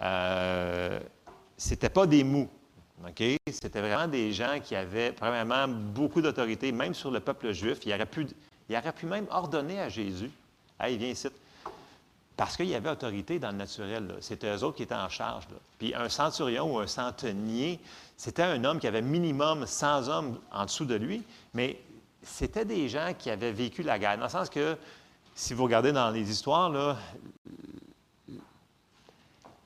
Euh, 0.00 0.98
c'était 1.56 1.88
pas 1.88 2.04
des 2.04 2.24
mous. 2.24 2.48
OK? 3.06 3.22
C'était 3.52 3.80
vraiment 3.80 4.08
des 4.08 4.32
gens 4.32 4.58
qui 4.60 4.74
avaient 4.74 5.12
premièrement 5.12 5.68
beaucoup 5.68 6.20
d'autorité, 6.20 6.72
même 6.72 6.92
sur 6.92 7.12
le 7.12 7.20
peuple 7.20 7.52
juif. 7.52 7.78
Il 7.86 7.94
aurait 7.94 8.06
pu, 8.06 8.26
il 8.68 8.76
aurait 8.76 8.92
pu 8.92 9.06
même 9.06 9.26
ordonner 9.30 9.78
à 9.78 9.88
Jésus 9.88 10.32
Hey, 10.80 10.96
viens 10.96 11.10
ici. 11.10 11.28
Parce 12.40 12.56
qu'il 12.56 12.68
y 12.68 12.74
avait 12.74 12.88
autorité 12.88 13.38
dans 13.38 13.50
le 13.50 13.58
naturel. 13.58 14.16
C'était 14.22 14.50
eux 14.56 14.64
autres 14.64 14.78
qui 14.78 14.84
étaient 14.84 14.94
en 14.94 15.10
charge. 15.10 15.44
Puis 15.78 15.94
un 15.94 16.08
centurion 16.08 16.74
ou 16.74 16.78
un 16.78 16.86
centenier, 16.86 17.78
c'était 18.16 18.44
un 18.44 18.64
homme 18.64 18.80
qui 18.80 18.86
avait 18.86 19.02
minimum 19.02 19.66
100 19.66 20.08
hommes 20.08 20.38
en 20.50 20.64
dessous 20.64 20.86
de 20.86 20.94
lui, 20.94 21.22
mais 21.52 21.78
c'était 22.22 22.64
des 22.64 22.88
gens 22.88 23.12
qui 23.12 23.28
avaient 23.28 23.52
vécu 23.52 23.82
la 23.82 23.98
guerre. 23.98 24.16
Dans 24.16 24.22
le 24.22 24.30
sens 24.30 24.48
que, 24.48 24.78
si 25.34 25.52
vous 25.52 25.64
regardez 25.64 25.92
dans 25.92 26.08
les 26.08 26.30
histoires, 26.30 26.96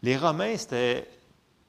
les 0.03 0.17
Romains, 0.17 0.57
c'était 0.57 1.09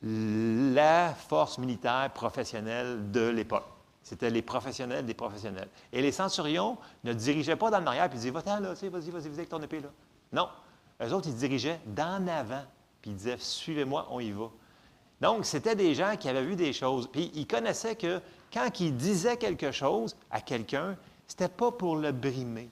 la 0.02 1.14
force 1.14 1.60
militaire 1.60 2.10
professionnelle 2.16 3.12
de 3.12 3.28
l'époque. 3.28 3.68
C'était 4.02 4.32
les 4.32 4.42
professionnels 4.42 5.06
des 5.06 5.14
professionnels. 5.14 5.70
Et 5.94 6.02
les 6.02 6.12
centurions 6.12 6.80
ne 7.04 7.14
dirigeaient 7.14 7.58
pas 7.58 7.70
dans 7.70 7.80
le 7.80 7.86
arrière 7.86 8.10
puis 8.10 8.18
disaient 8.18 8.32
Va-t'en 8.32 8.60
là, 8.60 8.74
vas-y, 8.74 8.90
vas-y, 8.90 9.12
vas-y 9.12 9.28
avec 9.28 9.50
ton 9.50 9.62
épée 9.62 9.82
là. 9.82 9.90
Non. 10.34 10.50
Eux 11.02 11.14
autres, 11.14 11.28
ils 11.28 11.36
dirigeaient 11.36 11.80
d'en 11.86 12.28
avant 12.28 12.64
puis 13.06 13.12
ils 13.12 13.18
disaient 13.18 13.38
Suivez-moi, 13.38 14.08
on 14.10 14.20
y 14.20 14.32
va. 14.32 14.50
Donc, 15.22 15.46
c'était 15.46 15.76
des 15.76 15.94
gens 15.94 16.16
qui 16.18 16.28
avaient 16.28 16.44
vu 16.44 16.56
des 16.56 16.74
choses. 16.74 17.08
Puis 17.08 17.32
ils 17.36 17.46
connaissaient 17.46 17.96
que 17.96 18.20
quand 18.52 18.80
il 18.80 18.98
disait 18.98 19.38
quelque 19.38 19.72
chose 19.72 20.16
à 20.32 20.42
quelqu'un, 20.42 20.98
ce 21.28 21.34
n'était 21.34 21.54
pas 21.54 21.72
pour 21.72 21.98
le 21.98 22.12
brimer, 22.12 22.70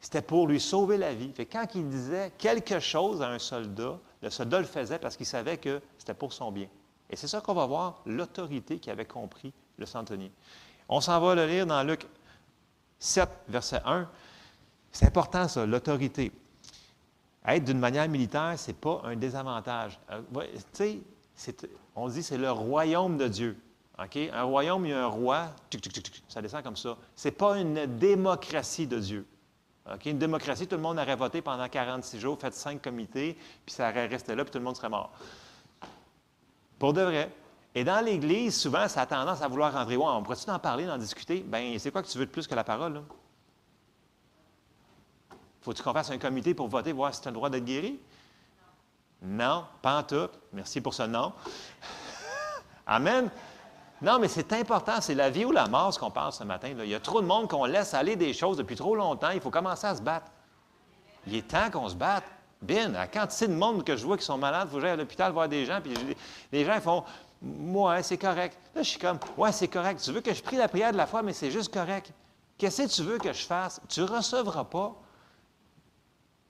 c'était 0.00 0.22
pour 0.22 0.48
lui 0.48 0.60
sauver 0.60 0.96
la 0.98 1.14
vie. 1.14 1.32
Fait 1.32 1.46
quand 1.46 1.66
il 1.76 1.88
disait 1.88 2.32
quelque 2.36 2.80
chose 2.80 3.22
à 3.22 3.28
un 3.28 3.38
soldat, 3.38 3.98
le 4.22 4.30
soldat 4.30 4.58
le 4.58 4.66
faisait 4.66 4.98
parce 4.98 5.16
qu'il 5.16 5.26
savait 5.26 5.56
que 5.56 5.80
c'était 5.98 6.14
pour 6.14 6.32
son 6.32 6.50
bien. 6.50 6.66
Et 7.08 7.14
c'est 7.14 7.28
ça 7.28 7.40
qu'on 7.40 7.54
va 7.54 7.66
voir, 7.66 8.02
l'autorité 8.06 8.80
qui 8.80 8.90
avait 8.90 9.04
compris 9.04 9.52
le 9.78 9.86
centenier. 9.86 10.32
On 10.88 11.00
s'en 11.00 11.20
va 11.20 11.36
le 11.36 11.46
lire 11.46 11.66
dans 11.66 11.82
Luc 11.84 12.06
7, 12.98 13.28
verset 13.48 13.80
1. 13.84 14.08
C'est 14.90 15.06
important, 15.06 15.46
ça, 15.46 15.64
l'autorité. 15.64 16.32
Être 17.46 17.64
d'une 17.64 17.78
manière 17.78 18.08
militaire, 18.08 18.54
ce 18.58 18.68
n'est 18.68 18.74
pas 18.74 19.02
un 19.04 19.14
désavantage. 19.16 20.00
Euh, 20.10 20.20
tu 20.72 21.02
sais, 21.34 21.54
on 21.94 22.08
dit 22.08 22.22
c'est 22.22 22.38
le 22.38 22.50
royaume 22.50 23.16
de 23.16 23.28
Dieu. 23.28 23.56
Un 23.98 24.42
royaume, 24.42 24.84
il 24.84 24.90
y 24.90 24.92
a 24.92 25.04
un 25.04 25.06
roi, 25.06 25.48
ça 26.28 26.42
descend 26.42 26.62
comme 26.62 26.76
ça. 26.76 26.96
Ce 27.14 27.28
n'est 27.28 27.32
pas 27.32 27.58
une 27.58 27.86
démocratie 27.98 28.86
de 28.86 28.98
Dieu. 28.98 29.26
Une 30.04 30.18
démocratie, 30.18 30.66
tout 30.66 30.76
le 30.76 30.82
monde 30.82 30.98
aurait 30.98 31.16
voté 31.16 31.40
pendant 31.40 31.68
46 31.68 32.18
jours, 32.18 32.38
fait 32.38 32.52
cinq 32.52 32.82
comités, 32.82 33.38
puis 33.64 33.74
ça 33.74 33.88
aurait 33.88 34.06
resté 34.06 34.34
là, 34.34 34.44
puis 34.44 34.50
tout 34.50 34.58
le 34.58 34.64
monde 34.64 34.76
serait 34.76 34.88
mort. 34.88 35.12
Pour 36.78 36.92
de 36.92 37.02
vrai. 37.02 37.30
Et 37.74 37.84
dans 37.84 38.04
l'Église, 38.04 38.58
souvent, 38.58 38.88
ça 38.88 39.02
a 39.02 39.06
tendance 39.06 39.42
à 39.42 39.48
vouloir 39.48 39.72
rentrer. 39.72 39.96
Ouais, 39.96 40.04
on 40.06 40.22
pourrait-tu 40.22 40.50
en 40.50 40.58
parler, 40.58 40.88
en 40.90 40.98
discuter? 40.98 41.40
Bien, 41.46 41.76
c'est 41.78 41.90
quoi 41.90 42.02
que 42.02 42.08
tu 42.08 42.18
veux 42.18 42.26
de 42.26 42.30
plus 42.30 42.46
que 42.46 42.54
la 42.54 42.64
parole? 42.64 43.02
Faut-tu 45.66 45.82
qu'on 45.82 45.92
fasse 45.92 46.12
un 46.12 46.18
comité 46.18 46.54
pour 46.54 46.68
voter, 46.68 46.92
voir 46.92 47.12
si 47.12 47.20
tu 47.20 47.26
as 47.26 47.32
le 47.32 47.34
droit 47.34 47.50
d'être 47.50 47.64
guéri? 47.64 47.98
Non, 49.20 49.64
pas 49.82 49.98
en 49.98 50.04
tout. 50.04 50.28
Merci 50.52 50.80
pour 50.80 50.94
ce 50.94 51.02
nom. 51.02 51.32
Amen. 52.86 53.28
Non, 54.00 54.20
mais 54.20 54.28
c'est 54.28 54.52
important. 54.52 55.00
C'est 55.00 55.16
la 55.16 55.28
vie 55.28 55.44
ou 55.44 55.50
la 55.50 55.66
mort, 55.66 55.92
ce 55.92 55.98
qu'on 55.98 56.12
parle 56.12 56.32
ce 56.32 56.44
matin. 56.44 56.68
Il 56.78 56.88
y 56.88 56.94
a 56.94 57.00
trop 57.00 57.20
de 57.20 57.26
monde 57.26 57.50
qu'on 57.50 57.64
laisse 57.64 57.94
aller 57.94 58.14
des 58.14 58.32
choses 58.32 58.56
depuis 58.56 58.76
trop 58.76 58.94
longtemps. 58.94 59.30
Il 59.30 59.40
faut 59.40 59.50
commencer 59.50 59.88
à 59.88 59.96
se 59.96 60.02
battre. 60.02 60.30
Il 61.26 61.34
est 61.34 61.48
temps 61.48 61.68
qu'on 61.72 61.88
se 61.88 61.96
batte. 61.96 62.22
Bien, 62.62 62.90
la 62.90 63.08
quantité 63.08 63.48
de 63.48 63.54
monde 63.54 63.82
que 63.82 63.96
je 63.96 64.06
vois 64.06 64.16
qui 64.16 64.24
sont 64.24 64.38
malades, 64.38 64.68
il 64.70 64.76
faut 64.76 64.80
que 64.80 64.86
à 64.86 64.94
l'hôpital 64.94 65.32
voir 65.32 65.48
des 65.48 65.66
gens, 65.66 65.80
puis 65.82 65.92
les 66.52 66.64
gens 66.64 66.80
font 66.80 67.02
Moi, 67.42 68.04
c'est 68.04 68.18
correct. 68.18 68.56
Là, 68.72 68.82
je 68.82 68.88
suis 68.90 69.00
comme 69.00 69.18
Ouais, 69.36 69.50
c'est 69.50 69.66
correct. 69.66 70.00
Tu 70.00 70.12
veux 70.12 70.20
que 70.20 70.32
je 70.32 70.44
prie 70.44 70.58
la 70.58 70.68
prière 70.68 70.92
de 70.92 70.96
la 70.96 71.08
foi, 71.08 71.22
mais 71.22 71.32
c'est 71.32 71.50
juste 71.50 71.74
correct. 71.74 72.12
Qu'est-ce 72.56 72.82
que 72.82 72.88
tu 72.88 73.02
veux 73.02 73.18
que 73.18 73.32
je 73.32 73.44
fasse? 73.44 73.80
Tu 73.88 73.98
ne 73.98 74.06
recevras 74.06 74.62
pas. 74.62 74.94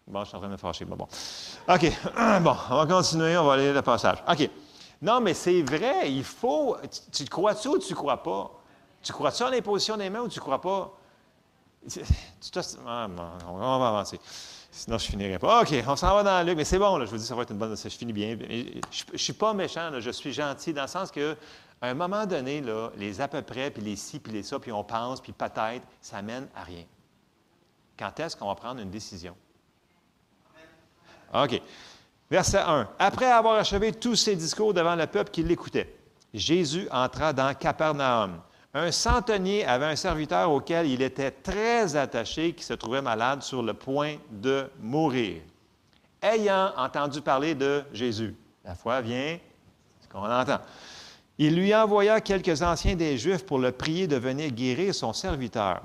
Bon, 0.07 0.23
je 0.23 0.29
suis 0.29 0.37
en 0.37 0.41
train 0.41 0.49
de 0.49 0.53
me 0.53 0.59
fâcher. 0.59 0.85
Bon, 0.85 0.97
bon. 0.97 1.09
OK. 1.69 1.93
Bon, 2.43 2.57
on 2.71 2.77
va 2.77 2.87
continuer. 2.87 3.37
On 3.37 3.45
va 3.45 3.55
aller 3.55 3.73
le 3.73 3.83
passage. 3.83 4.23
OK. 4.29 4.51
Non, 5.03 5.21
mais 5.21 5.35
c'est 5.35 5.63
vrai. 5.63 6.11
Il 6.13 6.25
faut. 6.25 6.77
Tu, 7.13 7.25
crois-tu 7.25 7.69
ou 7.69 7.79
tu 7.79 7.93
ne 7.93 7.97
crois 7.97 8.23
pas? 8.23 8.51
Tu 9.03 9.13
crois-tu 9.13 9.43
en 9.43 9.51
l'imposition 9.51 9.97
des 9.97 10.11
mains 10.11 10.21
ou 10.21 10.29
tu 10.29 10.39
ne 10.39 10.43
crois 10.43 10.61
pas? 10.61 10.93
Tu, 11.89 12.01
ah, 12.87 13.09
on 13.49 13.79
va 13.79 13.89
avancer. 13.89 14.19
Sinon, 14.71 14.99
je 14.99 15.07
finirai 15.07 15.39
pas. 15.39 15.63
OK, 15.63 15.73
on 15.87 15.97
s'en 15.97 16.15
va 16.15 16.23
dans 16.23 16.47
Luc, 16.47 16.57
mais 16.57 16.65
c'est 16.65 16.79
bon, 16.79 17.01
je 17.01 17.11
vous 17.11 17.17
dis, 17.17 17.25
ça 17.25 17.35
va 17.35 17.43
être 17.43 17.51
une 17.51 17.57
bonne. 17.57 17.75
Je 17.75 17.89
finis 17.89 18.13
bien. 18.13 18.37
Je 18.91 19.05
ne 19.13 19.17
suis 19.17 19.33
pas 19.33 19.55
méchant, 19.55 19.91
je 19.99 20.11
suis 20.11 20.35
gentil, 20.35 20.75
dans 20.75 20.83
le 20.83 20.89
sens 20.89 21.11
que 21.11 21.35
à 21.81 21.89
un 21.89 21.95
moment 21.95 22.27
donné, 22.27 22.63
les 22.97 23.21
à 23.21 23.29
peu 23.29 23.41
près, 23.43 23.71
puis 23.71 23.83
les 23.83 23.97
ci, 23.97 24.19
puis 24.19 24.33
les 24.33 24.43
ça, 24.43 24.59
puis 24.59 24.73
on 24.73 24.85
pense, 24.85 25.21
puis 25.21 25.33
peut-être, 25.33 25.87
ça 26.01 26.21
mène 26.21 26.49
à 26.55 26.63
rien. 26.63 26.85
Quand 27.99 28.19
est-ce 28.21 28.37
qu'on 28.37 28.49
va 28.49 28.55
prendre 28.55 28.81
une 28.81 28.91
décision? 28.91 29.35
OK. 31.45 31.61
Verset 32.31 32.59
1. 32.59 32.89
Après 32.99 33.31
avoir 33.31 33.55
achevé 33.55 33.93
tous 33.93 34.17
ses 34.17 34.35
discours 34.35 34.75
devant 34.75 34.97
le 34.97 35.07
peuple 35.07 35.31
qui 35.31 35.43
l'écoutait, 35.43 35.95
Jésus 36.35 36.89
entra 36.91 37.33
dans 37.33 37.55
Capernaum. 37.55 38.41
Un 38.75 38.93
centenier 38.93 39.65
avait 39.65 39.87
un 39.87 39.97
serviteur 39.97 40.51
auquel 40.51 40.87
il 40.87 41.01
était 41.01 41.31
très 41.31 41.97
attaché 41.97 42.53
qui 42.53 42.65
se 42.65 42.75
trouvait 42.75 43.01
malade 43.01 43.43
sur 43.43 43.63
le 43.63 43.73
point 43.73 44.17
de 44.31 44.69
mourir. 44.81 45.41
Ayant 46.21 46.73
entendu 46.77 47.21
parler 47.21 47.55
de 47.55 47.83
Jésus, 47.93 48.35
la 48.65 48.75
foi 48.75 49.01
vient, 49.01 49.39
ce 50.03 50.09
qu'on 50.09 50.31
entend. 50.31 50.59
Il 51.39 51.57
lui 51.57 51.75
envoya 51.75 52.21
quelques 52.21 52.63
anciens 52.63 52.97
des 52.97 53.17
Juifs 53.17 53.47
pour 53.47 53.59
le 53.59 53.73
prier 53.73 54.07
de 54.07 54.17
venir 54.17 54.51
guérir 54.51 54.95
son 54.95 55.13
serviteur. 55.13 55.83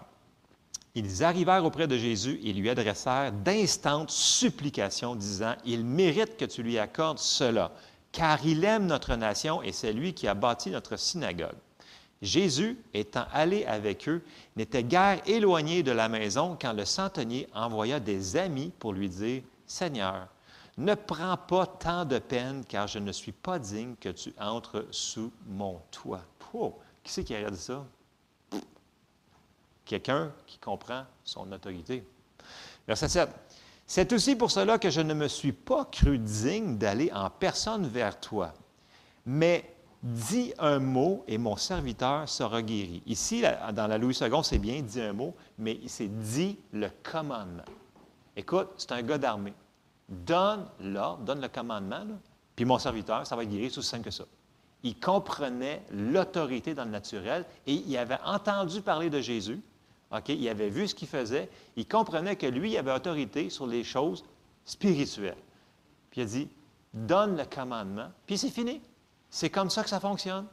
Ils 0.94 1.24
arrivèrent 1.24 1.64
auprès 1.64 1.88
de 1.88 1.98
Jésus 1.98 2.40
et 2.44 2.52
lui 2.52 2.70
adressèrent 2.70 3.32
d'instantes 3.32 4.10
supplications, 4.10 5.16
disant, 5.16 5.56
Il 5.64 5.86
mérite 5.86 6.36
que 6.36 6.46
tu 6.46 6.64
lui 6.64 6.78
accordes 6.78 7.20
cela, 7.20 7.72
car 8.12 8.46
il 8.46 8.66
aime 8.66 8.88
notre 8.88 9.16
nation 9.16 9.62
et 9.64 9.72
c'est 9.72 9.94
lui 9.94 10.14
qui 10.14 10.28
a 10.28 10.34
bâti 10.34 10.70
notre 10.70 10.98
synagogue. 10.98 11.56
Jésus, 12.22 12.78
étant 12.94 13.26
allé 13.32 13.66
avec 13.66 14.08
eux, 14.08 14.22
n'était 14.56 14.84
guère 14.84 15.22
éloigné 15.26 15.82
de 15.82 15.92
la 15.92 16.08
maison 16.08 16.58
quand 16.60 16.74
le 16.74 16.86
centenier 16.86 17.48
envoya 17.54 18.00
des 18.00 18.36
amis 18.36 18.72
pour 18.78 18.94
lui 18.94 19.10
dire, 19.10 19.42
Seigneur, 19.66 20.28
ne 20.78 20.94
prends 20.94 21.38
pas 21.38 21.66
tant 21.66 22.06
de 22.06 22.20
peine, 22.20 22.64
car 22.68 22.88
je 22.88 23.00
ne 23.00 23.12
suis 23.12 23.32
pas 23.32 23.60
digne 23.60 23.96
que 24.00 24.10
tu 24.10 24.34
entres 24.40 24.86
sous 24.92 25.32
mon 25.48 25.82
toit. 25.90 26.24
Oh, 26.54 26.78
qui 27.04 27.12
c'est 27.12 27.24
qui 27.24 27.34
a 27.34 27.50
dit 27.50 27.58
ça? 27.58 27.86
Quelqu'un 29.92 30.32
qui 30.48 30.58
comprend 30.58 31.04
son 31.26 31.52
autorité. 31.52 32.02
Verset 32.88 33.10
7. 33.10 33.30
C'est 33.86 34.14
aussi 34.14 34.38
pour 34.38 34.50
cela 34.50 34.80
que 34.80 34.90
je 34.90 35.02
ne 35.02 35.14
me 35.14 35.28
suis 35.28 35.52
pas 35.52 35.84
cru 35.84 36.18
digne 36.18 36.78
d'aller 36.78 37.12
en 37.14 37.30
personne 37.30 37.86
vers 37.88 38.18
toi. 38.18 38.54
Mais 39.26 39.76
Dis 40.02 40.54
un 40.58 40.80
mot 40.80 41.24
et 41.28 41.38
mon 41.38 41.58
serviteur 41.58 42.28
sera 42.28 42.62
guéri. 42.64 43.04
Ici, 43.06 43.44
dans 43.74 43.86
la 43.86 43.98
Louis 43.98 44.18
II, 44.20 44.44
c'est 44.44 44.58
bien 44.58 44.82
dit 44.82 45.02
un 45.02 45.14
mot, 45.14 45.36
mais 45.60 45.80
c'est 45.88 46.08
dit 46.08 46.58
le 46.72 46.88
commandement. 47.04 47.66
Écoute, 48.36 48.70
c'est 48.78 48.94
un 48.94 49.04
gars 49.04 49.20
d'armée. 49.20 49.54
Donne 50.08 50.66
l'ordre, 50.80 51.24
donne 51.24 51.42
le 51.42 51.50
commandement, 51.50 52.08
puis 52.56 52.66
mon 52.66 52.80
serviteur, 52.80 53.28
ça 53.28 53.36
va 53.36 53.44
être 53.44 53.50
guéri, 53.50 53.70
c'est 53.70 53.78
aussi 53.78 53.90
simple 53.90 54.06
que 54.06 54.12
ça. 54.12 54.24
Il 54.82 55.00
comprenait 55.00 55.84
l'autorité 55.92 56.74
dans 56.74 56.86
le 56.86 56.92
naturel 56.92 57.46
et 57.68 57.74
il 57.74 57.98
avait 57.98 58.18
entendu 58.26 58.82
parler 58.82 59.12
de 59.12 59.20
Jésus. 59.20 59.62
Il 60.28 60.50
avait 60.50 60.70
vu 60.70 60.88
ce 60.88 60.96
qu'il 60.96 61.08
faisait. 61.08 61.50
Il 61.76 61.88
comprenait 61.88 62.36
que 62.36 62.46
lui, 62.46 62.72
il 62.72 62.78
avait 62.78 62.94
autorité 62.94 63.50
sur 63.50 63.66
les 63.66 63.84
choses 63.84 64.24
spirituelles. 64.66 65.38
Puis 66.10 66.22
il 66.22 66.24
a 66.24 66.28
dit 66.28 66.50
Donne 66.94 67.38
le 67.38 67.46
commandement, 67.46 68.10
puis 68.26 68.38
c'est 68.38 68.50
fini. 68.50 68.82
C'est 69.30 69.50
comme 69.50 69.70
ça 69.70 69.84
que 69.84 69.90
ça 69.90 70.00
fonctionne. 70.00 70.46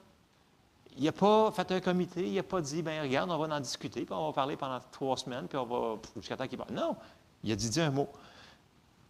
Il 0.97 1.05
n'a 1.05 1.13
pas 1.13 1.51
fait 1.53 1.71
un 1.73 1.81
comité, 1.81 2.27
il 2.27 2.35
n'a 2.35 2.43
pas 2.43 2.61
dit, 2.61 2.83
bien, 2.83 3.03
regarde, 3.03 3.31
on 3.31 3.39
va 3.39 3.55
en 3.55 3.61
discuter, 3.61 4.05
puis 4.05 4.15
on 4.15 4.27
va 4.27 4.33
parler 4.33 4.57
pendant 4.57 4.81
trois 4.91 5.17
semaines, 5.17 5.47
puis 5.47 5.59
on 5.59 5.65
va 5.65 6.01
jusqu'à 6.17 6.37
temps 6.37 6.47
qu'il 6.47 6.59
parle. 6.59 6.73
Non, 6.73 6.97
il 7.43 7.53
a 7.53 7.57
dit, 7.57 7.71
dit 7.71 7.81
un 7.81 7.91
mot. 7.91 8.09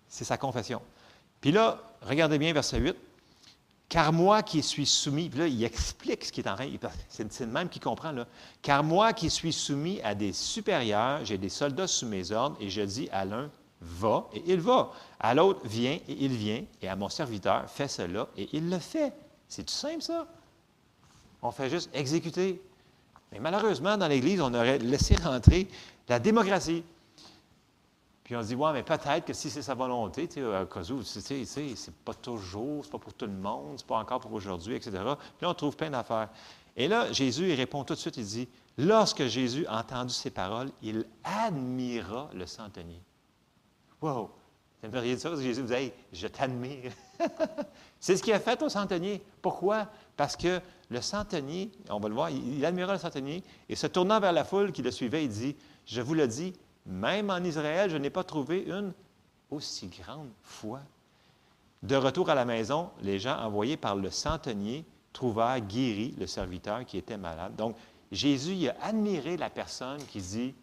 C'est 0.07 0.25
sa 0.25 0.37
confession. 0.37 0.81
Puis 1.41 1.53
là, 1.53 1.79
regardez 2.03 2.39
bien 2.39 2.53
verset 2.53 2.79
8. 2.79 2.97
Car 3.89 4.12
moi 4.12 4.43
qui 4.43 4.62
suis 4.62 4.84
soumis, 4.84 5.30
puis 5.30 5.39
là, 5.41 5.47
il 5.47 5.64
explique 5.64 6.24
ce 6.26 6.32
qui 6.32 6.41
est 6.41 6.49
en 6.49 6.57
train, 6.57 6.68
c'est 7.09 7.41
le 7.41 7.47
même 7.47 7.70
qui 7.70 7.80
comprend, 7.80 8.12
là. 8.12 8.26
Car 8.61 8.84
moi 8.84 9.14
qui 9.14 9.30
suis 9.30 9.53
soumis 9.53 10.01
à 10.03 10.14
des 10.14 10.34
supérieurs, 10.34 11.24
j'ai 11.24 11.39
des 11.39 11.49
soldats 11.49 11.86
sous 11.86 12.07
mes 12.07 12.30
ordres, 12.32 12.57
et 12.61 12.68
je 12.68 12.82
dis 12.82 13.09
à 13.11 13.24
l'un, 13.24 13.51
va, 13.80 14.28
et 14.34 14.43
il 14.47 14.61
va. 14.61 14.91
À 15.18 15.34
l'autre, 15.34 15.61
viens, 15.64 15.99
et 16.07 16.16
il 16.20 16.32
vient, 16.32 16.64
et 16.82 16.89
à 16.89 16.97
mon 16.97 17.09
serviteur, 17.09 17.64
fais 17.70 17.89
cela, 17.89 18.28
et 18.36 18.49
il 18.53 18.68
le 18.68 18.78
fait. 18.78 19.14
C'est 19.49 19.64
tout 19.64 19.72
simple, 19.72 20.03
ça. 20.03 20.26
On 21.41 21.51
fait 21.51 21.70
juste 21.70 21.89
exécuter. 21.95 22.61
Mais 23.32 23.41
malheureusement, 23.41 23.97
dans 23.97 24.09
l'Église, 24.09 24.41
on 24.41 24.53
aurait 24.53 24.78
laissé 24.78 25.16
rentrer 25.16 25.66
la 26.09 26.18
démocratie. 26.18 26.82
Puis 28.29 28.37
on 28.37 28.43
se 28.43 28.49
dit, 28.49 28.57
ouais, 28.57 28.74
mais 28.74 28.83
peut-être 28.83 29.24
que 29.24 29.33
si 29.33 29.49
c'est 29.49 29.62
sa 29.62 29.74
volonté, 29.74 30.24
où, 30.24 31.03
tu 31.03 31.07
sais, 31.07 31.45
c'est 31.47 31.95
pas 32.05 32.12
toujours, 32.12 32.85
c'est 32.85 32.91
pas 32.91 32.99
pour 32.99 33.14
tout 33.14 33.24
le 33.24 33.33
monde, 33.33 33.76
c'est 33.79 33.87
pas 33.87 33.97
encore 33.97 34.20
pour 34.20 34.35
aujourd'hui, 34.35 34.74
etc. 34.74 34.91
Puis 34.93 35.01
là, 35.41 35.49
on 35.49 35.55
trouve 35.55 35.74
plein 35.74 35.89
d'affaires. 35.89 36.29
Et 36.76 36.89
là, 36.89 37.11
Jésus, 37.11 37.49
il 37.49 37.55
répond 37.55 37.85
tout 37.85 37.95
de 37.95 37.99
suite, 37.99 38.18
il 38.18 38.26
dit, 38.26 38.47
lorsque 38.76 39.24
Jésus 39.24 39.64
a 39.66 39.81
entendu 39.81 40.12
ces 40.12 40.29
paroles, 40.29 40.68
il 40.83 41.07
admira 41.24 42.29
le 42.35 42.45
centenier. 42.45 43.01
Wow! 44.03 44.31
Ça 44.83 44.89
me 44.89 44.93
fait 44.93 45.01
rire 45.01 45.18
ça, 45.18 45.31
parce 45.31 45.41
que 45.41 45.47
Jésus 45.47 45.62
vous 45.62 45.74
dit, 45.74 45.91
je 46.12 46.26
t'admire. 46.26 46.93
C'est 47.99 48.18
ce 48.18 48.22
qu'il 48.22 48.35
a 48.35 48.41
fait 48.41 48.61
au 48.61 48.68
centenier. 48.68 49.22
Pourquoi? 49.41 49.89
Parce 50.18 50.37
que 50.37 50.61
le 50.91 51.01
centenier, 51.01 51.72
on 51.89 51.99
va 51.99 52.09
le 52.11 52.14
voir, 52.14 52.29
il, 52.29 52.62
admira 52.62 52.93
le 52.93 52.99
centenier, 52.99 53.43
et 53.70 53.74
se 53.74 53.87
tournant 53.87 54.20
vers 54.20 54.33
la 54.33 54.45
foule 54.45 54.70
qui 54.70 54.83
le 54.83 54.91
suivait, 54.91 55.24
il 55.24 55.31
dit, 55.31 55.57
je 55.87 56.03
vous 56.03 56.12
le 56.12 56.29
dis, 56.29 56.53
même 56.89 57.30
en 57.30 57.45
Israël, 57.45 57.91
je 57.91 57.97
n'ai 57.97 58.11
pas 58.11 58.24
trouvé 58.24 58.62
une 58.62 58.93
aussi 59.51 59.86
grande 59.89 60.30
foi. 60.43 60.80
De 61.82 61.95
retour 61.95 62.28
à 62.30 62.34
la 62.34 62.45
maison, 62.45 62.91
les 63.03 63.18
gens 63.18 63.39
envoyés 63.39 63.76
par 63.76 63.95
le 63.95 64.11
centenier 64.11 64.84
trouvèrent 65.12 65.61
guéri 65.61 66.14
le 66.18 66.26
serviteur 66.26 66.84
qui 66.84 66.97
était 66.97 67.16
malade. 67.16 67.55
Donc, 67.57 67.76
Jésus 68.11 68.55
il 68.55 68.68
a 68.70 68.76
admiré 68.82 69.36
la 69.36 69.51
personne 69.51 70.03
qui 70.07 70.20
dit, 70.20 70.55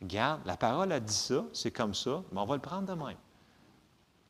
Regarde, 0.00 0.40
la 0.46 0.56
parole 0.56 0.92
a 0.92 1.00
dit 1.00 1.12
ça, 1.12 1.44
c'est 1.52 1.70
comme 1.70 1.94
ça, 1.94 2.22
mais 2.32 2.40
on 2.40 2.46
va 2.46 2.54
le 2.54 2.62
prendre 2.62 2.86
de 2.86 2.94
même. 2.94 3.16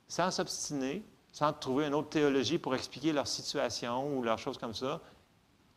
Sans 0.09 0.31
s'obstiner, 0.31 1.05
sans 1.31 1.53
trouver 1.53 1.87
une 1.87 1.95
autre 1.95 2.09
théologie 2.09 2.59
pour 2.59 2.75
expliquer 2.75 3.13
leur 3.13 3.29
situation 3.29 4.17
ou 4.17 4.23
leurs 4.23 4.39
choses 4.39 4.59
comme 4.59 4.75
ça. 4.75 5.01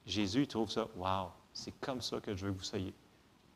Jésus, 0.05 0.47
trouve 0.47 0.71
ça, 0.71 0.87
wow, 0.97 1.29
c'est 1.53 1.73
comme 1.79 2.01
ça 2.01 2.19
que 2.19 2.35
je 2.35 2.45
veux 2.45 2.51
que 2.53 2.57
vous 2.57 2.63
soyez. 2.63 2.93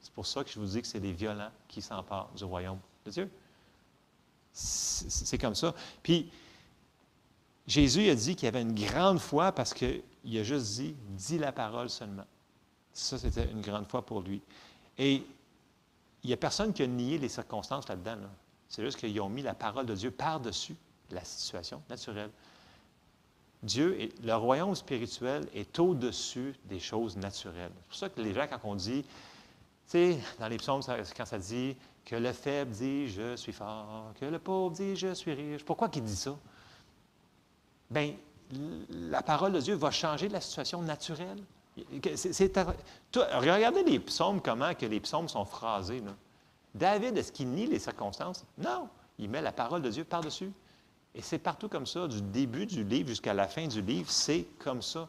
C'est 0.07 0.13
pour 0.13 0.25
ça 0.25 0.41
que 0.41 0.49
je 0.49 0.57
vous 0.57 0.65
dis 0.65 0.81
que 0.81 0.87
c'est 0.87 1.01
les 1.01 1.11
violents 1.11 1.51
qui 1.67 1.81
s'emparent 1.81 2.29
du 2.33 2.45
royaume 2.45 2.79
de 3.05 3.11
Dieu. 3.11 3.29
C'est 4.53 5.37
comme 5.37 5.53
ça. 5.53 5.75
Puis, 6.01 6.31
Jésus 7.67 8.09
a 8.09 8.15
dit 8.15 8.37
qu'il 8.37 8.47
avait 8.47 8.61
une 8.61 8.73
grande 8.73 9.19
foi 9.19 9.51
parce 9.51 9.73
qu'il 9.73 10.01
a 10.25 10.43
juste 10.43 10.75
dit, 10.75 10.95
dis 11.09 11.37
la 11.37 11.51
parole 11.51 11.89
seulement. 11.89 12.23
Ça, 12.93 13.17
c'était 13.17 13.51
une 13.51 13.59
grande 13.59 13.85
foi 13.85 14.01
pour 14.05 14.21
lui. 14.21 14.41
Et 14.97 15.15
il 16.23 16.27
n'y 16.27 16.33
a 16.33 16.37
personne 16.37 16.71
qui 16.71 16.83
a 16.83 16.87
nié 16.87 17.17
les 17.17 17.27
circonstances 17.27 17.89
là-dedans. 17.89 18.15
C'est 18.69 18.85
juste 18.85 18.97
qu'ils 18.97 19.19
ont 19.19 19.27
mis 19.27 19.41
la 19.41 19.55
parole 19.55 19.85
de 19.85 19.93
Dieu 19.93 20.09
par-dessus 20.09 20.77
la 21.11 21.25
situation 21.25 21.83
naturelle. 21.89 22.31
Dieu, 23.61 23.99
est, 23.99 24.23
le 24.23 24.35
royaume 24.35 24.73
spirituel 24.73 25.45
est 25.53 25.77
au-dessus 25.79 26.55
des 26.63 26.79
choses 26.79 27.17
naturelles. 27.17 27.73
C'est 27.75 27.87
pour 27.87 27.95
ça 27.97 28.09
que 28.09 28.21
les 28.21 28.33
gens, 28.33 28.47
quand 28.49 28.61
on 28.63 28.75
dit, 28.75 29.03
sais, 29.87 30.19
dans 30.39 30.47
les 30.47 30.57
psaumes, 30.57 30.81
quand 31.15 31.25
ça 31.25 31.37
dit 31.37 31.75
que 32.05 32.15
le 32.15 32.31
faible 32.31 32.71
dit 32.71 33.09
je 33.09 33.35
suis 33.35 33.51
fort, 33.53 34.13
que 34.19 34.25
le 34.25 34.39
pauvre 34.39 34.75
dit 34.75 34.95
je 34.95 35.13
suis 35.13 35.33
riche, 35.33 35.63
pourquoi 35.65 35.89
qu'il 35.89 36.03
dit 36.03 36.15
ça? 36.15 36.35
Bien, 37.89 38.13
la 38.89 39.21
parole 39.21 39.53
de 39.53 39.59
Dieu 39.59 39.75
va 39.75 39.91
changer 39.91 40.29
la 40.29 40.41
situation 40.41 40.81
naturelle. 40.81 41.41
regardez 43.13 43.83
les 43.83 43.99
psaumes, 43.99 44.41
comment 44.41 44.73
que 44.73 44.85
les 44.85 44.99
psaumes 44.99 45.29
sont 45.29 45.45
phrasés. 45.45 46.03
David, 46.73 47.17
est-ce 47.17 47.31
qu'il 47.31 47.49
nie 47.49 47.65
les 47.65 47.79
circonstances? 47.79 48.45
Non. 48.57 48.89
Il 49.19 49.29
met 49.29 49.41
la 49.41 49.51
parole 49.51 49.81
de 49.81 49.89
Dieu 49.89 50.03
par-dessus. 50.03 50.51
Et 51.15 51.21
c'est 51.21 51.39
partout 51.39 51.67
comme 51.67 51.87
ça, 51.87 52.07
du 52.07 52.21
début 52.21 52.65
du 52.65 52.83
livre 52.83 53.09
jusqu'à 53.09 53.33
la 53.33 53.47
fin 53.47 53.67
du 53.67 53.81
livre, 53.81 54.11
c'est 54.11 54.45
comme 54.59 54.81
ça. 54.81 55.07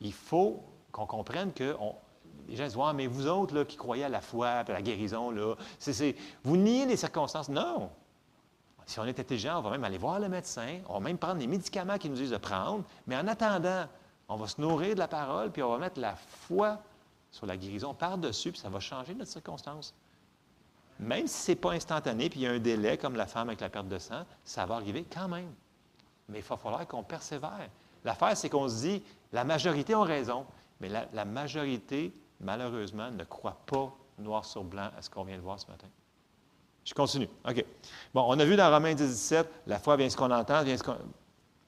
Il 0.00 0.12
faut 0.12 0.62
qu'on 0.92 1.06
comprenne 1.06 1.52
que 1.52 1.74
les 2.50 2.56
gens 2.56 2.64
disent 2.64 2.94
mais 2.96 3.06
vous 3.06 3.26
autres 3.28 3.54
là, 3.54 3.64
qui 3.64 3.76
croyez 3.76 4.04
à 4.04 4.08
la 4.08 4.20
foi, 4.20 4.48
à 4.48 4.64
la 4.64 4.82
guérison, 4.82 5.30
là, 5.30 5.54
vous 6.44 6.56
niez 6.56 6.84
les 6.84 6.96
circonstances. 6.96 7.48
Non. 7.48 7.90
Si 8.86 8.98
on 8.98 9.04
est 9.04 9.20
intelligent, 9.20 9.58
on 9.58 9.62
va 9.62 9.70
même 9.70 9.84
aller 9.84 9.98
voir 9.98 10.18
le 10.18 10.28
médecin, 10.28 10.80
on 10.88 10.94
va 10.94 11.00
même 11.00 11.16
prendre 11.16 11.38
les 11.38 11.46
médicaments 11.46 11.96
qu'il 11.96 12.10
nous 12.10 12.16
disent 12.16 12.30
de 12.30 12.36
prendre, 12.38 12.82
mais 13.06 13.16
en 13.16 13.26
attendant, 13.28 13.86
on 14.28 14.36
va 14.36 14.48
se 14.48 14.60
nourrir 14.60 14.94
de 14.94 14.98
la 14.98 15.06
parole, 15.06 15.52
puis 15.52 15.62
on 15.62 15.70
va 15.70 15.78
mettre 15.78 16.00
la 16.00 16.16
foi 16.16 16.78
sur 17.30 17.46
la 17.46 17.56
guérison 17.56 17.94
par-dessus, 17.94 18.50
puis 18.50 18.60
ça 18.60 18.68
va 18.68 18.80
changer 18.80 19.14
notre 19.14 19.30
circonstance. 19.30 19.94
Même 20.98 21.28
si 21.28 21.42
ce 21.42 21.52
n'est 21.52 21.56
pas 21.56 21.72
instantané, 21.72 22.28
puis 22.28 22.40
il 22.40 22.42
y 22.42 22.46
a 22.48 22.50
un 22.50 22.58
délai, 22.58 22.98
comme 22.98 23.14
la 23.14 23.26
femme 23.26 23.48
avec 23.48 23.60
la 23.60 23.68
perte 23.68 23.88
de 23.88 23.98
sang, 23.98 24.24
ça 24.44 24.66
va 24.66 24.74
arriver 24.74 25.06
quand 25.10 25.28
même. 25.28 25.52
Mais 26.28 26.40
il 26.40 26.44
va 26.44 26.56
falloir 26.56 26.86
qu'on 26.86 27.04
persévère. 27.04 27.68
L'affaire, 28.04 28.36
c'est 28.36 28.48
qu'on 28.48 28.68
se 28.68 28.80
dit, 28.80 29.02
la 29.32 29.44
majorité 29.44 29.94
ont 29.94 30.02
raison, 30.02 30.46
mais 30.80 30.88
la, 30.88 31.24
majorité, 31.24 32.12
malheureusement, 32.40 33.10
ne 33.10 33.24
croit 33.24 33.60
pas 33.66 33.92
noir 34.18 34.44
sur 34.44 34.64
blanc 34.64 34.90
à 34.96 35.02
ce 35.02 35.10
qu'on 35.10 35.24
vient 35.24 35.36
de 35.36 35.42
voir 35.42 35.58
ce 35.58 35.66
matin. 35.66 35.86
Je 36.84 36.94
continue. 36.94 37.28
OK. 37.48 37.64
Bon, 38.14 38.24
on 38.26 38.38
a 38.38 38.44
vu 38.44 38.56
dans 38.56 38.70
Romains 38.70 38.94
10, 38.94 39.06
17, 39.06 39.48
la 39.66 39.78
foi 39.78 39.96
vient 39.96 40.08
ce 40.08 40.16
qu'on 40.16 40.30
entend, 40.30 40.62
vient 40.62 40.76
ce 40.76 40.82
qu'on... 40.82 40.96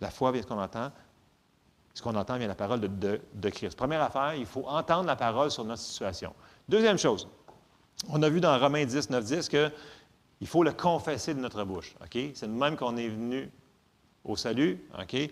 La 0.00 0.10
foi 0.10 0.32
vient 0.32 0.42
ce 0.42 0.46
qu'on 0.46 0.60
entend, 0.60 0.90
ce 1.94 2.02
qu'on 2.02 2.14
entend 2.14 2.36
vient 2.36 2.46
de 2.46 2.52
la 2.52 2.56
parole 2.56 2.80
de, 2.80 3.20
de, 3.32 3.50
Christ. 3.50 3.76
Première 3.76 4.02
affaire, 4.02 4.34
il 4.34 4.46
faut 4.46 4.66
entendre 4.66 5.06
la 5.06 5.14
parole 5.16 5.50
sur 5.50 5.64
notre 5.64 5.82
situation. 5.82 6.34
Deuxième 6.68 6.98
chose, 6.98 7.28
on 8.08 8.20
a 8.22 8.28
vu 8.28 8.40
dans 8.40 8.58
Romains 8.58 8.84
10, 8.84 9.10
9, 9.10 9.24
10 9.24 9.48
qu'il 9.48 10.46
faut 10.46 10.64
le 10.64 10.72
confesser 10.72 11.34
de 11.34 11.40
notre 11.40 11.62
bouche. 11.64 11.94
OK? 12.02 12.18
C'est 12.34 12.46
le 12.46 12.52
même 12.52 12.76
qu'on 12.76 12.96
est 12.96 13.08
venu 13.08 13.50
au 14.24 14.34
salut. 14.34 14.82
OK? 15.00 15.30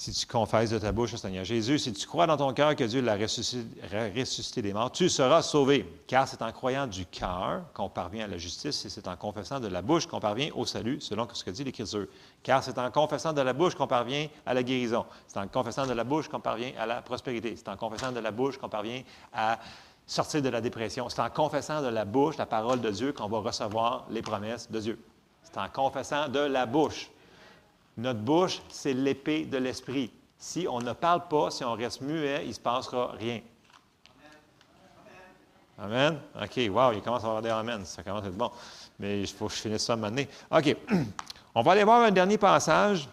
Si 0.00 0.12
tu 0.12 0.24
confesses 0.24 0.70
de 0.70 0.78
ta 0.78 0.92
bouche 0.92 1.12
au 1.12 1.18
Seigneur 1.18 1.44
Jésus, 1.44 1.78
si 1.78 1.92
tu 1.92 2.06
crois 2.06 2.26
dans 2.26 2.38
ton 2.38 2.54
cœur 2.54 2.74
que 2.74 2.84
Dieu 2.84 3.02
l'a 3.02 3.16
ressuscité, 3.16 4.62
des 4.62 4.72
morts, 4.72 4.90
tu 4.90 5.10
seras 5.10 5.42
sauvé. 5.42 5.86
Car 6.06 6.26
c'est 6.26 6.40
en 6.40 6.50
croyant 6.52 6.86
du 6.86 7.04
cœur 7.04 7.64
qu'on 7.74 7.90
parvient 7.90 8.24
à 8.24 8.26
la 8.26 8.38
justice 8.38 8.82
et 8.86 8.88
c'est 8.88 9.06
en 9.08 9.16
confessant 9.16 9.60
de 9.60 9.68
la 9.68 9.82
bouche 9.82 10.06
qu'on 10.06 10.18
parvient 10.18 10.48
au 10.54 10.64
salut, 10.64 11.02
selon 11.02 11.28
ce 11.30 11.44
que 11.44 11.50
dit 11.50 11.64
l'Écriture. 11.64 12.06
Car 12.42 12.64
c'est 12.64 12.78
en 12.78 12.90
confessant 12.90 13.34
de 13.34 13.42
la 13.42 13.52
bouche 13.52 13.74
qu'on 13.74 13.86
parvient 13.86 14.28
à 14.46 14.54
la 14.54 14.62
guérison. 14.62 15.04
C'est 15.26 15.38
en 15.38 15.46
confessant 15.48 15.86
de 15.86 15.92
la 15.92 16.04
bouche 16.04 16.28
qu'on 16.28 16.40
parvient 16.40 16.72
à 16.78 16.86
la 16.86 17.02
prospérité. 17.02 17.54
C'est 17.54 17.68
en 17.68 17.76
confessant 17.76 18.10
de 18.10 18.20
la 18.20 18.30
bouche 18.30 18.56
qu'on 18.56 18.70
parvient 18.70 19.02
à 19.34 19.58
sortir 20.06 20.40
de 20.40 20.48
la 20.48 20.62
dépression. 20.62 21.10
C'est 21.10 21.20
en 21.20 21.28
confessant 21.28 21.82
de 21.82 21.88
la 21.88 22.06
bouche 22.06 22.38
la 22.38 22.46
parole 22.46 22.80
de 22.80 22.90
Dieu 22.90 23.12
qu'on 23.12 23.28
va 23.28 23.40
recevoir 23.40 24.06
les 24.08 24.22
promesses 24.22 24.70
de 24.70 24.80
Dieu. 24.80 24.98
C'est 25.42 25.58
en 25.58 25.68
confessant 25.68 26.26
de 26.30 26.40
la 26.40 26.64
bouche. 26.64 27.10
Notre 27.96 28.20
bouche, 28.20 28.62
c'est 28.68 28.92
l'épée 28.92 29.44
de 29.44 29.58
l'esprit. 29.58 30.12
Si 30.38 30.66
on 30.68 30.78
ne 30.80 30.92
parle 30.92 31.28
pas, 31.28 31.50
si 31.50 31.64
on 31.64 31.74
reste 31.74 32.00
muet, 32.00 32.42
il 32.44 32.48
ne 32.48 32.52
se 32.52 32.60
passera 32.60 33.12
rien. 33.12 33.40
Amen? 35.78 36.20
OK, 36.34 36.60
wow, 36.70 36.92
il 36.92 37.00
commence 37.00 37.24
à 37.24 37.26
avoir 37.26 37.42
des 37.42 37.48
Amen. 37.48 37.84
Ça 37.84 38.02
commence 38.02 38.24
à 38.24 38.28
être 38.28 38.36
bon. 38.36 38.50
Mais 38.98 39.20
il 39.20 39.26
faut 39.26 39.48
que 39.48 39.54
je 39.54 39.60
finisse 39.60 39.84
ça 39.84 39.96
maintenant. 39.96 40.24
OK. 40.50 40.76
On 41.54 41.62
va 41.62 41.72
aller 41.72 41.84
voir 41.84 42.02
un 42.02 42.10
dernier 42.10 42.38
passage. 42.38 43.08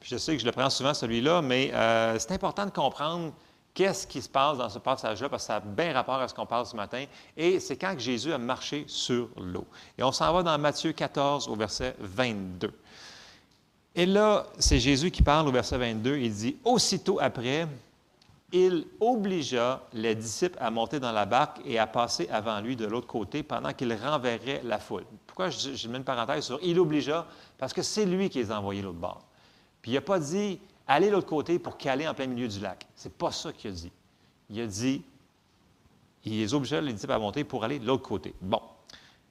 je 0.00 0.16
sais 0.16 0.34
que 0.34 0.40
je 0.40 0.46
le 0.46 0.52
prends 0.52 0.70
souvent, 0.70 0.94
celui-là, 0.94 1.42
mais 1.42 1.70
euh, 1.74 2.18
c'est 2.18 2.32
important 2.32 2.64
de 2.64 2.70
comprendre 2.70 3.32
qu'est-ce 3.74 4.06
qui 4.06 4.22
se 4.22 4.28
passe 4.28 4.58
dans 4.58 4.68
ce 4.68 4.78
passage-là, 4.78 5.28
parce 5.28 5.42
que 5.42 5.46
ça 5.48 5.56
a 5.56 5.60
bien 5.60 5.92
rapport 5.92 6.14
à 6.14 6.28
ce 6.28 6.34
qu'on 6.34 6.46
parle 6.46 6.66
ce 6.66 6.76
matin. 6.76 7.04
Et 7.36 7.58
c'est 7.60 7.76
quand 7.76 7.98
Jésus 7.98 8.32
a 8.32 8.38
marché 8.38 8.84
sur 8.86 9.28
l'eau. 9.36 9.66
Et 9.98 10.02
on 10.02 10.12
s'en 10.12 10.32
va 10.32 10.42
dans 10.42 10.58
Matthieu 10.58 10.92
14 10.92 11.48
au 11.48 11.56
verset 11.56 11.94
22. 11.98 12.72
Et 13.94 14.06
là, 14.06 14.46
c'est 14.58 14.78
Jésus 14.78 15.10
qui 15.10 15.22
parle 15.22 15.48
au 15.48 15.52
verset 15.52 15.76
22. 15.78 16.16
Il 16.16 16.32
dit 16.32 16.56
Aussitôt 16.64 17.18
après, 17.20 17.68
il 18.52 18.86
obligea 19.00 19.82
les 19.92 20.14
disciples 20.14 20.58
à 20.60 20.70
monter 20.70 21.00
dans 21.00 21.12
la 21.12 21.26
barque 21.26 21.60
et 21.64 21.78
à 21.78 21.86
passer 21.86 22.28
avant 22.30 22.60
lui 22.60 22.76
de 22.76 22.86
l'autre 22.86 23.06
côté 23.06 23.42
pendant 23.42 23.72
qu'il 23.72 23.92
renverrait 23.94 24.60
la 24.64 24.78
foule. 24.78 25.04
Pourquoi 25.26 25.50
je, 25.50 25.88
mets 25.88 25.98
une 25.98 26.04
parenthèse 26.04 26.44
sur 26.44 26.58
il 26.62 26.78
obligea 26.78 27.26
Parce 27.58 27.72
que 27.72 27.82
c'est 27.82 28.04
lui 28.04 28.28
qui 28.28 28.38
les 28.38 28.50
a 28.50 28.58
envoyés 28.58 28.82
l'autre 28.82 28.98
bord. 28.98 29.22
Puis 29.80 29.92
il 29.92 29.94
n'a 29.94 30.00
pas 30.02 30.18
dit 30.18 30.58
allez 30.86 31.10
l'autre 31.10 31.26
côté 31.26 31.58
pour 31.58 31.78
caler 31.78 32.06
en 32.06 32.14
plein 32.14 32.26
milieu 32.26 32.48
du 32.48 32.60
lac. 32.60 32.86
C'est 32.94 33.12
pas 33.12 33.32
ça 33.32 33.52
qu'il 33.52 33.70
a 33.70 33.74
dit. 33.74 33.92
Il 34.50 34.60
a 34.60 34.66
dit 34.66 35.02
il 36.24 36.38
les 36.38 36.54
obligea 36.54 36.80
les 36.80 36.92
disciples 36.92 37.12
à 37.12 37.18
monter 37.18 37.44
pour 37.44 37.64
aller 37.64 37.78
de 37.78 37.86
l'autre 37.86 38.02
côté. 38.02 38.34
Bon. 38.40 38.60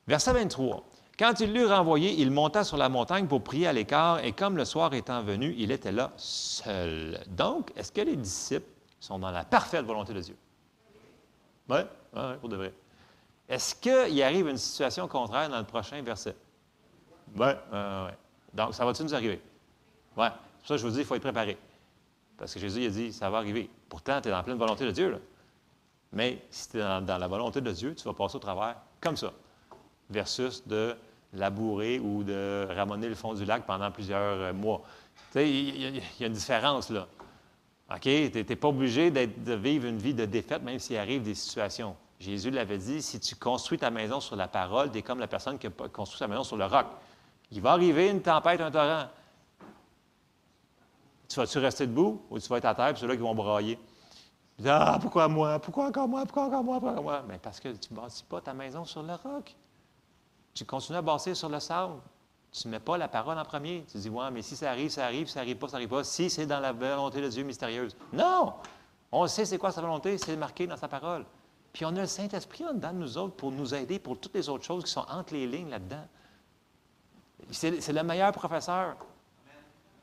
Verset 0.07 0.33
23. 0.33 0.83
Quand 1.21 1.39
il 1.39 1.53
l'eut 1.53 1.67
renvoyé, 1.67 2.19
il 2.19 2.31
monta 2.31 2.63
sur 2.63 2.77
la 2.77 2.89
montagne 2.89 3.27
pour 3.27 3.43
prier 3.43 3.67
à 3.67 3.73
l'écart, 3.73 4.25
et 4.25 4.31
comme 4.31 4.57
le 4.57 4.65
soir 4.65 4.91
étant 4.95 5.21
venu, 5.21 5.53
il 5.55 5.69
était 5.69 5.91
là 5.91 6.11
seul. 6.17 7.23
Donc, 7.27 7.71
est-ce 7.75 7.91
que 7.91 8.01
les 8.01 8.15
disciples 8.15 8.65
sont 8.99 9.19
dans 9.19 9.29
la 9.29 9.45
parfaite 9.45 9.85
volonté 9.85 10.15
de 10.15 10.21
Dieu? 10.21 10.35
Oui, 11.69 11.77
oui, 12.15 12.21
pour 12.39 12.49
de 12.49 12.55
vrai. 12.55 12.73
Est-ce 13.47 13.75
qu'il 13.75 14.23
arrive 14.23 14.47
une 14.47 14.57
situation 14.57 15.07
contraire 15.07 15.47
dans 15.47 15.59
le 15.59 15.63
prochain 15.63 16.01
verset? 16.01 16.35
Oui, 17.35 17.49
oui. 17.71 18.11
Donc, 18.55 18.73
ça 18.73 18.83
va-tu 18.83 19.03
nous 19.03 19.13
arriver? 19.13 19.39
Oui. 20.17 20.25
C'est 20.25 20.57
pour 20.57 20.67
ça 20.69 20.73
que 20.73 20.77
je 20.79 20.87
vous 20.87 20.93
dis, 20.93 20.99
il 21.01 21.05
faut 21.05 21.13
être 21.13 21.21
préparé. 21.21 21.55
Parce 22.35 22.51
que 22.51 22.59
Jésus 22.59 22.83
a 22.83 22.89
dit, 22.89 23.13
ça 23.13 23.29
va 23.29 23.37
arriver. 23.37 23.69
Pourtant, 23.89 24.19
tu 24.21 24.29
es 24.29 24.31
dans 24.31 24.37
la 24.37 24.43
pleine 24.43 24.57
volonté 24.57 24.85
de 24.85 24.91
Dieu. 24.91 25.11
Là. 25.11 25.17
Mais 26.13 26.43
si 26.49 26.71
tu 26.71 26.77
es 26.77 26.79
dans, 26.79 27.17
la 27.19 27.27
volonté 27.27 27.61
de 27.61 27.71
Dieu, 27.71 27.93
tu 27.93 28.05
vas 28.05 28.13
passer 28.13 28.37
au 28.37 28.39
travers 28.39 28.77
comme 28.99 29.17
ça. 29.17 29.31
Versus 30.09 30.67
de 30.67 30.97
labourer 31.33 31.99
ou 31.99 32.23
de 32.23 32.67
ramoner 32.75 33.07
le 33.07 33.15
fond 33.15 33.33
du 33.33 33.45
lac 33.45 33.65
pendant 33.65 33.91
plusieurs 33.91 34.39
euh, 34.39 34.53
mois. 34.53 34.81
Tu 35.31 35.39
sais, 35.39 35.49
il 35.49 35.97
y, 36.19 36.23
a 36.23 36.27
une 36.27 36.33
différence 36.33 36.89
là. 36.89 37.07
OK? 37.93 38.01
Tu 38.01 38.31
n'es 38.33 38.55
pas 38.55 38.67
obligé 38.67 39.11
de 39.11 39.53
vivre 39.53 39.87
une 39.87 39.97
vie 39.97 40.13
de 40.13 40.25
défaite, 40.25 40.63
même 40.63 40.79
s'il 40.79 40.97
arrive 40.97 41.23
des 41.23 41.35
situations. 41.35 41.95
Jésus 42.21 42.51
l'avait 42.51 42.77
dit, 42.77 43.01
si 43.01 43.19
tu 43.19 43.35
construis 43.35 43.79
ta 43.79 43.89
maison 43.89 44.19
sur 44.19 44.35
la 44.35 44.47
parole, 44.47 44.91
tu 44.91 44.99
es 44.99 45.01
comme 45.01 45.19
la 45.19 45.27
personne 45.27 45.57
qui 45.57 45.67
a 45.67 45.71
construit 45.91 46.19
sa 46.19 46.27
maison 46.27 46.43
sur 46.43 46.55
le 46.55 46.65
roc. 46.65 46.85
Il 47.51 47.61
va 47.61 47.71
arriver 47.71 48.09
une 48.09 48.21
tempête, 48.21 48.61
un 48.61 48.69
torrent. 48.69 49.07
Tu 51.27 51.39
vas-tu 51.39 51.57
rester 51.57 51.87
debout 51.87 52.21
ou 52.29 52.39
tu 52.39 52.47
vas 52.47 52.57
être 52.57 52.65
à 52.65 52.75
terre, 52.75 52.93
puis 52.93 53.01
ceux-là 53.01 53.15
qui 53.15 53.21
vont 53.21 53.33
brailler? 53.33 53.79
Ah, 54.65 54.99
pourquoi 55.01 55.27
moi? 55.27 55.59
Pourquoi 55.59 55.87
encore 55.87 56.07
moi? 56.07 56.23
Pourquoi 56.25 56.45
encore 56.45 56.63
moi? 56.63 56.75
Pourquoi 56.75 56.91
encore 56.91 57.03
moi? 57.03 57.23
Mais 57.27 57.39
parce 57.39 57.59
que 57.59 57.69
tu 57.69 57.93
ne 57.93 57.99
bâtis 57.99 58.23
pas 58.23 58.41
ta 58.41 58.53
maison 58.53 58.85
sur 58.85 59.01
le 59.01 59.13
roc. 59.13 59.55
Tu 60.53 60.65
continues 60.65 60.97
à 60.97 61.01
bâtir 61.01 61.35
sur 61.35 61.49
le 61.49 61.59
sable. 61.59 61.95
Tu 62.51 62.67
ne 62.67 62.73
mets 62.73 62.79
pas 62.79 62.97
la 62.97 63.07
parole 63.07 63.37
en 63.37 63.45
premier. 63.45 63.85
Tu 63.89 63.97
dis, 63.97 64.09
ouais, 64.09 64.29
mais 64.31 64.41
si 64.41 64.55
ça 64.55 64.71
arrive, 64.71 64.89
ça 64.89 65.05
arrive, 65.05 65.27
si 65.27 65.33
ça 65.33 65.39
n'arrive 65.39 65.57
pas, 65.57 65.67
ça 65.67 65.73
n'arrive 65.73 65.89
pas. 65.89 66.03
Si 66.03 66.29
c'est 66.29 66.45
dans 66.45 66.59
la 66.59 66.73
volonté 66.73 67.21
de 67.21 67.29
Dieu 67.29 67.43
mystérieuse. 67.43 67.95
Non! 68.11 68.53
On 69.11 69.27
sait 69.27 69.45
c'est 69.45 69.57
quoi 69.57 69.71
sa 69.71 69.81
volonté, 69.81 70.17
c'est 70.17 70.35
marqué 70.35 70.67
dans 70.67 70.77
sa 70.77 70.87
parole. 70.87 71.25
Puis 71.73 71.85
on 71.85 71.89
a 71.89 72.01
le 72.01 72.07
Saint-Esprit 72.07 72.65
en 72.65 72.73
dedans 72.73 72.93
de 72.93 72.97
nous 72.97 73.17
autres 73.17 73.35
pour 73.35 73.51
nous 73.51 73.73
aider 73.73 73.99
pour 73.99 74.19
toutes 74.19 74.35
les 74.35 74.49
autres 74.49 74.65
choses 74.65 74.83
qui 74.83 74.91
sont 74.91 75.05
entre 75.09 75.33
les 75.33 75.47
lignes 75.47 75.69
là-dedans. 75.69 76.05
C'est 77.49 77.93
le 77.93 78.03
meilleur 78.03 78.31
professeur. 78.31 78.95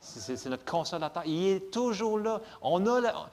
C'est 0.01 0.47
notre 0.47 0.65
consolateur. 0.65 1.25
Il 1.27 1.47
est 1.47 1.71
toujours 1.71 2.19
là. 2.19 2.41
On 2.63 2.87
a 2.87 3.29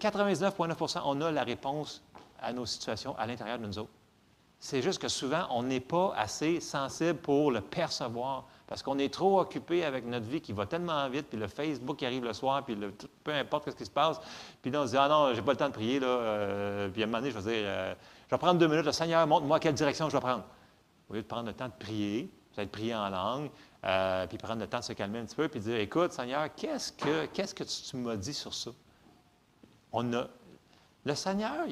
99,9% 0.00 1.02
on 1.04 1.20
a 1.20 1.30
la 1.30 1.44
réponse 1.44 2.02
à 2.40 2.52
nos 2.52 2.66
situations 2.66 3.16
à 3.18 3.26
l'intérieur 3.26 3.58
de 3.58 3.66
nous 3.66 3.78
autres. 3.78 3.92
C'est 4.64 4.80
juste 4.80 5.02
que 5.02 5.08
souvent, 5.08 5.48
on 5.50 5.64
n'est 5.64 5.80
pas 5.80 6.14
assez 6.16 6.60
sensible 6.60 7.18
pour 7.18 7.50
le 7.50 7.60
percevoir 7.60 8.44
parce 8.68 8.80
qu'on 8.80 8.96
est 9.00 9.12
trop 9.12 9.40
occupé 9.40 9.84
avec 9.84 10.06
notre 10.06 10.26
vie 10.26 10.40
qui 10.40 10.52
va 10.52 10.66
tellement 10.66 11.08
vite, 11.08 11.26
puis 11.26 11.36
le 11.36 11.48
Facebook 11.48 11.96
qui 11.96 12.06
arrive 12.06 12.22
le 12.22 12.32
soir, 12.32 12.64
puis 12.64 12.78
peu 13.24 13.32
importe 13.32 13.72
ce 13.72 13.74
qui 13.74 13.84
se 13.84 13.90
passe, 13.90 14.20
puis 14.62 14.70
là, 14.70 14.82
on 14.82 14.86
se 14.86 14.92
dit, 14.92 14.96
ah 14.96 15.08
non, 15.08 15.34
j'ai 15.34 15.42
pas 15.42 15.50
le 15.50 15.56
temps 15.56 15.66
de 15.66 15.72
prier, 15.72 15.98
là, 15.98 16.06
euh, 16.06 16.88
puis 16.90 17.02
à 17.02 17.06
un 17.06 17.08
moment 17.08 17.18
donné, 17.18 17.32
je 17.32 17.38
vais 17.38 17.52
dire, 17.52 17.64
euh, 17.66 17.94
je 18.28 18.34
vais 18.36 18.38
prendre 18.38 18.60
deux 18.60 18.68
minutes, 18.68 18.86
le 18.86 18.92
Seigneur, 18.92 19.26
montre-moi 19.26 19.58
quelle 19.58 19.74
direction 19.74 20.08
je 20.08 20.16
vais 20.16 20.20
prendre. 20.20 20.44
Au 21.10 21.14
lieu 21.14 21.22
de 21.22 21.26
prendre 21.26 21.48
le 21.48 21.54
temps 21.54 21.66
de 21.66 21.84
prier, 21.84 22.30
peut-être 22.54 22.70
prier 22.70 22.94
en 22.94 23.08
langue, 23.08 23.50
euh, 23.84 24.28
puis 24.28 24.38
prendre 24.38 24.60
le 24.60 24.68
temps 24.68 24.78
de 24.78 24.84
se 24.84 24.92
calmer 24.92 25.18
un 25.18 25.24
petit 25.24 25.34
peu, 25.34 25.48
puis 25.48 25.58
dire, 25.58 25.78
écoute, 25.78 26.12
Seigneur, 26.12 26.54
qu'est-ce 26.54 26.92
que, 26.92 27.26
qu'est-ce 27.26 27.52
que 27.52 27.64
tu, 27.64 27.90
tu 27.90 27.96
m'as 27.96 28.14
dit 28.14 28.32
sur 28.32 28.54
ça? 28.54 28.70
On 29.90 30.12
a, 30.12 30.28
le 31.04 31.14
Seigneur, 31.16 31.66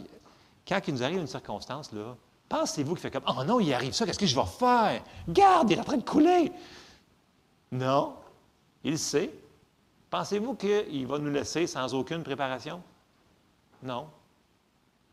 quand 0.66 0.80
il 0.88 0.94
nous 0.94 1.04
arrive 1.04 1.20
une 1.20 1.28
circonstance, 1.28 1.92
là, 1.92 2.16
Pensez-vous 2.50 2.94
qu'il 2.94 3.02
fait 3.02 3.12
comme 3.12 3.22
Oh 3.28 3.44
non, 3.44 3.60
il 3.60 3.72
arrive 3.72 3.92
ça, 3.92 4.04
qu'est-ce 4.04 4.18
que 4.18 4.26
je 4.26 4.34
vais 4.34 4.44
faire? 4.44 5.02
Garde, 5.28 5.70
il 5.70 5.78
est 5.78 5.80
en 5.80 5.84
train 5.84 5.96
de 5.96 6.02
couler. 6.02 6.52
Non, 7.70 8.16
il 8.82 8.98
sait. 8.98 9.30
Pensez-vous 10.10 10.56
qu'il 10.56 11.06
va 11.06 11.18
nous 11.20 11.30
laisser 11.30 11.68
sans 11.68 11.94
aucune 11.94 12.24
préparation? 12.24 12.82
Non. 13.84 14.08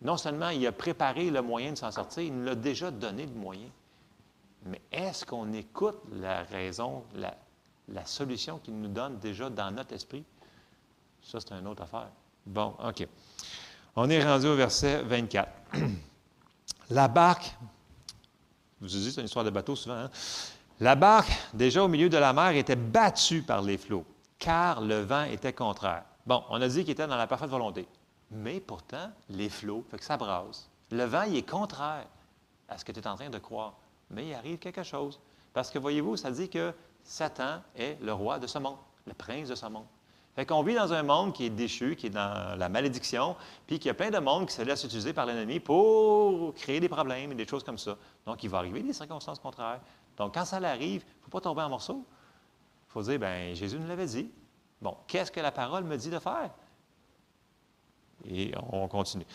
Non 0.01 0.17
seulement 0.17 0.49
il 0.49 0.65
a 0.65 0.71
préparé 0.71 1.29
le 1.29 1.43
moyen 1.43 1.73
de 1.73 1.77
s'en 1.77 1.91
sortir, 1.91 2.23
il 2.23 2.33
nous 2.33 2.43
l'a 2.43 2.55
déjà 2.55 2.89
donné 2.89 3.27
le 3.27 3.33
moyen. 3.33 3.69
Mais 4.65 4.81
est-ce 4.91 5.23
qu'on 5.23 5.53
écoute 5.53 5.99
la 6.13 6.41
raison, 6.41 7.03
la, 7.13 7.37
la 7.89 8.05
solution 8.07 8.57
qu'il 8.57 8.79
nous 8.81 8.89
donne 8.89 9.19
déjà 9.19 9.51
dans 9.51 9.69
notre 9.69 9.93
esprit? 9.93 10.23
Ça, 11.21 11.39
c'est 11.39 11.53
une 11.53 11.67
autre 11.67 11.83
affaire. 11.83 12.09
Bon, 12.47 12.73
OK. 12.83 13.07
On 13.95 14.09
est 14.09 14.23
rendu 14.23 14.47
au 14.47 14.55
verset 14.55 15.03
24. 15.03 15.51
La 16.89 17.07
barque 17.07 17.55
vous 18.79 18.87
utilisez 18.87 19.11
c'est 19.11 19.21
une 19.21 19.25
histoire 19.25 19.45
de 19.45 19.49
bateau 19.49 19.75
souvent. 19.75 19.95
Hein? 19.95 20.11
La 20.79 20.95
barque, 20.95 21.31
déjà 21.53 21.83
au 21.83 21.87
milieu 21.87 22.09
de 22.09 22.17
la 22.17 22.33
mer, 22.33 22.51
était 22.51 22.75
battue 22.75 23.41
par 23.41 23.61
les 23.61 23.77
flots, 23.77 24.05
car 24.37 24.81
le 24.81 25.01
vent 25.01 25.23
était 25.23 25.53
contraire. 25.53 26.03
Bon, 26.25 26.43
on 26.49 26.61
a 26.61 26.67
dit 26.67 26.81
qu'il 26.81 26.91
était 26.91 27.07
dans 27.07 27.15
la 27.15 27.25
parfaite 27.25 27.49
volonté. 27.49 27.87
Mais 28.29 28.59
pourtant, 28.59 29.11
les 29.29 29.49
flots, 29.49 29.83
fait 29.89 29.97
que 29.97 30.03
ça 30.03 30.17
brasse. 30.17 30.69
Le 30.91 31.05
vent, 31.05 31.23
il 31.23 31.37
est 31.37 31.49
contraire 31.49 32.05
à 32.69 32.77
ce 32.77 32.85
que 32.85 32.91
tu 32.91 32.99
es 32.99 33.07
en 33.07 33.15
train 33.15 33.29
de 33.29 33.39
croire. 33.39 33.73
Mais 34.11 34.27
il 34.27 34.33
arrive 34.35 34.59
quelque 34.59 34.83
chose. 34.83 35.19
Parce 35.53 35.71
que 35.71 35.79
voyez-vous, 35.79 36.17
ça 36.17 36.29
dit 36.29 36.49
que 36.49 36.73
Satan 37.03 37.61
est 37.75 37.97
le 38.01 38.13
roi 38.13 38.37
de 38.37 38.45
ce 38.45 38.59
monde, 38.59 38.77
le 39.07 39.13
prince 39.13 39.47
de 39.47 39.55
ce 39.55 39.65
monde. 39.65 39.85
Fait 40.37 40.45
qu'on 40.45 40.61
vit 40.61 40.75
dans 40.75 40.93
un 40.93 41.01
monde 41.01 41.33
qui 41.33 41.45
est 41.45 41.49
déchu, 41.49 41.95
qui 41.95 42.05
est 42.05 42.11
dans 42.11 42.55
la 42.59 42.69
malédiction, 42.69 43.35
puis 43.65 43.79
qu'il 43.79 43.87
y 43.87 43.89
a 43.89 43.95
plein 43.95 44.11
de 44.11 44.19
monde 44.19 44.45
qui 44.45 44.53
se 44.53 44.61
laisse 44.61 44.83
utiliser 44.83 45.11
par 45.11 45.25
l'ennemi 45.25 45.59
pour 45.59 46.53
créer 46.53 46.79
des 46.79 46.89
problèmes 46.89 47.31
et 47.31 47.35
des 47.35 47.47
choses 47.47 47.63
comme 47.63 47.79
ça. 47.79 47.97
Donc, 48.23 48.43
il 48.43 48.49
va 48.51 48.59
arriver 48.59 48.83
des 48.83 48.93
circonstances 48.93 49.39
contraires. 49.39 49.79
Donc, 50.15 50.35
quand 50.35 50.45
ça 50.45 50.57
arrive, 50.57 51.01
il 51.01 51.17
ne 51.17 51.23
faut 51.23 51.31
pas 51.31 51.41
tomber 51.41 51.63
en 51.63 51.69
morceaux. 51.69 52.05
Il 52.87 52.91
faut 52.91 53.01
dire, 53.01 53.17
bien, 53.17 53.55
Jésus 53.55 53.79
nous 53.79 53.87
l'avait 53.87 54.05
dit. 54.05 54.29
Bon, 54.79 54.95
qu'est-ce 55.07 55.31
que 55.31 55.39
la 55.39 55.51
parole 55.51 55.85
me 55.85 55.97
dit 55.97 56.11
de 56.11 56.19
faire? 56.19 56.51
Et 58.29 58.53
on 58.71 58.87
continue. 58.87 59.25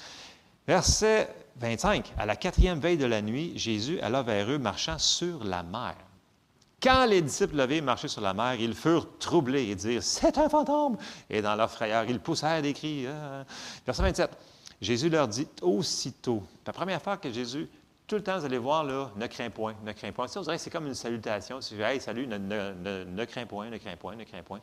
Verset 0.68 1.34
25. 1.56 2.12
À 2.16 2.26
la 2.26 2.36
quatrième 2.36 2.78
veille 2.78 2.96
de 2.96 3.06
la 3.06 3.22
nuit, 3.22 3.58
Jésus 3.58 3.98
alla 3.98 4.22
vers 4.22 4.48
eux 4.48 4.58
marchant 4.58 4.98
sur 4.98 5.42
la 5.42 5.64
mer. 5.64 5.96
Quand 6.82 7.04
les 7.04 7.22
disciples 7.22 7.56
le 7.56 7.66
virent 7.66 7.84
marcher 7.84 8.08
sur 8.08 8.20
la 8.20 8.34
mer, 8.34 8.54
ils 8.54 8.74
furent 8.74 9.06
troublés 9.18 9.68
et 9.68 9.74
dirent 9.76 10.02
C'est 10.02 10.36
un 10.36 10.48
fantôme 10.48 10.96
Et 11.30 11.40
dans 11.40 11.54
leur 11.54 11.70
frayeur, 11.70 12.04
ils 12.08 12.18
poussèrent 12.18 12.60
des 12.60 12.72
cris. 12.72 13.06
Ah. 13.06 13.44
Verset 13.86 14.02
27. 14.02 14.30
Jésus 14.80 15.08
leur 15.08 15.28
dit 15.28 15.46
aussitôt. 15.60 16.42
La 16.66 16.72
première 16.72 17.00
fois 17.00 17.16
que 17.16 17.30
Jésus, 17.30 17.68
tout 18.08 18.16
le 18.16 18.22
temps, 18.22 18.36
vous 18.36 18.44
allez 18.44 18.58
voir, 18.58 18.82
là, 18.82 19.12
ne 19.14 19.26
crains 19.28 19.48
point, 19.48 19.76
ne 19.84 19.92
crains 19.92 20.10
point. 20.10 20.26
Ça, 20.26 20.40
vous 20.40 20.50
c'est 20.58 20.70
comme 20.70 20.88
une 20.88 20.94
salutation. 20.94 21.60
Si 21.60 21.80
hey, 21.80 22.00
salut, 22.00 22.26
ne, 22.26 22.36
ne, 22.36 23.24
crains 23.26 23.46
point, 23.46 23.70
ne 23.70 23.78
crains 23.78 23.96
point, 23.96 24.16
ne 24.16 24.24
crains 24.24 24.42
point. 24.42 24.60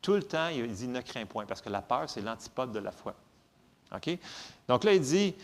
Tout 0.00 0.14
le 0.14 0.22
temps, 0.22 0.46
il 0.48 0.72
dit 0.72 0.86
ne 0.86 1.00
crains 1.00 1.26
point, 1.26 1.44
parce 1.44 1.60
que 1.60 1.70
la 1.70 1.82
peur, 1.82 2.08
c'est 2.08 2.20
l'antipode 2.20 2.70
de 2.70 2.78
la 2.78 2.92
foi. 2.92 3.14
OK? 3.92 4.16
Donc 4.68 4.84
là, 4.84 4.94
il 4.94 5.00
dit 5.00 5.34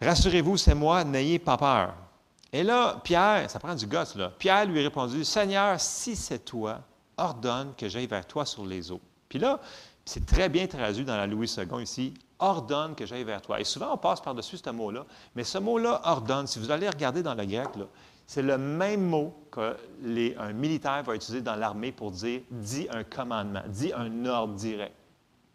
Rassurez-vous, 0.00 0.56
c'est 0.56 0.74
moi, 0.74 1.02
n'ayez 1.02 1.40
pas 1.40 1.56
peur. 1.56 1.94
Et 2.54 2.62
là, 2.62 3.00
Pierre, 3.02 3.50
ça 3.50 3.58
prend 3.58 3.74
du 3.74 3.84
gosse, 3.84 4.14
là. 4.14 4.30
Pierre 4.38 4.64
lui 4.66 4.78
a 4.78 4.84
répondu 4.84 5.24
Seigneur, 5.24 5.80
si 5.80 6.14
c'est 6.14 6.44
toi, 6.44 6.82
ordonne 7.16 7.72
que 7.76 7.88
j'aille 7.88 8.06
vers 8.06 8.24
toi 8.24 8.46
sur 8.46 8.64
les 8.64 8.92
eaux. 8.92 9.00
Puis 9.28 9.40
là, 9.40 9.58
c'est 10.04 10.24
très 10.24 10.48
bien 10.48 10.68
traduit 10.68 11.04
dans 11.04 11.16
la 11.16 11.26
Louis 11.26 11.52
II 11.52 11.82
ici 11.82 12.14
ordonne 12.38 12.94
que 12.94 13.06
j'aille 13.06 13.24
vers 13.24 13.42
toi. 13.42 13.58
Et 13.58 13.64
souvent, 13.64 13.94
on 13.94 13.96
passe 13.96 14.20
par-dessus 14.20 14.58
ce 14.58 14.70
mot-là. 14.70 15.04
Mais 15.34 15.42
ce 15.42 15.58
mot-là, 15.58 16.00
ordonne, 16.04 16.46
si 16.46 16.60
vous 16.60 16.70
allez 16.70 16.88
regarder 16.88 17.24
dans 17.24 17.34
le 17.34 17.44
grec, 17.44 17.70
c'est 18.24 18.42
le 18.42 18.56
même 18.56 19.02
mot 19.02 19.34
qu'un 19.50 20.52
militaire 20.52 21.02
va 21.02 21.16
utiliser 21.16 21.42
dans 21.42 21.56
l'armée 21.56 21.90
pour 21.90 22.12
dire 22.12 22.42
dit 22.52 22.86
un 22.92 23.02
commandement, 23.02 23.62
dit 23.66 23.92
un 23.92 24.26
ordre 24.26 24.54
direct. 24.54 24.94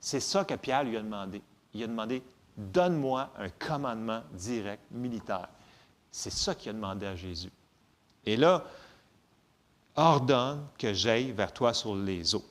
C'est 0.02 0.20
ça 0.20 0.44
que 0.44 0.56
Pierre 0.56 0.84
lui 0.84 0.98
a 0.98 1.02
demandé. 1.02 1.42
Il 1.74 1.82
a 1.82 1.88
demandé 1.88 2.22
donne-moi 2.58 3.30
un 3.38 3.48
commandement 3.48 4.22
direct 4.34 4.84
militaire. 4.92 5.48
C'est 6.12 6.32
ça 6.32 6.56
qu'il 6.56 6.70
a 6.70 6.74
demandé 6.74 7.06
à 7.06 7.16
Jésus. 7.16 7.52
Et 8.26 8.36
là, 8.38 8.64
ordonne 9.96 10.68
que 10.78 10.94
j'aille 10.94 11.32
vers 11.32 11.54
toi 11.54 11.74
sur 11.74 11.96
les 11.96 12.36
eaux. 12.36 12.46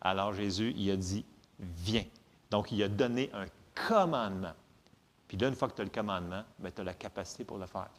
Alors 0.00 0.32
Jésus, 0.34 0.74
il 0.76 0.90
a 0.90 0.96
dit, 0.96 1.24
viens. 1.58 2.04
Donc, 2.50 2.72
il 2.72 2.82
a 2.82 2.88
donné 2.88 3.30
un 3.34 3.46
commandement. 3.74 4.52
Puis 5.26 5.36
là, 5.36 5.48
une 5.48 5.54
fois 5.54 5.68
que 5.68 5.74
tu 5.74 5.82
as 5.82 5.84
le 5.84 5.90
commandement, 5.90 6.42
ben, 6.58 6.72
tu 6.72 6.80
as 6.80 6.84
la 6.84 6.94
capacité 6.94 7.44
pour 7.44 7.58
le 7.58 7.66
faire. 7.66 7.90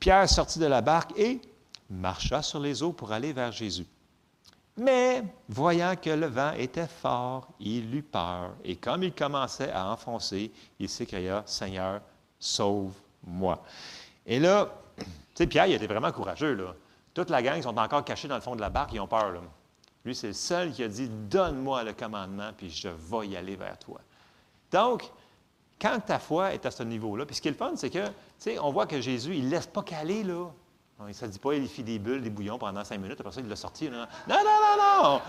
Pierre 0.00 0.28
sortit 0.28 0.58
de 0.58 0.66
la 0.66 0.80
barque 0.80 1.16
et 1.16 1.40
marcha 1.88 2.42
sur 2.42 2.58
les 2.58 2.82
eaux 2.82 2.92
pour 2.92 3.12
aller 3.12 3.32
vers 3.32 3.52
Jésus. 3.52 3.86
Mais, 4.76 5.22
voyant 5.48 5.94
que 5.94 6.10
le 6.10 6.26
vent 6.26 6.52
était 6.52 6.88
fort, 6.88 7.48
il 7.60 7.94
eut 7.94 8.02
peur. 8.02 8.54
Et 8.64 8.76
comme 8.76 9.02
il 9.02 9.12
commençait 9.12 9.70
à 9.70 9.86
enfoncer, 9.88 10.50
il 10.78 10.88
s'écria, 10.88 11.42
Seigneur, 11.46 12.00
sauve 12.38 12.94
moi. 13.24 13.62
Et 14.26 14.38
là, 14.38 14.68
tu 14.96 15.04
sais, 15.34 15.46
Pierre, 15.46 15.66
il 15.66 15.74
était 15.74 15.86
vraiment 15.86 16.12
courageux, 16.12 16.54
là. 16.54 16.74
Toute 17.14 17.30
la 17.30 17.42
gang, 17.42 17.56
ils 17.56 17.62
sont 17.62 17.76
encore 17.76 18.04
cachés 18.04 18.28
dans 18.28 18.36
le 18.36 18.40
fond 18.40 18.56
de 18.56 18.60
la 18.60 18.70
barque, 18.70 18.92
ils 18.92 19.00
ont 19.00 19.06
peur, 19.06 19.32
là. 19.32 19.40
Lui, 20.04 20.14
c'est 20.14 20.28
le 20.28 20.32
seul 20.32 20.72
qui 20.72 20.82
a 20.82 20.88
dit 20.88 21.08
Donne-moi 21.08 21.84
le 21.84 21.92
commandement, 21.92 22.50
puis 22.56 22.70
je 22.70 22.88
vais 22.88 23.28
y 23.28 23.36
aller 23.36 23.56
vers 23.56 23.78
toi. 23.78 24.00
Donc, 24.70 25.10
quand 25.80 25.98
ta 26.04 26.18
foi 26.18 26.54
est 26.54 26.66
à 26.66 26.70
ce 26.70 26.82
niveau-là, 26.82 27.26
puis 27.26 27.34
ce 27.34 27.42
qui 27.42 27.48
est 27.48 27.52
le 27.52 27.56
fun, 27.56 27.72
c'est 27.76 27.90
que, 27.90 28.06
tu 28.06 28.12
sais, 28.38 28.58
on 28.58 28.70
voit 28.70 28.86
que 28.86 29.00
Jésus, 29.00 29.36
il 29.36 29.46
ne 29.46 29.50
laisse 29.50 29.66
pas 29.66 29.82
caler, 29.82 30.24
là. 30.24 30.50
Il 31.00 31.08
ne 31.08 31.12
se 31.12 31.26
dit 31.26 31.38
pas, 31.38 31.54
il 31.54 31.66
fit 31.66 31.82
des 31.82 31.98
bulles, 31.98 32.22
des 32.22 32.30
bouillons 32.30 32.58
pendant 32.58 32.84
cinq 32.84 32.98
minutes, 32.98 33.20
après 33.20 33.32
ça, 33.32 33.40
il 33.40 33.48
l'a 33.48 33.56
sorti. 33.56 33.88
Non, 33.88 34.06
non, 34.28 34.36
non, 34.44 35.02
non! 35.02 35.20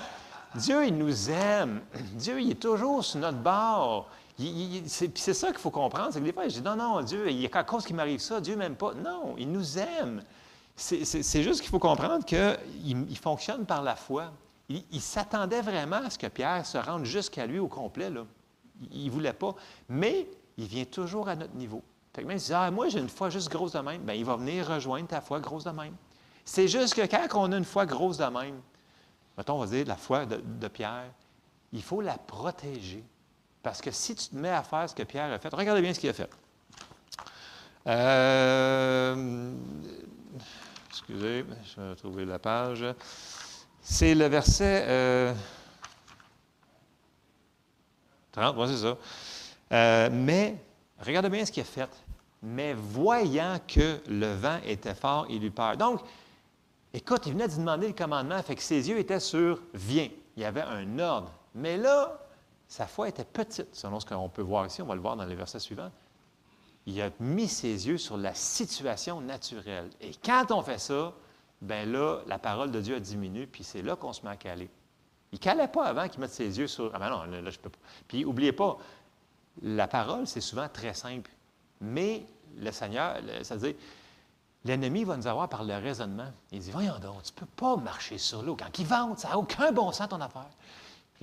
Dieu, 0.55 0.85
il 0.85 0.95
nous 0.95 1.31
aime. 1.31 1.81
Dieu, 2.13 2.39
il 2.39 2.51
est 2.51 2.61
toujours 2.61 3.03
sur 3.03 3.19
notre 3.19 3.39
bord 3.39 4.09
c'est 4.87 5.33
ça 5.33 5.47
qu'il 5.47 5.59
faut 5.59 5.71
comprendre. 5.71 6.09
C'est 6.11 6.19
que 6.19 6.25
des 6.25 6.33
fois, 6.33 6.47
je 6.47 6.59
dis 6.59 6.61
non, 6.61 6.75
non, 6.75 7.01
Dieu, 7.01 7.29
il 7.29 7.39
y 7.39 7.45
a 7.45 7.49
quelque 7.49 7.71
chose 7.71 7.85
qui 7.85 7.93
m'arrive 7.93 8.19
ça, 8.19 8.41
Dieu 8.41 8.55
m'aime 8.55 8.75
pas. 8.75 8.93
Non, 8.93 9.35
il 9.37 9.51
nous 9.51 9.77
aime. 9.77 10.23
C'est 10.75 11.43
juste 11.43 11.61
qu'il 11.61 11.69
faut 11.69 11.79
comprendre 11.79 12.25
qu'il 12.25 12.57
il 13.09 13.17
fonctionne 13.17 13.65
par 13.65 13.83
la 13.83 13.95
foi. 13.95 14.31
Il, 14.69 15.01
s'attendait 15.01 15.61
vraiment 15.61 15.97
à 15.97 16.09
ce 16.09 16.17
que 16.17 16.27
Pierre 16.27 16.65
se 16.65 16.77
rende 16.77 17.05
jusqu'à 17.05 17.45
lui 17.45 17.59
au 17.59 17.67
complet. 17.67 18.09
Là. 18.09 18.25
Il 18.91 19.05
ne 19.05 19.11
voulait 19.11 19.33
pas. 19.33 19.53
Mais 19.89 20.27
il 20.57 20.65
vient 20.65 20.85
toujours 20.85 21.29
à 21.29 21.35
notre 21.35 21.53
niveau. 21.53 21.83
Fait 22.15 22.23
que 22.23 22.53
ah, 22.53 22.71
moi, 22.71 22.89
j'ai 22.89 22.99
une 22.99 23.09
foi 23.09 23.29
juste 23.29 23.49
grosse 23.49 23.73
de 23.73 23.79
même, 23.79 24.01
bien, 24.01 24.13
il 24.13 24.23
va 24.25 24.35
venir 24.35 24.67
rejoindre 24.67 25.07
ta 25.07 25.19
foi 25.19 25.39
grosse 25.39 25.63
de 25.63 25.71
même. 25.71 25.95
C'est 26.45 26.67
juste 26.67 26.93
que 26.93 27.01
quand 27.01 27.39
on 27.39 27.51
a 27.51 27.57
une 27.57 27.65
foi 27.65 27.85
grosse 27.85 28.17
de 28.17 28.25
même, 28.25 28.61
mettons, 29.37 29.55
on 29.55 29.59
va 29.59 29.65
dire 29.65 29.85
la 29.87 29.95
foi 29.95 30.25
de 30.25 30.67
Pierre, 30.67 31.11
il 31.71 31.81
faut 31.81 32.01
la 32.01 32.17
protéger. 32.17 33.03
Parce 33.63 33.81
que 33.81 33.91
si 33.91 34.13
tu 34.15 34.27
te 34.27 34.35
mets 34.35 34.49
à 34.49 34.61
faire 34.61 34.89
ce 34.89 34.93
que 34.93 35.03
Pierre 35.03 35.31
a 35.31 35.39
fait, 35.39 35.53
regardez 35.53 35.81
bien 35.81 35.93
ce 35.93 35.99
qu'il 35.99 36.09
a 36.09 36.13
fait. 36.13 36.29
Euh, 37.87 39.53
excusez, 40.89 41.45
je 41.75 41.81
vais 41.81 41.95
trouver 41.95 42.25
la 42.25 42.39
page. 42.39 42.85
C'est 43.81 44.13
le 44.15 44.27
verset 44.27 45.35
30, 48.33 48.55
moi 48.55 48.67
c'est 48.67 48.77
ça. 48.77 48.97
Euh, 49.71 50.09
mais, 50.11 50.55
regardez 50.99 51.29
bien 51.29 51.45
ce 51.45 51.51
qu'il 51.51 51.61
a 51.61 51.65
fait. 51.65 51.89
Mais 52.41 52.73
voyant 52.73 53.57
que 53.65 54.01
le 54.07 54.33
vent 54.33 54.57
était 54.65 54.95
fort, 54.95 55.27
il 55.29 55.43
eut 55.45 55.51
peur. 55.51 55.77
Donc, 55.77 56.01
écoute, 56.93 57.25
il 57.27 57.33
venait 57.33 57.47
de 57.47 57.55
demander 57.55 57.87
le 57.87 57.93
commandement, 57.93 58.41
fait 58.41 58.55
que 58.55 58.61
ses 58.61 58.89
yeux 58.89 58.97
étaient 58.97 59.19
sur 59.19 59.61
viens. 59.73 60.09
Il 60.35 60.41
y 60.41 60.45
avait 60.45 60.63
un 60.63 60.99
ordre. 60.99 61.31
Mais 61.55 61.77
là, 61.77 62.19
sa 62.73 62.87
foi 62.87 63.07
était 63.07 63.23
petite, 63.23 63.75
selon 63.75 63.99
ce 63.99 64.05
qu'on 64.07 64.29
peut 64.29 64.41
voir 64.41 64.65
ici, 64.65 64.81
on 64.81 64.87
va 64.87 64.95
le 64.95 65.01
voir 65.01 65.15
dans 65.15 65.25
les 65.25 65.35
versets 65.35 65.59
suivants. 65.59 65.91
Il 66.87 66.99
a 67.03 67.11
mis 67.19 67.47
ses 67.47 67.87
yeux 67.87 67.99
sur 67.99 68.17
la 68.17 68.33
situation 68.33 69.21
naturelle. 69.21 69.91
Et 70.01 70.09
quand 70.25 70.49
on 70.49 70.63
fait 70.63 70.79
ça, 70.79 71.13
bien 71.61 71.85
là, 71.85 72.21
la 72.25 72.39
parole 72.39 72.71
de 72.71 72.81
Dieu 72.81 72.95
a 72.95 72.99
diminué, 72.99 73.45
puis 73.45 73.63
c'est 73.63 73.83
là 73.83 73.95
qu'on 73.95 74.11
se 74.11 74.23
met 74.23 74.31
à 74.31 74.37
caler. 74.37 74.71
Il 75.31 75.35
ne 75.35 75.39
calait 75.39 75.67
pas 75.67 75.85
avant 75.85 76.07
qu'il 76.07 76.19
mette 76.19 76.31
ses 76.31 76.57
yeux 76.57 76.65
sur. 76.65 76.89
Ah 76.95 76.97
ben 76.97 77.11
non, 77.11 77.25
là, 77.25 77.47
je 77.47 77.59
peux 77.59 77.69
pas. 77.69 77.77
Puis 78.07 78.23
n'oubliez 78.23 78.53
pas, 78.53 78.79
la 79.61 79.87
parole, 79.87 80.25
c'est 80.25 80.41
souvent 80.41 80.67
très 80.67 80.95
simple. 80.95 81.29
Mais 81.79 82.25
le 82.57 82.71
Seigneur, 82.71 83.17
ça 83.43 83.55
veut 83.55 83.71
dire, 83.71 83.79
l'ennemi 84.65 85.03
va 85.03 85.15
nous 85.15 85.27
avoir 85.27 85.47
par 85.47 85.63
le 85.63 85.75
raisonnement. 85.75 86.31
Il 86.51 86.57
dit 86.57 86.71
Voyons 86.71 86.97
donc, 86.97 87.21
tu 87.21 87.33
ne 87.33 87.39
peux 87.39 87.51
pas 87.55 87.75
marcher 87.75 88.17
sur 88.17 88.41
l'eau. 88.41 88.55
Quand 88.55 88.79
il 88.79 88.87
vente, 88.87 89.19
ça 89.19 89.29
n'a 89.29 89.37
aucun 89.37 89.71
bon 89.71 89.91
sens 89.91 90.09
ton 90.09 90.21
affaire. 90.21 90.49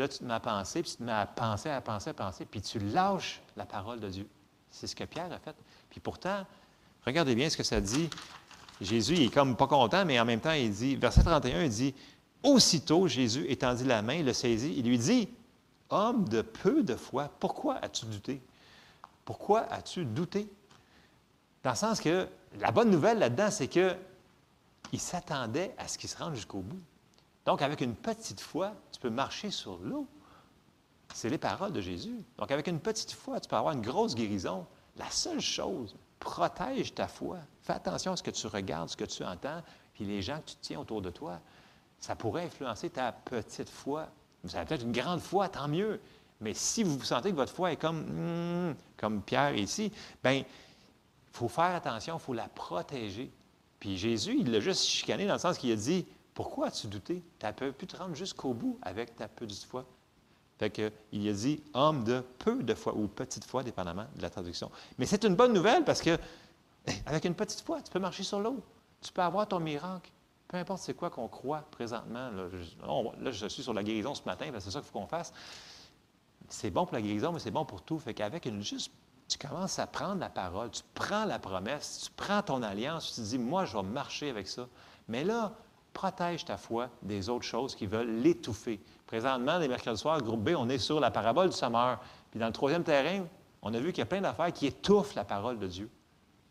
Là, 0.01 0.09
tu 0.09 0.20
te 0.20 0.24
mets 0.24 0.32
à 0.32 0.40
penser, 0.40 0.80
puis 0.80 0.92
tu 0.92 0.96
te 0.96 1.03
mets 1.03 1.12
à 1.12 1.26
penser, 1.26 1.68
à 1.68 1.82
penser, 1.82 2.09
à 2.09 2.14
penser, 2.14 2.46
puis 2.46 2.62
tu 2.62 2.78
lâches 2.78 3.42
la 3.55 3.66
parole 3.66 4.01
de 4.01 4.09
Dieu. 4.09 4.26
C'est 4.70 4.86
ce 4.86 4.96
que 4.96 5.05
Pierre 5.05 5.30
a 5.30 5.38
fait. 5.38 5.55
Puis 5.90 6.01
pourtant, 6.01 6.46
regardez 7.05 7.34
bien 7.34 7.51
ce 7.51 7.57
que 7.59 7.62
ça 7.62 7.82
dit. 7.82 8.09
Jésus, 8.80 9.12
il 9.12 9.22
est 9.24 9.34
comme 9.34 9.57
pas 9.57 9.66
content, 9.66 10.07
mais 10.07 10.18
en 10.18 10.24
même 10.24 10.40
temps, 10.40 10.53
il 10.53 10.72
dit, 10.72 10.96
verset 10.96 11.22
31, 11.22 11.64
il 11.64 11.68
dit, 11.68 11.94
Aussitôt, 12.42 13.09
Jésus 13.09 13.44
étendit 13.51 13.84
la 13.84 14.01
main, 14.01 14.22
le 14.22 14.32
saisit, 14.32 14.72
il 14.74 14.86
lui 14.88 14.96
dit, 14.96 15.28
Homme 15.90 16.26
de 16.26 16.40
peu 16.40 16.82
de 16.82 16.96
foi, 16.96 17.30
pourquoi 17.38 17.74
as-tu 17.82 18.07
douté? 18.07 18.40
Pourquoi 19.26 19.70
as-tu 19.70 20.07
douté? 20.07 20.48
Dans 21.62 21.72
le 21.72 21.76
sens 21.76 22.01
que 22.01 22.26
la 22.59 22.70
bonne 22.70 22.88
nouvelle 22.88 23.18
là-dedans, 23.18 23.51
c'est 23.51 23.68
qu'il 23.68 23.98
s'attendait 24.96 25.74
à 25.76 25.88
ce 25.88 25.98
qu'il 25.98 26.09
se 26.09 26.16
rende 26.16 26.34
jusqu'au 26.34 26.61
bout. 26.61 26.80
Donc, 27.51 27.62
avec 27.62 27.80
une 27.80 27.96
petite 27.96 28.40
foi, 28.40 28.72
tu 28.92 29.01
peux 29.01 29.11
marcher 29.11 29.51
sur 29.51 29.76
l'eau. 29.78 30.07
C'est 31.12 31.28
les 31.28 31.36
paroles 31.36 31.72
de 31.72 31.80
Jésus. 31.80 32.14
Donc, 32.38 32.53
avec 32.53 32.68
une 32.68 32.78
petite 32.78 33.11
foi, 33.11 33.40
tu 33.40 33.48
peux 33.48 33.57
avoir 33.57 33.74
une 33.74 33.80
grosse 33.80 34.14
guérison. 34.14 34.68
La 34.96 35.11
seule 35.11 35.40
chose, 35.40 35.96
protège 36.20 36.94
ta 36.94 37.09
foi. 37.09 37.38
Fais 37.62 37.72
attention 37.72 38.12
à 38.12 38.16
ce 38.16 38.22
que 38.22 38.30
tu 38.30 38.46
regardes, 38.46 38.88
ce 38.88 38.96
que 38.96 39.05
tu 39.05 39.24
entends, 39.24 39.64
puis 39.94 40.05
les 40.05 40.22
gens 40.22 40.38
que 40.38 40.51
tu 40.51 40.57
tiens 40.61 40.78
autour 40.78 41.03
de 41.03 41.11
toi. 41.11 41.40
Ça 41.98 42.14
pourrait 42.14 42.44
influencer 42.44 42.88
ta 42.88 43.11
petite 43.11 43.68
foi. 43.68 44.07
Vous 44.44 44.55
avez 44.55 44.64
peut-être 44.66 44.84
une 44.84 44.92
grande 44.92 45.18
foi, 45.18 45.48
tant 45.48 45.66
mieux. 45.66 46.01
Mais 46.40 46.55
si 46.55 46.84
vous 46.84 47.03
sentez 47.03 47.32
que 47.32 47.36
votre 47.36 47.53
foi 47.53 47.72
est 47.72 47.76
comme, 47.76 48.68
hmm, 48.68 48.76
comme 48.96 49.22
Pierre 49.22 49.57
ici, 49.57 49.90
bien, 50.22 50.34
Il 50.34 50.44
faut 51.32 51.48
faire 51.48 51.74
attention, 51.74 52.16
il 52.16 52.20
faut 52.20 52.32
la 52.32 52.46
protéger. 52.46 53.28
Puis 53.80 53.96
Jésus, 53.96 54.36
il 54.38 54.53
l'a 54.53 54.61
juste 54.61 54.84
chicané 54.84 55.26
dans 55.26 55.32
le 55.32 55.40
sens 55.40 55.59
qu'il 55.59 55.72
a 55.72 55.76
dit 55.76 56.07
Pourquoi 56.41 56.68
as-tu 56.68 56.86
douté? 56.86 57.22
Tu 57.38 57.45
as 57.45 57.53
pu 57.53 57.86
te 57.86 57.99
rendre 57.99 58.14
jusqu'au 58.14 58.55
bout 58.55 58.78
avec 58.80 59.14
ta 59.14 59.28
petite 59.28 59.62
foi. 59.62 59.84
Fait 60.59 60.70
que, 60.70 60.91
il 61.12 61.28
a 61.28 61.34
dit 61.34 61.62
homme 61.74 62.03
de 62.03 62.24
peu 62.38 62.62
de 62.62 62.72
foi 62.72 62.97
ou 62.97 63.09
petite 63.09 63.45
foi, 63.45 63.62
dépendamment 63.62 64.07
de 64.16 64.22
la 64.22 64.30
traduction. 64.30 64.70
Mais 64.97 65.05
c'est 65.05 65.22
une 65.24 65.34
bonne 65.34 65.53
nouvelle 65.53 65.84
parce 65.84 66.01
que, 66.01 66.18
avec 67.05 67.26
une 67.26 67.34
petite 67.34 67.61
foi, 67.61 67.82
tu 67.82 67.91
peux 67.91 67.99
marcher 67.99 68.22
sur 68.22 68.41
l'eau. 68.41 68.57
Tu 69.03 69.12
peux 69.12 69.20
avoir 69.20 69.49
ton 69.49 69.61
miracle. 69.61 70.11
Peu 70.49 70.57
importe 70.57 70.80
c'est 70.80 70.95
quoi 70.95 71.11
qu'on 71.11 71.28
croit 71.28 71.61
présentement. 71.70 72.30
Là 72.30 72.49
je, 73.32 73.47
suis 73.47 73.62
sur 73.62 73.74
la 73.74 73.82
guérison 73.82 74.14
ce 74.14 74.22
matin, 74.24 74.47
c'est 74.61 74.70
ça 74.70 74.80
qu'il 74.80 74.88
faut 74.88 74.99
qu'on 74.99 75.07
fasse. 75.07 75.34
C'est 76.49 76.70
bon 76.70 76.86
pour 76.86 76.95
la 76.95 77.03
guérison, 77.03 77.32
mais 77.32 77.41
c'est 77.41 77.51
bon 77.51 77.66
pour 77.66 77.82
tout. 77.82 77.99
Fait 77.99 78.14
qu'avec 78.14 78.47
une 78.47 78.62
juste, 78.62 78.91
tu 79.28 79.36
commences 79.36 79.78
à 79.78 79.86
prendre 79.86 80.20
la 80.20 80.30
parole, 80.30 80.70
tu 80.70 80.80
prends 80.95 81.26
la 81.26 81.38
promesse, 81.38 82.05
tu 82.07 82.11
prends 82.16 82.41
ton 82.41 82.62
alliance, 82.62 83.11
tu 83.11 83.20
te 83.20 83.26
dis, 83.26 83.38
moi, 83.38 83.66
je 83.66 83.76
vais 83.76 83.82
marcher 83.82 84.30
avec 84.30 84.49
ça. 84.49 84.66
Mais 85.07 85.22
là, 85.22 85.53
protège 85.93 86.45
ta 86.45 86.57
foi 86.57 86.88
des 87.03 87.28
autres 87.28 87.45
choses 87.45 87.74
qui 87.74 87.86
veulent 87.86 88.20
l'étouffer. 88.20 88.80
Présentement, 89.07 89.59
les 89.59 89.68
mercredis 89.68 89.99
soirs, 89.99 90.22
groupe 90.22 90.43
B, 90.43 90.51
on 90.57 90.68
est 90.68 90.78
sur 90.78 91.01
la 91.01 91.11
parabole 91.11 91.51
du 91.51 91.57
sommeur. 91.57 91.99
Puis 92.30 92.38
dans 92.38 92.47
le 92.47 92.53
troisième 92.53 92.84
terrain, 92.84 93.24
on 93.62 93.74
a 93.74 93.80
vu 93.80 93.93
qu'il 93.93 93.99
y 93.99 94.03
a 94.03 94.07
plein 94.07 94.20
d'affaires 94.20 94.53
qui 94.53 94.66
étouffent 94.66 95.14
la 95.14 95.24
parole 95.24 95.59
de 95.59 95.66
Dieu. 95.66 95.91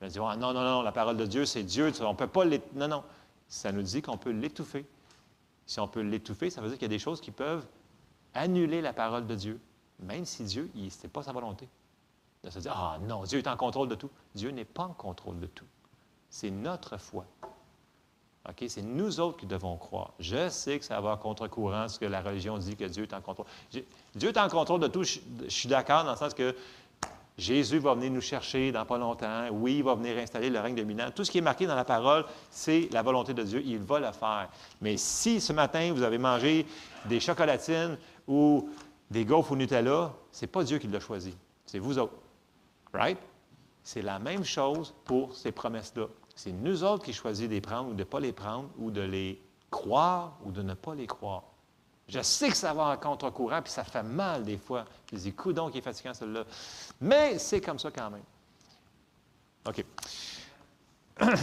On 0.01 0.07
dit, 0.07 0.19
non, 0.19 0.37
non, 0.37 0.53
non, 0.53 0.81
la 0.81 0.91
parole 0.91 1.17
de 1.17 1.25
Dieu, 1.25 1.45
c'est 1.45 1.63
Dieu, 1.63 1.91
on 2.01 2.09
ne 2.09 2.15
peut 2.15 2.27
pas 2.27 2.45
l'étouffer. 2.45 2.77
Non, 2.77 2.87
non 2.87 3.03
ça 3.49 3.71
nous 3.71 3.81
dit 3.81 4.01
qu'on 4.01 4.17
peut 4.17 4.29
l'étouffer. 4.29 4.85
Si 5.65 5.79
on 5.79 5.87
peut 5.87 6.01
l'étouffer, 6.01 6.49
ça 6.49 6.61
veut 6.61 6.69
dire 6.69 6.77
qu'il 6.77 6.85
y 6.87 6.91
a 6.93 6.95
des 6.95 6.99
choses 6.99 7.19
qui 7.19 7.31
peuvent 7.31 7.65
annuler 8.33 8.81
la 8.81 8.93
parole 8.93 9.27
de 9.27 9.35
Dieu, 9.35 9.59
même 9.99 10.23
si 10.23 10.43
Dieu, 10.43 10.69
ce 10.75 11.03
n'est 11.03 11.09
pas 11.09 11.23
sa 11.23 11.31
volonté. 11.31 11.67
De 12.43 12.49
se 12.49 12.59
dire, 12.59 12.73
ah 12.73 12.97
non, 13.01 13.23
Dieu 13.23 13.39
est 13.39 13.47
en 13.47 13.57
contrôle 13.57 13.89
de 13.89 13.95
tout. 13.95 14.09
Dieu 14.33 14.51
n'est 14.51 14.65
pas 14.65 14.83
en 14.83 14.93
contrôle 14.93 15.39
de 15.39 15.47
tout. 15.47 15.65
C'est 16.29 16.51
notre 16.51 16.97
foi. 16.97 17.25
C'est 18.67 18.81
nous 18.81 19.19
autres 19.19 19.37
qui 19.37 19.45
devons 19.45 19.77
croire. 19.77 20.13
Je 20.19 20.49
sais 20.49 20.79
que 20.79 20.85
ça 20.85 20.99
va 21.01 21.17
contre-courant 21.17 21.87
ce 21.87 21.99
que 21.99 22.05
la 22.05 22.21
religion 22.21 22.57
dit 22.57 22.75
que 22.75 22.85
Dieu 22.85 23.03
est 23.03 23.13
en 23.13 23.21
contrôle. 23.21 23.45
Dieu 24.15 24.29
est 24.29 24.37
en 24.37 24.49
contrôle 24.49 24.79
de 24.79 24.87
tout. 24.87 25.03
Je, 25.03 25.19
suis 25.47 25.69
d'accord 25.69 26.03
dans 26.03 26.11
le 26.11 26.17
sens 26.17 26.33
que 26.33 26.55
Jésus 27.37 27.79
va 27.79 27.93
venir 27.93 28.11
nous 28.11 28.21
chercher 28.21 28.71
dans 28.71 28.85
pas 28.85 28.97
longtemps. 28.97 29.47
Oui, 29.51 29.77
il 29.77 29.83
va 29.83 29.95
venir 29.95 30.17
installer 30.17 30.49
le 30.49 30.59
règne 30.59 30.75
dominant. 30.75 31.11
Tout 31.11 31.23
ce 31.23 31.31
qui 31.31 31.37
est 31.37 31.41
marqué 31.41 31.67
dans 31.67 31.75
la 31.75 31.85
parole, 31.85 32.25
c'est 32.49 32.89
la 32.91 33.01
volonté 33.01 33.33
de 33.33 33.43
Dieu. 33.43 33.61
Il 33.63 33.79
va 33.79 33.99
le 33.99 34.11
faire. 34.11 34.49
Mais 34.81 34.97
si 34.97 35.39
ce 35.39 35.53
matin, 35.53 35.91
vous 35.93 36.03
avez 36.03 36.17
mangé 36.17 36.65
des 37.05 37.19
chocolatines 37.19 37.97
ou 38.27 38.69
des 39.11 39.25
gaufres 39.25 39.51
au 39.51 39.55
Nutella, 39.55 40.13
ce 40.31 40.41
n'est 40.41 40.47
pas 40.51 40.63
Dieu 40.63 40.79
qui 40.79 40.87
l'a 40.87 40.99
choisi. 40.99 41.35
C'est 41.65 41.79
vous 41.79 41.99
autres. 41.99 42.15
Right? 42.93 43.17
C'est 43.83 44.01
la 44.01 44.19
même 44.19 44.43
chose 44.43 44.93
pour 45.05 45.35
ces 45.35 45.51
promesses-là. 45.51 46.07
C'est 46.41 46.53
nous 46.53 46.85
autres 46.85 47.03
qui 47.03 47.11
choisissons 47.11 47.49
de 47.49 47.53
les 47.55 47.59
prendre 47.59 47.89
ou 47.89 47.93
de 47.93 47.99
ne 47.99 48.03
pas 48.05 48.21
les 48.21 48.31
prendre, 48.31 48.69
ou 48.77 48.91
de 48.91 49.01
les 49.01 49.41
croire 49.69 50.37
ou 50.45 50.53
de 50.53 50.61
ne 50.61 50.73
pas 50.73 50.95
les 50.95 51.05
croire. 51.05 51.43
Je 52.07 52.21
sais 52.21 52.47
que 52.47 52.55
ça 52.55 52.73
va 52.73 52.85
en 52.85 52.97
contre-courant, 52.97 53.61
puis 53.61 53.73
ça 53.73 53.83
fait 53.83 54.03
mal 54.03 54.45
des 54.45 54.57
fois. 54.57 54.85
Je 55.11 55.17
dis, 55.17 55.33
donc, 55.53 55.75
il 55.75 55.79
est 55.79 55.81
fatigant, 55.81 56.13
celui-là. 56.13 56.45
Mais 57.01 57.37
c'est 57.39 57.59
comme 57.59 57.77
ça 57.77 57.91
quand 57.91 58.09
même. 58.09 58.23
OK. 59.67 59.83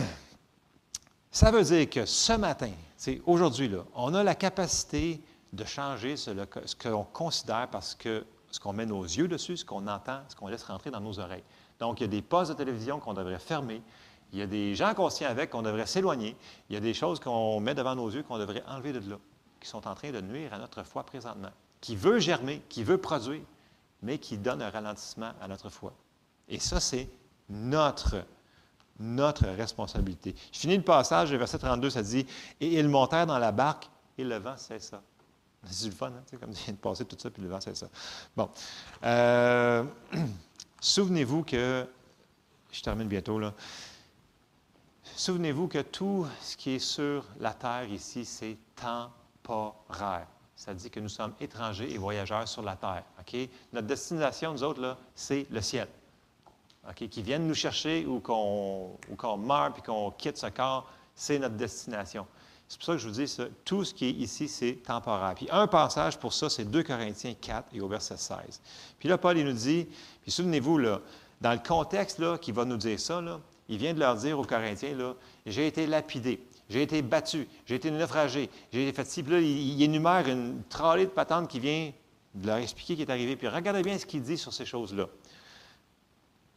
Ça 1.30 1.51
veut 1.51 1.62
dire 1.62 1.90
que 1.90 2.07
ce 2.07 2.32
matin, 2.32 2.72
c'est 2.97 3.20
aujourd'hui, 3.26 3.68
là, 3.68 3.84
on 3.94 4.14
a 4.14 4.24
la 4.24 4.34
capacité 4.34 5.20
de 5.53 5.64
changer 5.66 6.16
ce, 6.16 6.30
ce 6.64 6.74
qu'on 6.74 7.05
considère 7.05 7.68
parce 7.70 7.94
que 7.94 8.24
ce 8.51 8.59
qu'on 8.59 8.72
met 8.72 8.86
nos 8.86 9.03
yeux 9.03 9.28
dessus, 9.28 9.59
ce 9.59 9.64
qu'on 9.66 9.86
entend, 9.86 10.20
ce 10.28 10.34
qu'on 10.34 10.49
laisse 10.49 10.64
rentrer 10.64 10.90
dans 10.90 11.01
nos 11.01 11.20
oreilles. 11.20 11.44
Donc, 11.78 12.01
il 12.01 12.05
y 12.05 12.07
a 12.07 12.09
des 12.09 12.22
postes 12.22 12.53
de 12.53 12.57
télévision 12.57 12.99
qu'on 12.99 13.12
devrait 13.12 13.38
fermer. 13.38 13.82
Il 14.32 14.38
y 14.38 14.42
a 14.42 14.46
des 14.46 14.74
gens 14.74 14.94
qu'on 14.94 15.08
tient 15.08 15.28
avec 15.28 15.50
qu'on 15.50 15.62
devrait 15.62 15.86
s'éloigner. 15.86 16.36
Il 16.68 16.74
y 16.74 16.76
a 16.76 16.80
des 16.80 16.94
choses 16.94 17.20
qu'on 17.20 17.60
met 17.60 17.74
devant 17.74 17.94
nos 17.94 18.10
yeux 18.10 18.22
qu'on 18.22 18.38
devrait 18.38 18.64
enlever 18.66 18.92
de 18.92 19.10
là 19.10 19.16
qui 19.60 19.68
sont 19.68 19.86
en 19.88 19.94
train 19.94 20.12
de 20.12 20.20
nuire 20.20 20.52
à 20.54 20.58
notre 20.58 20.82
foi 20.84 21.04
présentement, 21.04 21.50
qui 21.80 21.96
veut 21.96 22.18
germer, 22.18 22.62
qui 22.68 22.84
veut 22.84 22.98
produire, 22.98 23.42
mais 24.02 24.18
qui 24.18 24.38
donne 24.38 24.62
un 24.62 24.70
ralentissement 24.70 25.32
à 25.40 25.48
notre 25.48 25.70
foi. 25.70 25.92
Et 26.48 26.60
ça, 26.60 26.78
c'est 26.80 27.08
notre, 27.48 28.24
notre 29.00 29.46
responsabilité. 29.46 30.34
Je 30.52 30.60
finis 30.60 30.76
le 30.76 30.84
passage, 30.84 31.32
le 31.32 31.38
verset 31.38 31.58
32, 31.58 31.90
ça 31.90 32.02
dit 32.02 32.26
Et 32.60 32.78
ils 32.78 32.88
montèrent 32.88 33.26
dans 33.26 33.38
la 33.38 33.52
barque 33.52 33.90
et 34.18 34.24
le 34.24 34.36
vent 34.36 34.56
cessa. 34.56 35.02
C'est 35.64 35.88
du 35.88 35.96
fun, 35.96 36.12
hein? 36.12 36.38
Comme 36.38 36.50
de 36.68 36.72
passer 36.74 37.04
tout 37.04 37.16
ça, 37.18 37.30
puis 37.30 37.42
le 37.42 37.48
vent 37.48 37.60
cessa. 37.60 37.88
Bon. 38.36 38.48
Euh, 39.02 39.82
souvenez-vous 40.80 41.42
que, 41.42 41.86
je 42.70 42.82
termine 42.82 43.08
bientôt, 43.08 43.38
là. 43.38 43.52
Souvenez-vous 45.16 45.66
que 45.66 45.78
tout 45.78 46.26
ce 46.42 46.58
qui 46.58 46.72
est 46.72 46.78
sur 46.78 47.24
la 47.40 47.54
terre 47.54 47.88
ici, 47.90 48.26
c'est 48.26 48.58
rare. 49.88 50.26
Ça 50.54 50.74
dit 50.74 50.90
que 50.90 51.00
nous 51.00 51.08
sommes 51.08 51.32
étrangers 51.40 51.90
et 51.90 51.96
voyageurs 51.96 52.46
sur 52.46 52.60
la 52.60 52.76
terre. 52.76 53.02
Notre 53.72 53.86
destination, 53.86 54.52
nous 54.52 54.62
autres, 54.62 54.94
c'est 55.14 55.46
le 55.50 55.62
ciel. 55.62 55.88
OK? 56.86 57.08
Qui 57.08 57.22
viennent 57.22 57.48
nous 57.48 57.54
chercher 57.54 58.04
ou 58.04 58.20
qu'on, 58.20 58.98
meurt 59.38 59.72
puis 59.72 59.82
qu'on 59.82 60.10
quitte 60.10 60.36
ce 60.36 60.48
corps, 60.48 60.90
c'est 61.14 61.38
notre 61.38 61.56
destination. 61.56 62.26
C'est 62.68 62.76
pour 62.78 62.84
ça 62.84 62.92
que 62.92 62.98
je 62.98 63.08
vous 63.08 63.14
dis 63.14 63.28
ça. 63.28 63.44
Tout 63.64 63.84
ce 63.84 63.94
qui 63.94 64.08
est 64.08 64.12
ici, 64.12 64.48
c'est 64.48 64.74
temporaire. 64.84 65.34
Puis 65.34 65.48
un 65.50 65.66
passage 65.66 66.18
pour 66.18 66.34
ça, 66.34 66.50
c'est 66.50 66.66
2 66.66 66.82
Corinthiens 66.82 67.34
4 67.40 67.68
et 67.72 67.80
au 67.80 67.88
verset 67.88 68.18
16. 68.18 68.60
Puis 68.98 69.08
là, 69.08 69.16
Paul, 69.16 69.38
il 69.38 69.46
nous 69.46 69.52
dit, 69.54 69.88
puis 70.20 70.30
souvenez-vous, 70.30 70.78
dans 71.40 71.52
le 71.52 71.66
contexte 71.66 72.18
là, 72.18 72.36
qui 72.36 72.52
va 72.52 72.66
nous 72.66 72.76
dire 72.76 73.00
ça, 73.00 73.22
il 73.68 73.78
vient 73.78 73.94
de 73.94 74.00
leur 74.00 74.16
dire 74.16 74.38
aux 74.38 74.44
Corinthiens, 74.44 74.94
là, 74.94 75.14
j'ai 75.44 75.66
été 75.66 75.86
lapidé. 75.86 76.40
J'ai 76.68 76.82
été 76.82 77.00
battu, 77.00 77.46
j'ai 77.64 77.76
été 77.76 77.90
naufragé, 77.90 78.50
j'ai 78.72 78.88
été 78.88 79.04
fait. 79.04 79.22
Puis 79.22 79.32
là, 79.32 79.40
il, 79.40 79.80
énumère 79.82 80.26
une 80.28 80.62
tralée 80.68 81.06
de 81.06 81.10
patentes 81.10 81.48
qui 81.48 81.60
vient 81.60 81.92
de 82.34 82.46
leur 82.46 82.56
expliquer 82.56 82.94
ce 82.94 82.96
qui 82.96 83.02
est 83.02 83.10
arrivé. 83.10 83.36
Puis 83.36 83.46
regardez 83.46 83.82
bien 83.82 83.96
ce 83.98 84.04
qu'il 84.04 84.22
dit 84.22 84.36
sur 84.36 84.52
ces 84.52 84.64
choses-là. 84.64 85.06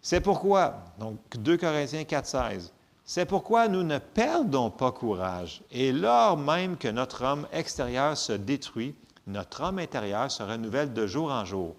C'est 0.01 0.22
pourquoi, 0.22 0.84
donc 0.97 1.20
2 1.38 1.57
Corinthiens 1.57 2.05
4, 2.05 2.26
16, 2.26 2.74
c'est 3.05 3.26
pourquoi 3.26 3.68
nous 3.68 3.84
ne 3.84 3.97
perdons 3.99 4.72
pas 4.72 4.91
courage. 4.91 5.62
Et 5.72 5.91
lors 5.91 6.38
même 6.38 6.78
que 6.78 6.88
notre 6.88 7.24
homme 7.24 7.47
extérieur 7.51 8.18
se 8.18 8.34
détruit, 8.34 8.95
notre 9.28 9.64
homme 9.64 9.80
intérieur 9.80 10.32
se 10.32 10.41
renouvelle 10.41 10.93
de 10.93 11.05
jour 11.05 11.32
en 11.32 11.45
jour. 11.45 11.76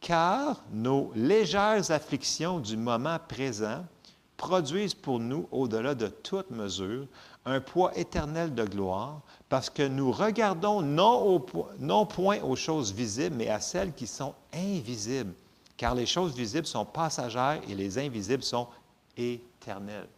Car 0.00 0.62
nos 0.72 1.12
légères 1.14 1.90
afflictions 1.90 2.58
du 2.58 2.76
moment 2.76 3.18
présent 3.28 3.84
produisent 4.38 4.94
pour 4.94 5.18
nous, 5.18 5.46
au-delà 5.50 5.94
de 5.94 6.06
toute 6.06 6.50
mesure, 6.50 7.06
un 7.44 7.60
poids 7.60 7.92
éternel 7.98 8.54
de 8.54 8.64
gloire, 8.64 9.20
parce 9.50 9.68
que 9.68 9.82
nous 9.82 10.12
regardons 10.12 10.80
non, 10.80 11.44
non 11.78 12.06
point 12.06 12.40
aux 12.42 12.56
choses 12.56 12.92
visibles, 12.92 13.36
mais 13.36 13.48
à 13.48 13.60
celles 13.60 13.92
qui 13.92 14.06
sont 14.06 14.34
invisibles, 14.54 15.34
car 15.76 15.94
les 15.94 16.06
choses 16.06 16.34
visibles 16.34 16.66
sont 16.66 16.86
passagères 16.86 17.60
et 17.68 17.74
les 17.74 17.98
invisibles 17.98 18.42
sont 18.42 18.68
éternelles. 19.16 20.08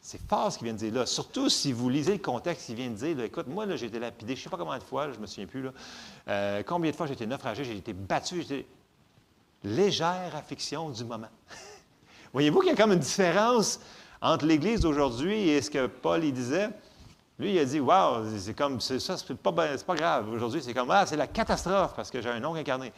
C'est 0.00 0.20
fort 0.28 0.50
ce 0.50 0.58
qu'il 0.58 0.64
vient 0.64 0.74
de 0.74 0.78
dire 0.78 0.92
là. 0.92 1.06
Surtout 1.06 1.48
si 1.48 1.72
vous 1.72 1.88
lisez 1.88 2.14
le 2.14 2.18
contexte, 2.18 2.68
il 2.70 2.74
vient 2.74 2.90
de 2.90 2.96
dire, 2.96 3.20
écoute, 3.20 3.46
moi, 3.46 3.64
j'ai 3.76 3.86
été 3.86 4.00
lapidé, 4.00 4.34
je 4.34 4.40
ne 4.40 4.44
sais 4.44 4.50
pas 4.50 4.56
combien 4.56 4.78
de 4.78 4.82
fois, 4.82 5.12
je 5.12 5.16
ne 5.16 5.22
me 5.22 5.26
souviens 5.26 5.46
plus, 5.46 5.62
là, 5.62 5.70
euh, 6.26 6.62
combien 6.66 6.90
de 6.90 6.96
fois 6.96 7.06
j'ai 7.06 7.12
été 7.12 7.26
naufragé, 7.26 7.64
j'ai 7.64 7.76
été 7.76 7.92
battu, 7.92 8.42
j'ai 8.42 8.58
été... 8.58 8.66
Légère 9.64 10.34
affliction 10.34 10.90
du 10.90 11.04
moment. 11.04 11.28
Voyez-vous 12.32 12.60
qu'il 12.60 12.70
y 12.70 12.72
a 12.72 12.76
comme 12.76 12.92
une 12.92 12.98
différence 12.98 13.80
entre 14.20 14.46
l'Église 14.46 14.80
d'aujourd'hui 14.80 15.50
et 15.50 15.60
ce 15.60 15.70
que 15.70 15.86
Paul 15.86 16.20
disait, 16.32 16.70
lui, 17.38 17.54
il 17.54 17.58
a 17.58 17.64
dit 17.64 17.80
Waouh, 17.80 18.38
c'est 18.38 18.54
comme, 18.54 18.80
ça, 18.80 19.16
c'est 19.16 19.34
pas, 19.34 19.52
pas 19.52 19.94
grave. 19.94 20.30
Aujourd'hui, 20.30 20.62
c'est 20.62 20.74
comme 20.74 20.90
Ah, 20.90 21.04
c'est 21.06 21.16
la 21.16 21.26
catastrophe 21.26 21.94
parce 21.94 22.10
que 22.10 22.22
j'ai 22.22 22.28
un 22.28 22.40
nom 22.40 22.54
incarné. 22.54 22.92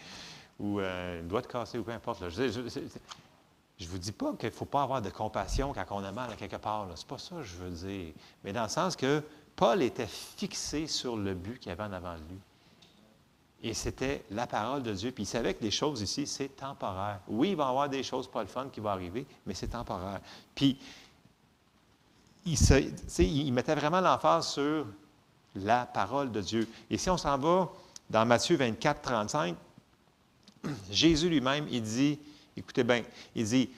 Ou 0.61 0.81
euh, 0.81 1.21
une 1.21 1.29
doigt 1.29 1.41
de 1.41 1.47
casser, 1.47 1.79
ou 1.79 1.83
peu 1.83 1.93
importe. 1.93 2.29
Je 2.29 2.43
ne 2.43 3.89
vous 3.89 3.99
dis 3.99 4.13
pas 4.13 4.35
qu'il 4.39 4.51
ne 4.51 4.55
faut 4.55 4.67
pas 4.67 4.83
avoir 4.83 5.03
de 5.03 5.11
compassion 5.11 5.73
quand 5.73 5.85
on 5.91 6.05
a 6.05 6.13
mal 6.13 6.31
à 6.31 6.37
quelque 6.37 6.57
part. 6.57 6.87
Ce 6.95 7.03
n'est 7.03 7.09
pas 7.09 7.19
ça 7.19 7.37
que 7.37 7.43
je 7.43 7.57
veux 7.57 7.71
dire. 7.71 8.13
Mais 8.45 8.53
dans 8.53 8.63
le 8.63 8.69
sens 8.69 8.95
que 8.95 9.23
Paul 9.57 9.83
était 9.83 10.07
fixé 10.07 10.87
sur 10.87 11.17
le 11.17 11.35
but 11.35 11.59
qu'il 11.59 11.73
avait 11.73 11.83
en 11.83 11.93
avant 11.93 12.15
de 12.15 12.23
lui. 12.29 12.39
Et 13.67 13.73
c'était 13.73 14.27
la 14.31 14.47
parole 14.47 14.83
de 14.83 14.93
Dieu. 14.93 15.11
Puis 15.11 15.23
il 15.23 15.27
savait 15.27 15.55
que 15.55 15.63
les 15.63 15.71
choses 15.71 16.03
ici, 16.03 16.27
c'est 16.27 16.51
temporaire. 16.51 17.21
Oui, 17.27 17.53
il 17.53 17.57
va 17.57 17.65
y 17.65 17.69
avoir 17.69 17.89
des 17.89 18.03
choses 18.03 18.31
pas 18.31 18.43
le 18.43 18.47
fun 18.47 18.69
qui 18.71 18.79
vont 18.79 18.91
arriver, 18.91 19.27
mais 19.47 19.55
c'est 19.55 19.69
temporaire. 19.69 20.21
Puis 20.55 20.79
il, 22.45 23.53
mettait 23.55 23.75
vraiment 23.75 24.03
l'emphase 24.03 24.49
sur 24.49 24.87
la 25.55 25.87
parole 25.87 26.31
de 26.31 26.43
Dieu. 26.43 26.69
Et 26.91 26.99
si 26.99 27.09
on 27.09 27.17
s'en 27.17 27.39
va 27.39 27.73
dans 28.11 28.27
Matthieu 28.27 28.59
24, 28.59 29.01
35, 29.01 29.57
Jésus 30.91 31.31
lui-même, 31.31 31.67
il 31.71 31.83
dit, 31.83 32.19
écoutez 32.55 32.85
bien, 32.85 33.03
il 33.35 33.47
dit, 33.47 33.71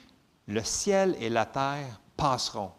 le 0.49 0.63
ciel 0.65 1.15
et 1.21 1.29
la 1.29 1.45
terre 1.45 1.97
passeront, 2.17 2.71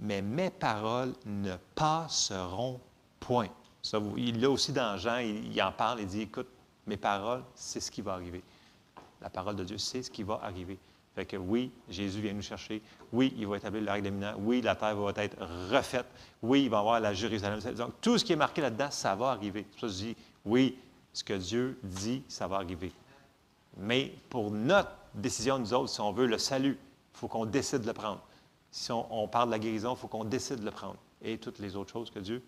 mais 0.00 0.20
mes 0.20 0.50
paroles 0.50 1.14
ne 1.26 1.54
passeront 1.76 2.80
point. 3.20 3.50
Ça, 3.82 4.00
il 4.16 4.40
l'a 4.40 4.50
aussi 4.50 4.72
dans 4.72 4.98
Jean, 4.98 5.18
il, 5.18 5.52
il 5.52 5.62
en 5.62 5.70
parle, 5.70 6.00
il 6.00 6.08
dit, 6.08 6.22
écoute, 6.22 6.48
mes 6.86 6.96
paroles, 6.96 7.42
c'est 7.54 7.80
ce 7.80 7.90
qui 7.90 8.02
va 8.02 8.12
arriver. 8.14 8.42
La 9.20 9.30
parole 9.30 9.56
de 9.56 9.64
Dieu, 9.64 9.78
c'est 9.78 10.02
ce 10.02 10.10
qui 10.10 10.22
va 10.22 10.40
arriver. 10.42 10.78
Fait 11.14 11.24
que 11.24 11.36
oui, 11.38 11.70
Jésus 11.88 12.20
vient 12.20 12.34
nous 12.34 12.42
chercher. 12.42 12.82
Oui, 13.10 13.34
il 13.38 13.46
va 13.46 13.56
établir 13.56 13.82
la 13.82 13.94
règle 13.94 14.08
éminente. 14.08 14.36
Oui, 14.38 14.60
la 14.60 14.76
terre 14.76 14.94
va 14.96 15.12
être 15.16 15.38
refaite. 15.70 16.06
Oui, 16.42 16.64
il 16.64 16.70
va 16.70 16.80
avoir 16.80 17.00
la 17.00 17.14
Jérusalem. 17.14 17.58
Donc, 17.74 17.92
tout 18.02 18.18
ce 18.18 18.24
qui 18.24 18.34
est 18.34 18.36
marqué 18.36 18.60
là-dedans, 18.60 18.90
ça 18.90 19.14
va 19.14 19.30
arriver. 19.30 19.66
Ça, 19.80 19.88
je 19.88 19.92
dis, 19.94 20.16
oui, 20.44 20.76
ce 21.14 21.24
que 21.24 21.32
Dieu 21.32 21.78
dit, 21.82 22.22
ça 22.28 22.46
va 22.46 22.56
arriver. 22.56 22.92
Mais 23.78 24.12
pour 24.28 24.50
notre 24.50 24.90
décision, 25.14 25.58
nous 25.58 25.72
autres, 25.72 25.88
si 25.88 26.00
on 26.02 26.12
veut 26.12 26.26
le 26.26 26.36
salut, 26.36 26.78
il 27.14 27.18
faut 27.18 27.28
qu'on 27.28 27.46
décide 27.46 27.80
de 27.80 27.86
le 27.86 27.94
prendre. 27.94 28.20
Si 28.70 28.92
on, 28.92 29.26
parle 29.26 29.48
de 29.48 29.52
la 29.52 29.58
guérison, 29.58 29.94
il 29.94 29.98
faut 29.98 30.08
qu'on 30.08 30.24
décide 30.24 30.60
de 30.60 30.66
le 30.66 30.70
prendre. 30.70 30.96
Et 31.22 31.38
toutes 31.38 31.60
les 31.60 31.76
autres 31.76 31.92
choses 31.92 32.10
que 32.10 32.18
Dieu 32.18 32.42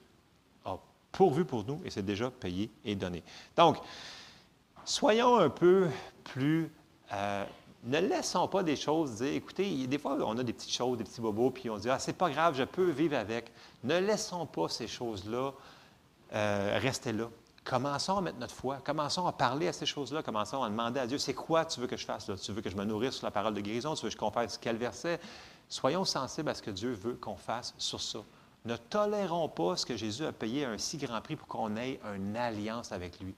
a 0.66 0.76
pourvues 1.10 1.46
pour 1.46 1.64
nous, 1.64 1.80
et 1.86 1.90
c'est 1.90 2.04
déjà 2.04 2.30
payé 2.30 2.70
et 2.84 2.94
donné. 2.94 3.22
Donc, 3.56 3.78
soyons 4.88 5.36
un 5.36 5.50
peu 5.50 5.88
plus 6.24 6.70
euh, 7.12 7.44
ne 7.84 7.98
laissons 7.98 8.48
pas 8.48 8.62
des 8.62 8.76
choses 8.76 9.16
dire, 9.16 9.34
écoutez, 9.34 9.86
des 9.86 9.98
fois, 9.98 10.18
on 10.20 10.36
a 10.38 10.42
des 10.42 10.52
petites 10.52 10.72
choses, 10.72 10.98
des 10.98 11.04
petits 11.04 11.20
bobos, 11.20 11.50
puis 11.50 11.70
on 11.70 11.76
dit, 11.76 11.88
ah, 11.88 11.98
c'est 11.98 12.14
pas 12.14 12.30
grave, 12.30 12.54
je 12.56 12.64
peux 12.64 12.90
vivre 12.90 13.16
avec. 13.16 13.52
Ne 13.84 13.98
laissons 13.98 14.46
pas 14.46 14.68
ces 14.68 14.88
choses-là 14.88 15.52
euh, 16.34 16.78
rester 16.80 17.12
là. 17.12 17.28
Commençons 17.64 18.16
à 18.16 18.20
mettre 18.22 18.38
notre 18.38 18.54
foi, 18.54 18.78
commençons 18.82 19.26
à 19.26 19.32
parler 19.32 19.68
à 19.68 19.72
ces 19.72 19.84
choses-là, 19.84 20.22
commençons 20.22 20.62
à 20.62 20.70
demander 20.70 21.00
à 21.00 21.06
Dieu, 21.06 21.18
c'est 21.18 21.34
quoi 21.34 21.66
tu 21.66 21.80
veux 21.80 21.86
que 21.86 21.98
je 21.98 22.06
fasse? 22.06 22.30
Tu 22.42 22.52
veux 22.52 22.62
que 22.62 22.70
je 22.70 22.76
me 22.76 22.84
nourrisse 22.84 23.16
sur 23.16 23.26
la 23.26 23.30
parole 23.30 23.52
de 23.54 23.60
guérison? 23.60 23.94
Tu 23.94 24.06
veux 24.06 24.10
que 24.10 24.18
je 24.18 24.30
fasse 24.30 24.58
quel 24.58 24.76
verset? 24.76 25.20
Soyons 25.68 26.06
sensibles 26.06 26.48
à 26.48 26.54
ce 26.54 26.62
que 26.62 26.70
Dieu 26.70 26.92
veut 26.92 27.14
qu'on 27.14 27.36
fasse 27.36 27.74
sur 27.76 28.00
ça. 28.00 28.20
Ne 28.64 28.76
tolérons 28.76 29.50
pas 29.50 29.76
ce 29.76 29.84
que 29.84 29.96
Jésus 29.96 30.24
a 30.24 30.32
payé 30.32 30.64
un 30.64 30.78
si 30.78 30.96
grand 30.96 31.20
prix 31.20 31.36
pour 31.36 31.46
qu'on 31.46 31.76
ait 31.76 32.00
une 32.16 32.36
alliance 32.36 32.90
avec 32.90 33.20
lui. 33.20 33.34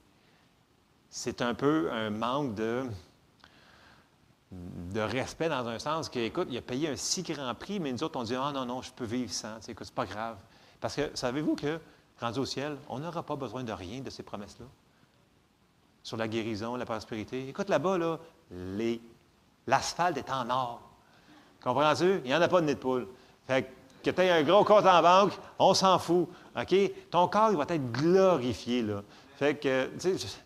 C'est 1.13 1.41
un 1.41 1.53
peu 1.53 1.91
un 1.91 2.09
manque 2.09 2.55
de, 2.55 2.85
de 4.51 5.01
respect 5.01 5.49
dans 5.49 5.67
un 5.67 5.77
sens 5.77 6.07
que, 6.07 6.19
écoute, 6.19 6.47
il 6.49 6.57
a 6.57 6.61
payé 6.61 6.87
un 6.87 6.95
si 6.95 7.21
grand 7.21 7.53
prix, 7.53 7.81
mais 7.81 7.91
nous 7.91 8.01
autres, 8.01 8.17
on 8.17 8.23
dit, 8.23 8.33
ah 8.33 8.51
non, 8.53 8.65
non, 8.65 8.81
je 8.81 8.91
peux 8.93 9.03
vivre 9.03 9.31
sans, 9.31 9.57
c'est 9.59 9.75
pas 9.91 10.05
grave. 10.05 10.37
Parce 10.79 10.95
que 10.95 11.11
savez-vous 11.13 11.55
que, 11.55 11.79
rendu 12.19 12.39
au 12.39 12.45
ciel, 12.45 12.77
on 12.87 12.99
n'aura 12.99 13.23
pas 13.23 13.35
besoin 13.35 13.65
de 13.65 13.73
rien 13.73 13.99
de 13.99 14.09
ces 14.09 14.23
promesses-là? 14.23 14.65
Sur 16.01 16.15
la 16.15 16.29
guérison, 16.29 16.77
la 16.77 16.85
prospérité. 16.85 17.49
Écoute, 17.49 17.67
là-bas, 17.67 17.97
là, 17.97 18.17
l'asphalte 19.67 20.17
est 20.17 20.31
en 20.31 20.49
or. 20.49 20.81
Comprends-tu? 21.61 22.21
Il 22.23 22.29
n'y 22.29 22.35
en 22.35 22.41
a 22.41 22.47
pas 22.47 22.61
de 22.61 22.67
nez 22.67 22.75
de 22.75 22.79
poule. 22.79 23.05
Fait 23.45 23.69
que 24.01 24.09
tu 24.09 24.21
aies 24.21 24.31
un 24.31 24.43
gros 24.43 24.63
compte 24.63 24.85
en 24.85 25.01
banque, 25.01 25.33
on 25.59 25.73
s'en 25.73 25.99
fout. 25.99 26.29
OK? 26.55 26.75
Ton 27.11 27.27
corps, 27.27 27.51
il 27.51 27.57
va 27.57 27.65
être 27.67 27.91
glorifié, 27.91 28.81
là. 28.81 29.03
Fait 29.41 29.55
que, 29.55 29.89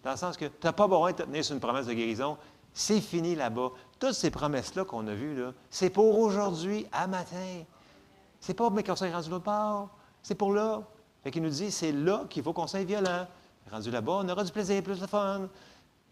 dans 0.05 0.11
le 0.11 0.15
sens 0.15 0.37
que 0.37 0.45
tu 0.45 0.53
n'as 0.63 0.71
pas 0.71 0.87
besoin 0.87 1.11
de 1.11 1.17
te 1.17 1.23
tenir 1.23 1.43
sur 1.43 1.53
une 1.53 1.59
promesse 1.59 1.85
de 1.85 1.91
guérison. 1.91 2.37
C'est 2.71 3.01
fini 3.01 3.35
là-bas. 3.35 3.71
Toutes 3.99 4.13
ces 4.13 4.31
promesses-là 4.31 4.85
qu'on 4.85 5.05
a 5.07 5.13
vues, 5.13 5.37
c'est 5.69 5.89
pour 5.89 6.17
aujourd'hui, 6.17 6.87
à 6.93 7.05
matin. 7.05 7.65
C'est 8.39 8.53
pas 8.53 8.69
mais 8.69 8.83
qu'on 8.83 8.95
s'est 8.95 9.11
rendu 9.11 9.29
l'autre 9.29 9.43
part. 9.43 9.89
C'est 10.23 10.35
pour 10.35 10.53
là. 10.53 10.81
Fait 11.25 11.31
qu'il 11.31 11.43
nous 11.43 11.49
dit, 11.49 11.71
c'est 11.71 11.91
là 11.91 12.23
qu'il 12.29 12.41
faut 12.41 12.53
qu'on 12.53 12.67
soit 12.67 12.85
violent. 12.85 13.27
Rendu 13.69 13.91
là-bas, 13.91 14.19
on 14.23 14.29
aura 14.29 14.45
du 14.45 14.51
plaisir, 14.53 14.81
plus 14.81 15.01
de 15.01 15.07
fun. 15.07 15.49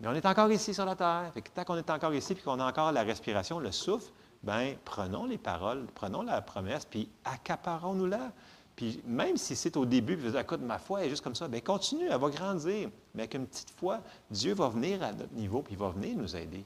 Mais 0.01 0.09
on 0.09 0.13
est 0.13 0.25
encore 0.25 0.51
ici 0.51 0.73
sur 0.73 0.83
la 0.83 0.97
terre. 0.97 1.31
Fait 1.33 1.41
que 1.41 1.51
tant 1.51 1.63
qu'on 1.63 1.77
est 1.77 1.89
encore 1.89 2.13
ici, 2.13 2.35
puis 2.35 2.43
qu'on 2.43 2.59
a 2.59 2.65
encore 2.65 2.91
la 2.91 3.03
respiration, 3.03 3.59
le 3.59 3.71
souffle, 3.71 4.11
bien, 4.41 4.75
prenons 4.83 5.23
les 5.23 5.37
paroles, 5.37 5.85
prenons 5.95 6.21
la 6.21 6.41
promesse, 6.41 6.83
puis 6.83 7.09
accaparons-nous-la. 7.23 8.33
Puis 8.75 9.01
même 9.05 9.37
si 9.37 9.55
c'est 9.55 9.77
au 9.77 9.85
début, 9.85 10.15
puis 10.15 10.25
vous 10.25 10.31
dites, 10.31 10.41
écoute, 10.41 10.61
ma 10.61 10.79
foi 10.79 11.05
est 11.05 11.09
juste 11.09 11.23
comme 11.23 11.35
ça, 11.35 11.47
bien, 11.47 11.59
continue, 11.59 12.07
elle 12.09 12.19
va 12.19 12.29
grandir. 12.29 12.89
Mais 13.13 13.23
avec 13.23 13.35
une 13.35 13.45
petite 13.45 13.69
foi, 13.69 13.99
Dieu 14.31 14.53
va 14.53 14.69
venir 14.69 15.03
à 15.03 15.11
notre 15.11 15.33
niveau, 15.33 15.61
puis 15.61 15.73
il 15.73 15.79
va 15.79 15.89
venir 15.89 16.17
nous 16.17 16.35
aider. 16.35 16.65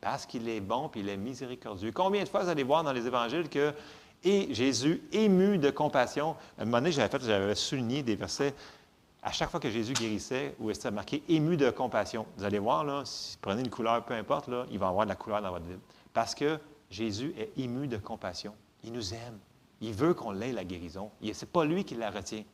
Parce 0.00 0.26
qu'il 0.26 0.48
est 0.48 0.60
bon, 0.60 0.88
puis 0.88 1.00
il 1.00 1.08
est 1.08 1.16
miséricordieux. 1.16 1.92
Combien 1.92 2.22
de 2.22 2.28
fois 2.28 2.44
vous 2.44 2.48
allez 2.48 2.62
voir 2.62 2.84
dans 2.84 2.92
les 2.92 3.06
évangiles 3.06 3.48
que 3.48 3.72
et 4.24 4.54
Jésus, 4.54 5.02
ému 5.12 5.58
de 5.58 5.70
compassion, 5.70 6.36
à 6.56 6.62
un 6.62 6.64
moment 6.64 6.78
donné, 6.78 6.92
j'avais 6.92 7.08
fait, 7.08 7.24
j'avais 7.24 7.54
souligné 7.54 8.02
des 8.02 8.14
versets, 8.14 8.54
à 9.22 9.32
chaque 9.32 9.50
fois 9.50 9.60
que 9.60 9.70
Jésus 9.70 9.94
guérissait, 9.94 10.54
où 10.60 10.70
était 10.70 10.90
marqué 10.90 11.22
ému 11.28 11.56
de 11.56 11.70
compassion. 11.70 12.26
Vous 12.36 12.44
allez 12.44 12.58
voir, 12.58 12.84
là, 12.84 13.02
si 13.04 13.34
vous 13.34 13.38
prenez 13.40 13.62
une 13.62 13.70
couleur, 13.70 14.04
peu 14.04 14.14
importe, 14.14 14.48
là, 14.48 14.66
il 14.70 14.78
va 14.78 14.88
avoir 14.88 15.06
de 15.06 15.10
la 15.10 15.16
couleur 15.16 15.42
dans 15.42 15.50
votre 15.50 15.64
vie. 15.64 15.74
Parce 16.12 16.34
que 16.34 16.58
Jésus 16.90 17.34
est 17.36 17.50
ému 17.56 17.88
de 17.88 17.96
compassion. 17.96 18.54
Il 18.84 18.92
nous 18.92 19.12
aime. 19.14 19.38
Il 19.82 19.92
veut 19.92 20.14
qu'on 20.14 20.30
l'ait, 20.30 20.52
la 20.52 20.64
guérison. 20.64 21.10
Ce 21.20 21.26
n'est 21.26 21.50
pas 21.52 21.64
lui 21.64 21.84
qui 21.84 21.96
la 21.96 22.10
retient. 22.10 22.44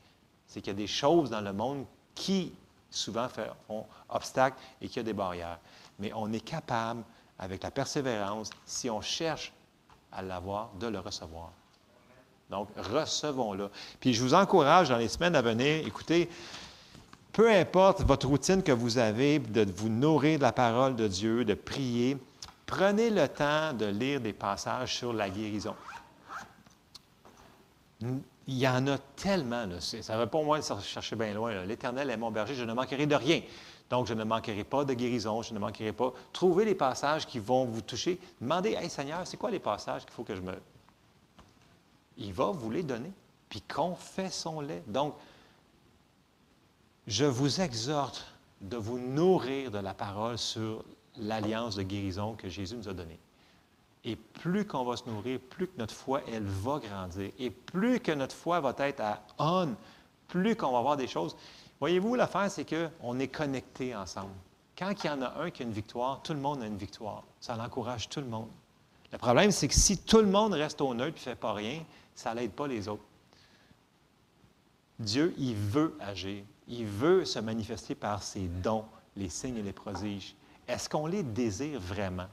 C'est 0.47 0.61
qu'il 0.61 0.73
y 0.73 0.77
a 0.77 0.79
des 0.79 0.87
choses 0.87 1.31
dans 1.31 1.43
le 1.43 1.53
monde 1.53 1.85
qui, 2.15 2.53
souvent, 2.91 3.29
font 3.29 3.85
obstacle 4.09 4.57
et 4.81 4.89
qu'il 4.89 4.97
y 4.97 5.01
a 5.01 5.03
des 5.03 5.13
barrières. 5.13 5.59
Mais 5.99 6.11
on 6.15 6.33
est 6.33 6.41
capable, 6.41 7.03
avec 7.39 7.63
la 7.63 7.71
persévérance, 7.71 8.51
si 8.65 8.89
on 8.89 9.03
cherche 9.03 9.53
à 10.11 10.23
l'avoir, 10.23 10.71
de 10.81 10.87
le 10.87 10.99
recevoir. 10.99 11.51
Donc, 12.51 12.69
recevons-le. 12.77 13.69
Puis 14.01 14.15
je 14.15 14.23
vous 14.23 14.33
encourage 14.33 14.89
dans 14.89 14.97
les 14.97 15.09
semaines 15.09 15.37
à 15.37 15.43
venir, 15.43 15.87
écoutez, 15.87 16.31
peu 17.31 17.51
importe 17.53 18.01
votre 18.01 18.27
routine 18.27 18.63
que 18.63 18.73
vous 18.73 18.97
avez, 18.97 19.39
de 19.39 19.71
vous 19.71 19.91
nourrir 19.91 20.39
de 20.39 20.45
la 20.45 20.53
parole 20.53 20.97
de 20.97 21.07
Dieu, 21.07 21.45
de 21.45 21.53
prier, 21.53 22.17
prenez 22.65 23.11
le 23.11 23.29
temps 23.29 23.75
de 23.75 23.85
lire 23.85 24.21
des 24.23 24.33
passages 24.33 24.97
sur 24.97 25.13
la 25.13 25.29
guérison. 25.29 25.75
Il 28.01 28.59
y 28.59 28.69
en 28.69 28.87
a 28.87 28.99
tellement. 28.99 29.67
Ça 29.81 30.15
ne 30.15 30.19
va 30.19 30.27
pas 30.27 30.43
moins 30.43 30.61
de 30.61 30.81
chercher 30.81 31.17
bien 31.17 31.35
loin. 31.35 31.65
L'Éternel 31.65 32.11
est 32.11 32.17
mon 32.17 32.31
berger, 32.31 32.55
je 32.55 32.65
ne 32.65 32.73
manquerai 32.73 33.07
de 33.07 33.15
rien. 33.15 33.43
Donc, 33.91 34.07
je 34.07 34.15
ne 34.15 34.25
manquerai 34.25 34.65
pas 34.65 34.85
de 34.85 34.95
guérison, 34.95 35.43
je 35.43 35.55
ne 35.55 35.59
manquerai 35.59 35.93
pas. 35.93 36.13
Trouvez 36.33 36.65
les 36.65 36.75
passages 36.75 37.27
qui 37.27 37.39
vont 37.39 37.65
vous 37.65 37.81
toucher. 37.81 38.19
Demandez, 38.41 38.73
Hey 38.73 38.91
Seigneur, 38.91 39.27
c'est 39.27 39.37
quoi 39.37 39.51
les 39.51 39.59
passages 39.59 40.05
qu'il 40.05 40.13
faut 40.13 40.25
que 40.25 40.37
je 40.37 40.43
me. 40.43 40.55
Il 42.19 42.33
va 42.33 42.47
vous 42.47 42.71
les 42.71 42.83
donner. 42.83 43.13
Puis 43.49 43.63
confessons-les. 43.63 44.83
Donc, 44.87 45.15
je 47.07 47.25
vous 47.25 47.61
exhorte 47.61 48.27
de 48.61 48.77
vous 48.77 48.99
nourrir 48.99 49.71
de 49.71 49.79
la 49.79 49.95
parole 49.95 50.37
sur 50.37 50.85
l'alliance 51.17 51.77
de 51.77 51.83
guérison 51.83 52.35
que 52.35 52.49
Jésus 52.49 52.77
nous 52.77 52.89
a 52.89 52.93
donnée. 52.93 53.19
Et 54.09 54.17
plus 54.17 54.65
qu'on 54.65 54.85
va 54.85 54.97
se 54.97 55.07
nourrir, 55.07 55.39
plus 55.51 55.67
que 55.67 55.77
notre 55.77 55.95
foi, 55.95 56.23
elle 56.33 56.47
va 56.47 56.79
grandir. 56.79 57.31
Et 57.39 57.51
plus 57.51 58.01
que 58.01 58.11
notre 58.13 58.35
foi 58.35 58.59
va 58.59 58.75
être 58.79 59.01
à 59.01 59.21
on, 59.39 59.75
plus 60.29 60.57
qu'on 60.57 60.73
va 60.73 60.79
avoir 60.79 60.97
des 60.97 61.07
choses. 61.07 61.37
Voyez-vous, 61.79 62.15
l'affaire, 62.15 62.51
c'est 62.51 62.65
qu'on 62.65 63.19
est 63.19 63.29
connectés 63.29 63.95
ensemble. 63.95 64.33
Quand 64.79 64.95
il 65.05 65.07
y 65.09 65.11
en 65.11 65.21
a 65.21 65.43
un 65.43 65.51
qui 65.51 65.63
a 65.63 65.67
une 65.67 65.73
victoire, 65.73 66.23
tout 66.23 66.33
le 66.33 66.39
monde 66.39 66.63
a 66.63 66.67
une 66.67 66.79
victoire. 66.79 67.23
Ça 67.39 67.55
encourage 67.63 68.09
tout 68.09 68.21
le 68.21 68.29
monde. 68.29 68.49
Le 69.13 69.19
problème, 69.19 69.51
c'est 69.51 69.69
que 69.69 69.75
si 69.75 69.99
tout 69.99 70.21
le 70.21 70.27
monde 70.27 70.55
reste 70.55 70.81
au 70.81 70.95
neutre 70.95 71.19
et 71.19 71.21
ne 71.21 71.35
fait 71.35 71.35
pas 71.35 71.53
rien, 71.53 71.85
ça 72.15 72.35
n'aide 72.35 72.53
pas 72.53 72.67
les 72.67 72.89
autres. 72.89 73.05
Dieu, 74.99 75.35
il 75.37 75.55
veut 75.55 75.95
agir. 76.01 76.45
Il 76.67 76.87
veut 76.87 77.27
se 77.27 77.41
manifester 77.41 77.95
par 77.95 78.23
ses 78.23 78.49
dons, 78.49 78.87
les 79.17 79.29
signes 79.29 79.59
et 79.59 79.63
les 79.63 79.75
prodiges. 79.75 80.35
Est-ce 80.67 80.89
qu'on 80.89 81.07
les 81.07 81.23
désire 81.23 81.79
vraiment? 81.79 82.29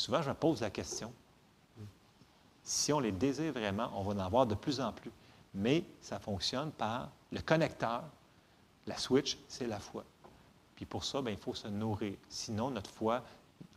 Souvent, 0.00 0.22
je 0.22 0.30
me 0.30 0.34
pose 0.34 0.62
la 0.62 0.70
question. 0.70 1.12
Si 2.62 2.90
on 2.90 3.00
les 3.00 3.12
désire 3.12 3.52
vraiment, 3.52 3.90
on 3.94 4.02
va 4.02 4.14
en 4.14 4.24
avoir 4.24 4.46
de 4.46 4.54
plus 4.54 4.80
en 4.80 4.92
plus. 4.92 5.10
Mais 5.52 5.84
ça 6.00 6.18
fonctionne 6.18 6.70
par 6.70 7.10
le 7.30 7.42
connecteur. 7.42 8.04
La 8.86 8.96
switch, 8.96 9.36
c'est 9.46 9.66
la 9.66 9.78
foi. 9.78 10.02
Puis 10.74 10.86
pour 10.86 11.04
ça, 11.04 11.20
bien, 11.20 11.32
il 11.32 11.38
faut 11.38 11.52
se 11.52 11.68
nourrir. 11.68 12.14
Sinon, 12.30 12.70
notre 12.70 12.88
foi, 12.88 13.22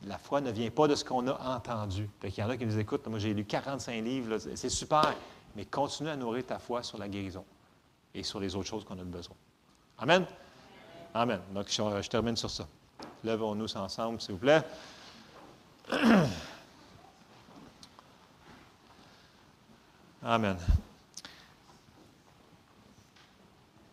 la 0.06 0.18
foi 0.18 0.40
ne 0.40 0.50
vient 0.50 0.70
pas 0.70 0.88
de 0.88 0.96
ce 0.96 1.04
qu'on 1.04 1.28
a 1.28 1.58
entendu. 1.58 2.10
Il 2.24 2.34
y 2.34 2.42
en 2.42 2.50
a 2.50 2.56
qui 2.56 2.66
nous 2.66 2.80
écoutent. 2.80 3.06
Moi, 3.08 3.20
j'ai 3.20 3.34
lu 3.34 3.44
45 3.44 4.02
livres. 4.02 4.38
C'est 4.38 4.70
super. 4.70 5.14
Mais 5.58 5.66
continue 5.66 6.08
à 6.08 6.16
nourrir 6.16 6.46
ta 6.46 6.58
foi 6.58 6.84
sur 6.84 6.98
la 6.98 7.10
guérison 7.10 7.44
et 8.14 8.24
sur 8.24 8.40
les 8.40 8.56
autres 8.56 8.70
choses 8.70 8.86
qu'on 8.86 8.98
a 8.98 9.04
besoin. 9.04 9.36
Amen? 9.98 10.26
Amen. 11.14 11.42
Donc, 11.54 11.68
je, 11.68 12.02
je 12.02 12.10
termine 12.10 12.38
sur 12.38 12.50
ça. 12.50 12.66
Levons-nous 13.26 13.76
ensemble, 13.76 14.22
s'il 14.22 14.36
vous 14.36 14.40
plaît. 14.40 14.64
Amen. 20.24 20.58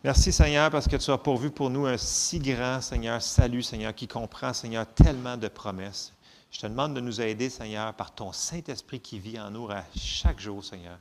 Merci 0.04 0.32
Seigneur 0.32 0.70
parce 0.70 0.86
que 0.88 0.96
tu 0.96 1.10
as 1.10 1.18
pourvu 1.18 1.50
pour 1.50 1.68
nous 1.68 1.84
un 1.86 1.98
si 1.98 2.38
grand 2.38 2.80
Seigneur 2.80 3.20
salut 3.20 3.62
Seigneur 3.62 3.94
qui 3.94 4.08
comprend 4.08 4.54
Seigneur 4.54 4.86
tellement 4.86 5.36
de 5.36 5.48
promesses. 5.48 6.14
Je 6.50 6.60
te 6.60 6.66
demande 6.66 6.94
de 6.94 7.00
nous 7.00 7.20
aider 7.20 7.50
Seigneur 7.50 7.92
par 7.94 8.14
ton 8.14 8.32
Saint-Esprit 8.32 9.00
qui 9.00 9.18
vit 9.18 9.38
en 9.38 9.50
nous 9.50 9.68
à 9.70 9.82
chaque 9.96 10.40
jour 10.40 10.64
Seigneur. 10.64 10.96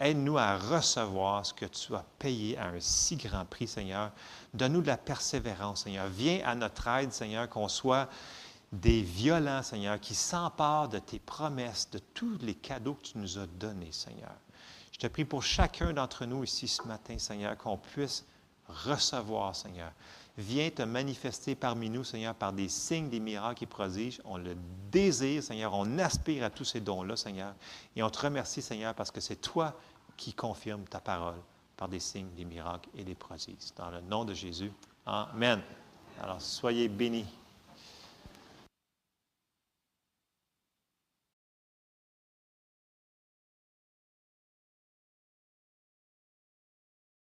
Aide-nous 0.00 0.36
à 0.36 0.58
recevoir 0.58 1.46
ce 1.46 1.54
que 1.54 1.66
tu 1.66 1.94
as 1.94 2.04
payé 2.18 2.58
à 2.58 2.66
un 2.66 2.80
si 2.80 3.16
grand 3.16 3.44
prix 3.44 3.68
Seigneur. 3.68 4.10
Donne-nous 4.52 4.82
de 4.82 4.88
la 4.88 4.96
persévérance 4.96 5.84
Seigneur. 5.84 6.08
Viens 6.08 6.40
à 6.44 6.56
notre 6.56 6.88
aide 6.88 7.12
Seigneur 7.12 7.48
qu'on 7.48 7.68
soit 7.68 8.08
des 8.72 9.02
violents, 9.02 9.62
Seigneur, 9.62 10.00
qui 10.00 10.14
s'emparent 10.14 10.88
de 10.88 10.98
tes 10.98 11.18
promesses, 11.18 11.90
de 11.90 11.98
tous 11.98 12.38
les 12.40 12.54
cadeaux 12.54 12.94
que 12.94 13.08
tu 13.08 13.18
nous 13.18 13.38
as 13.38 13.46
donnés, 13.46 13.92
Seigneur. 13.92 14.32
Je 14.92 14.98
te 14.98 15.06
prie 15.06 15.24
pour 15.24 15.42
chacun 15.42 15.92
d'entre 15.92 16.24
nous 16.24 16.42
ici 16.42 16.68
ce 16.68 16.82
matin, 16.84 17.18
Seigneur, 17.18 17.56
qu'on 17.58 17.76
puisse 17.76 18.24
recevoir, 18.68 19.54
Seigneur. 19.54 19.92
Viens 20.38 20.70
te 20.70 20.82
manifester 20.82 21.54
parmi 21.54 21.90
nous, 21.90 22.04
Seigneur, 22.04 22.34
par 22.34 22.54
des 22.54 22.68
signes, 22.70 23.10
des 23.10 23.20
miracles 23.20 23.64
et 23.64 23.66
prodiges. 23.66 24.22
On 24.24 24.38
le 24.38 24.56
désire, 24.90 25.42
Seigneur. 25.42 25.74
On 25.74 25.98
aspire 25.98 26.44
à 26.44 26.50
tous 26.50 26.64
ces 26.64 26.80
dons-là, 26.80 27.16
Seigneur. 27.16 27.54
Et 27.94 28.02
on 28.02 28.08
te 28.08 28.20
remercie, 28.20 28.62
Seigneur, 28.62 28.94
parce 28.94 29.10
que 29.10 29.20
c'est 29.20 29.36
toi 29.36 29.74
qui 30.16 30.32
confirmes 30.32 30.84
ta 30.84 31.00
parole 31.00 31.40
par 31.76 31.88
des 31.88 32.00
signes, 32.00 32.30
des 32.34 32.46
miracles 32.46 32.88
et 32.96 33.04
des 33.04 33.14
prodiges. 33.14 33.74
Dans 33.76 33.90
le 33.90 34.00
nom 34.00 34.24
de 34.24 34.32
Jésus. 34.32 34.72
Amen. 35.04 35.60
Alors, 36.22 36.40
soyez 36.40 36.88
bénis. 36.88 37.26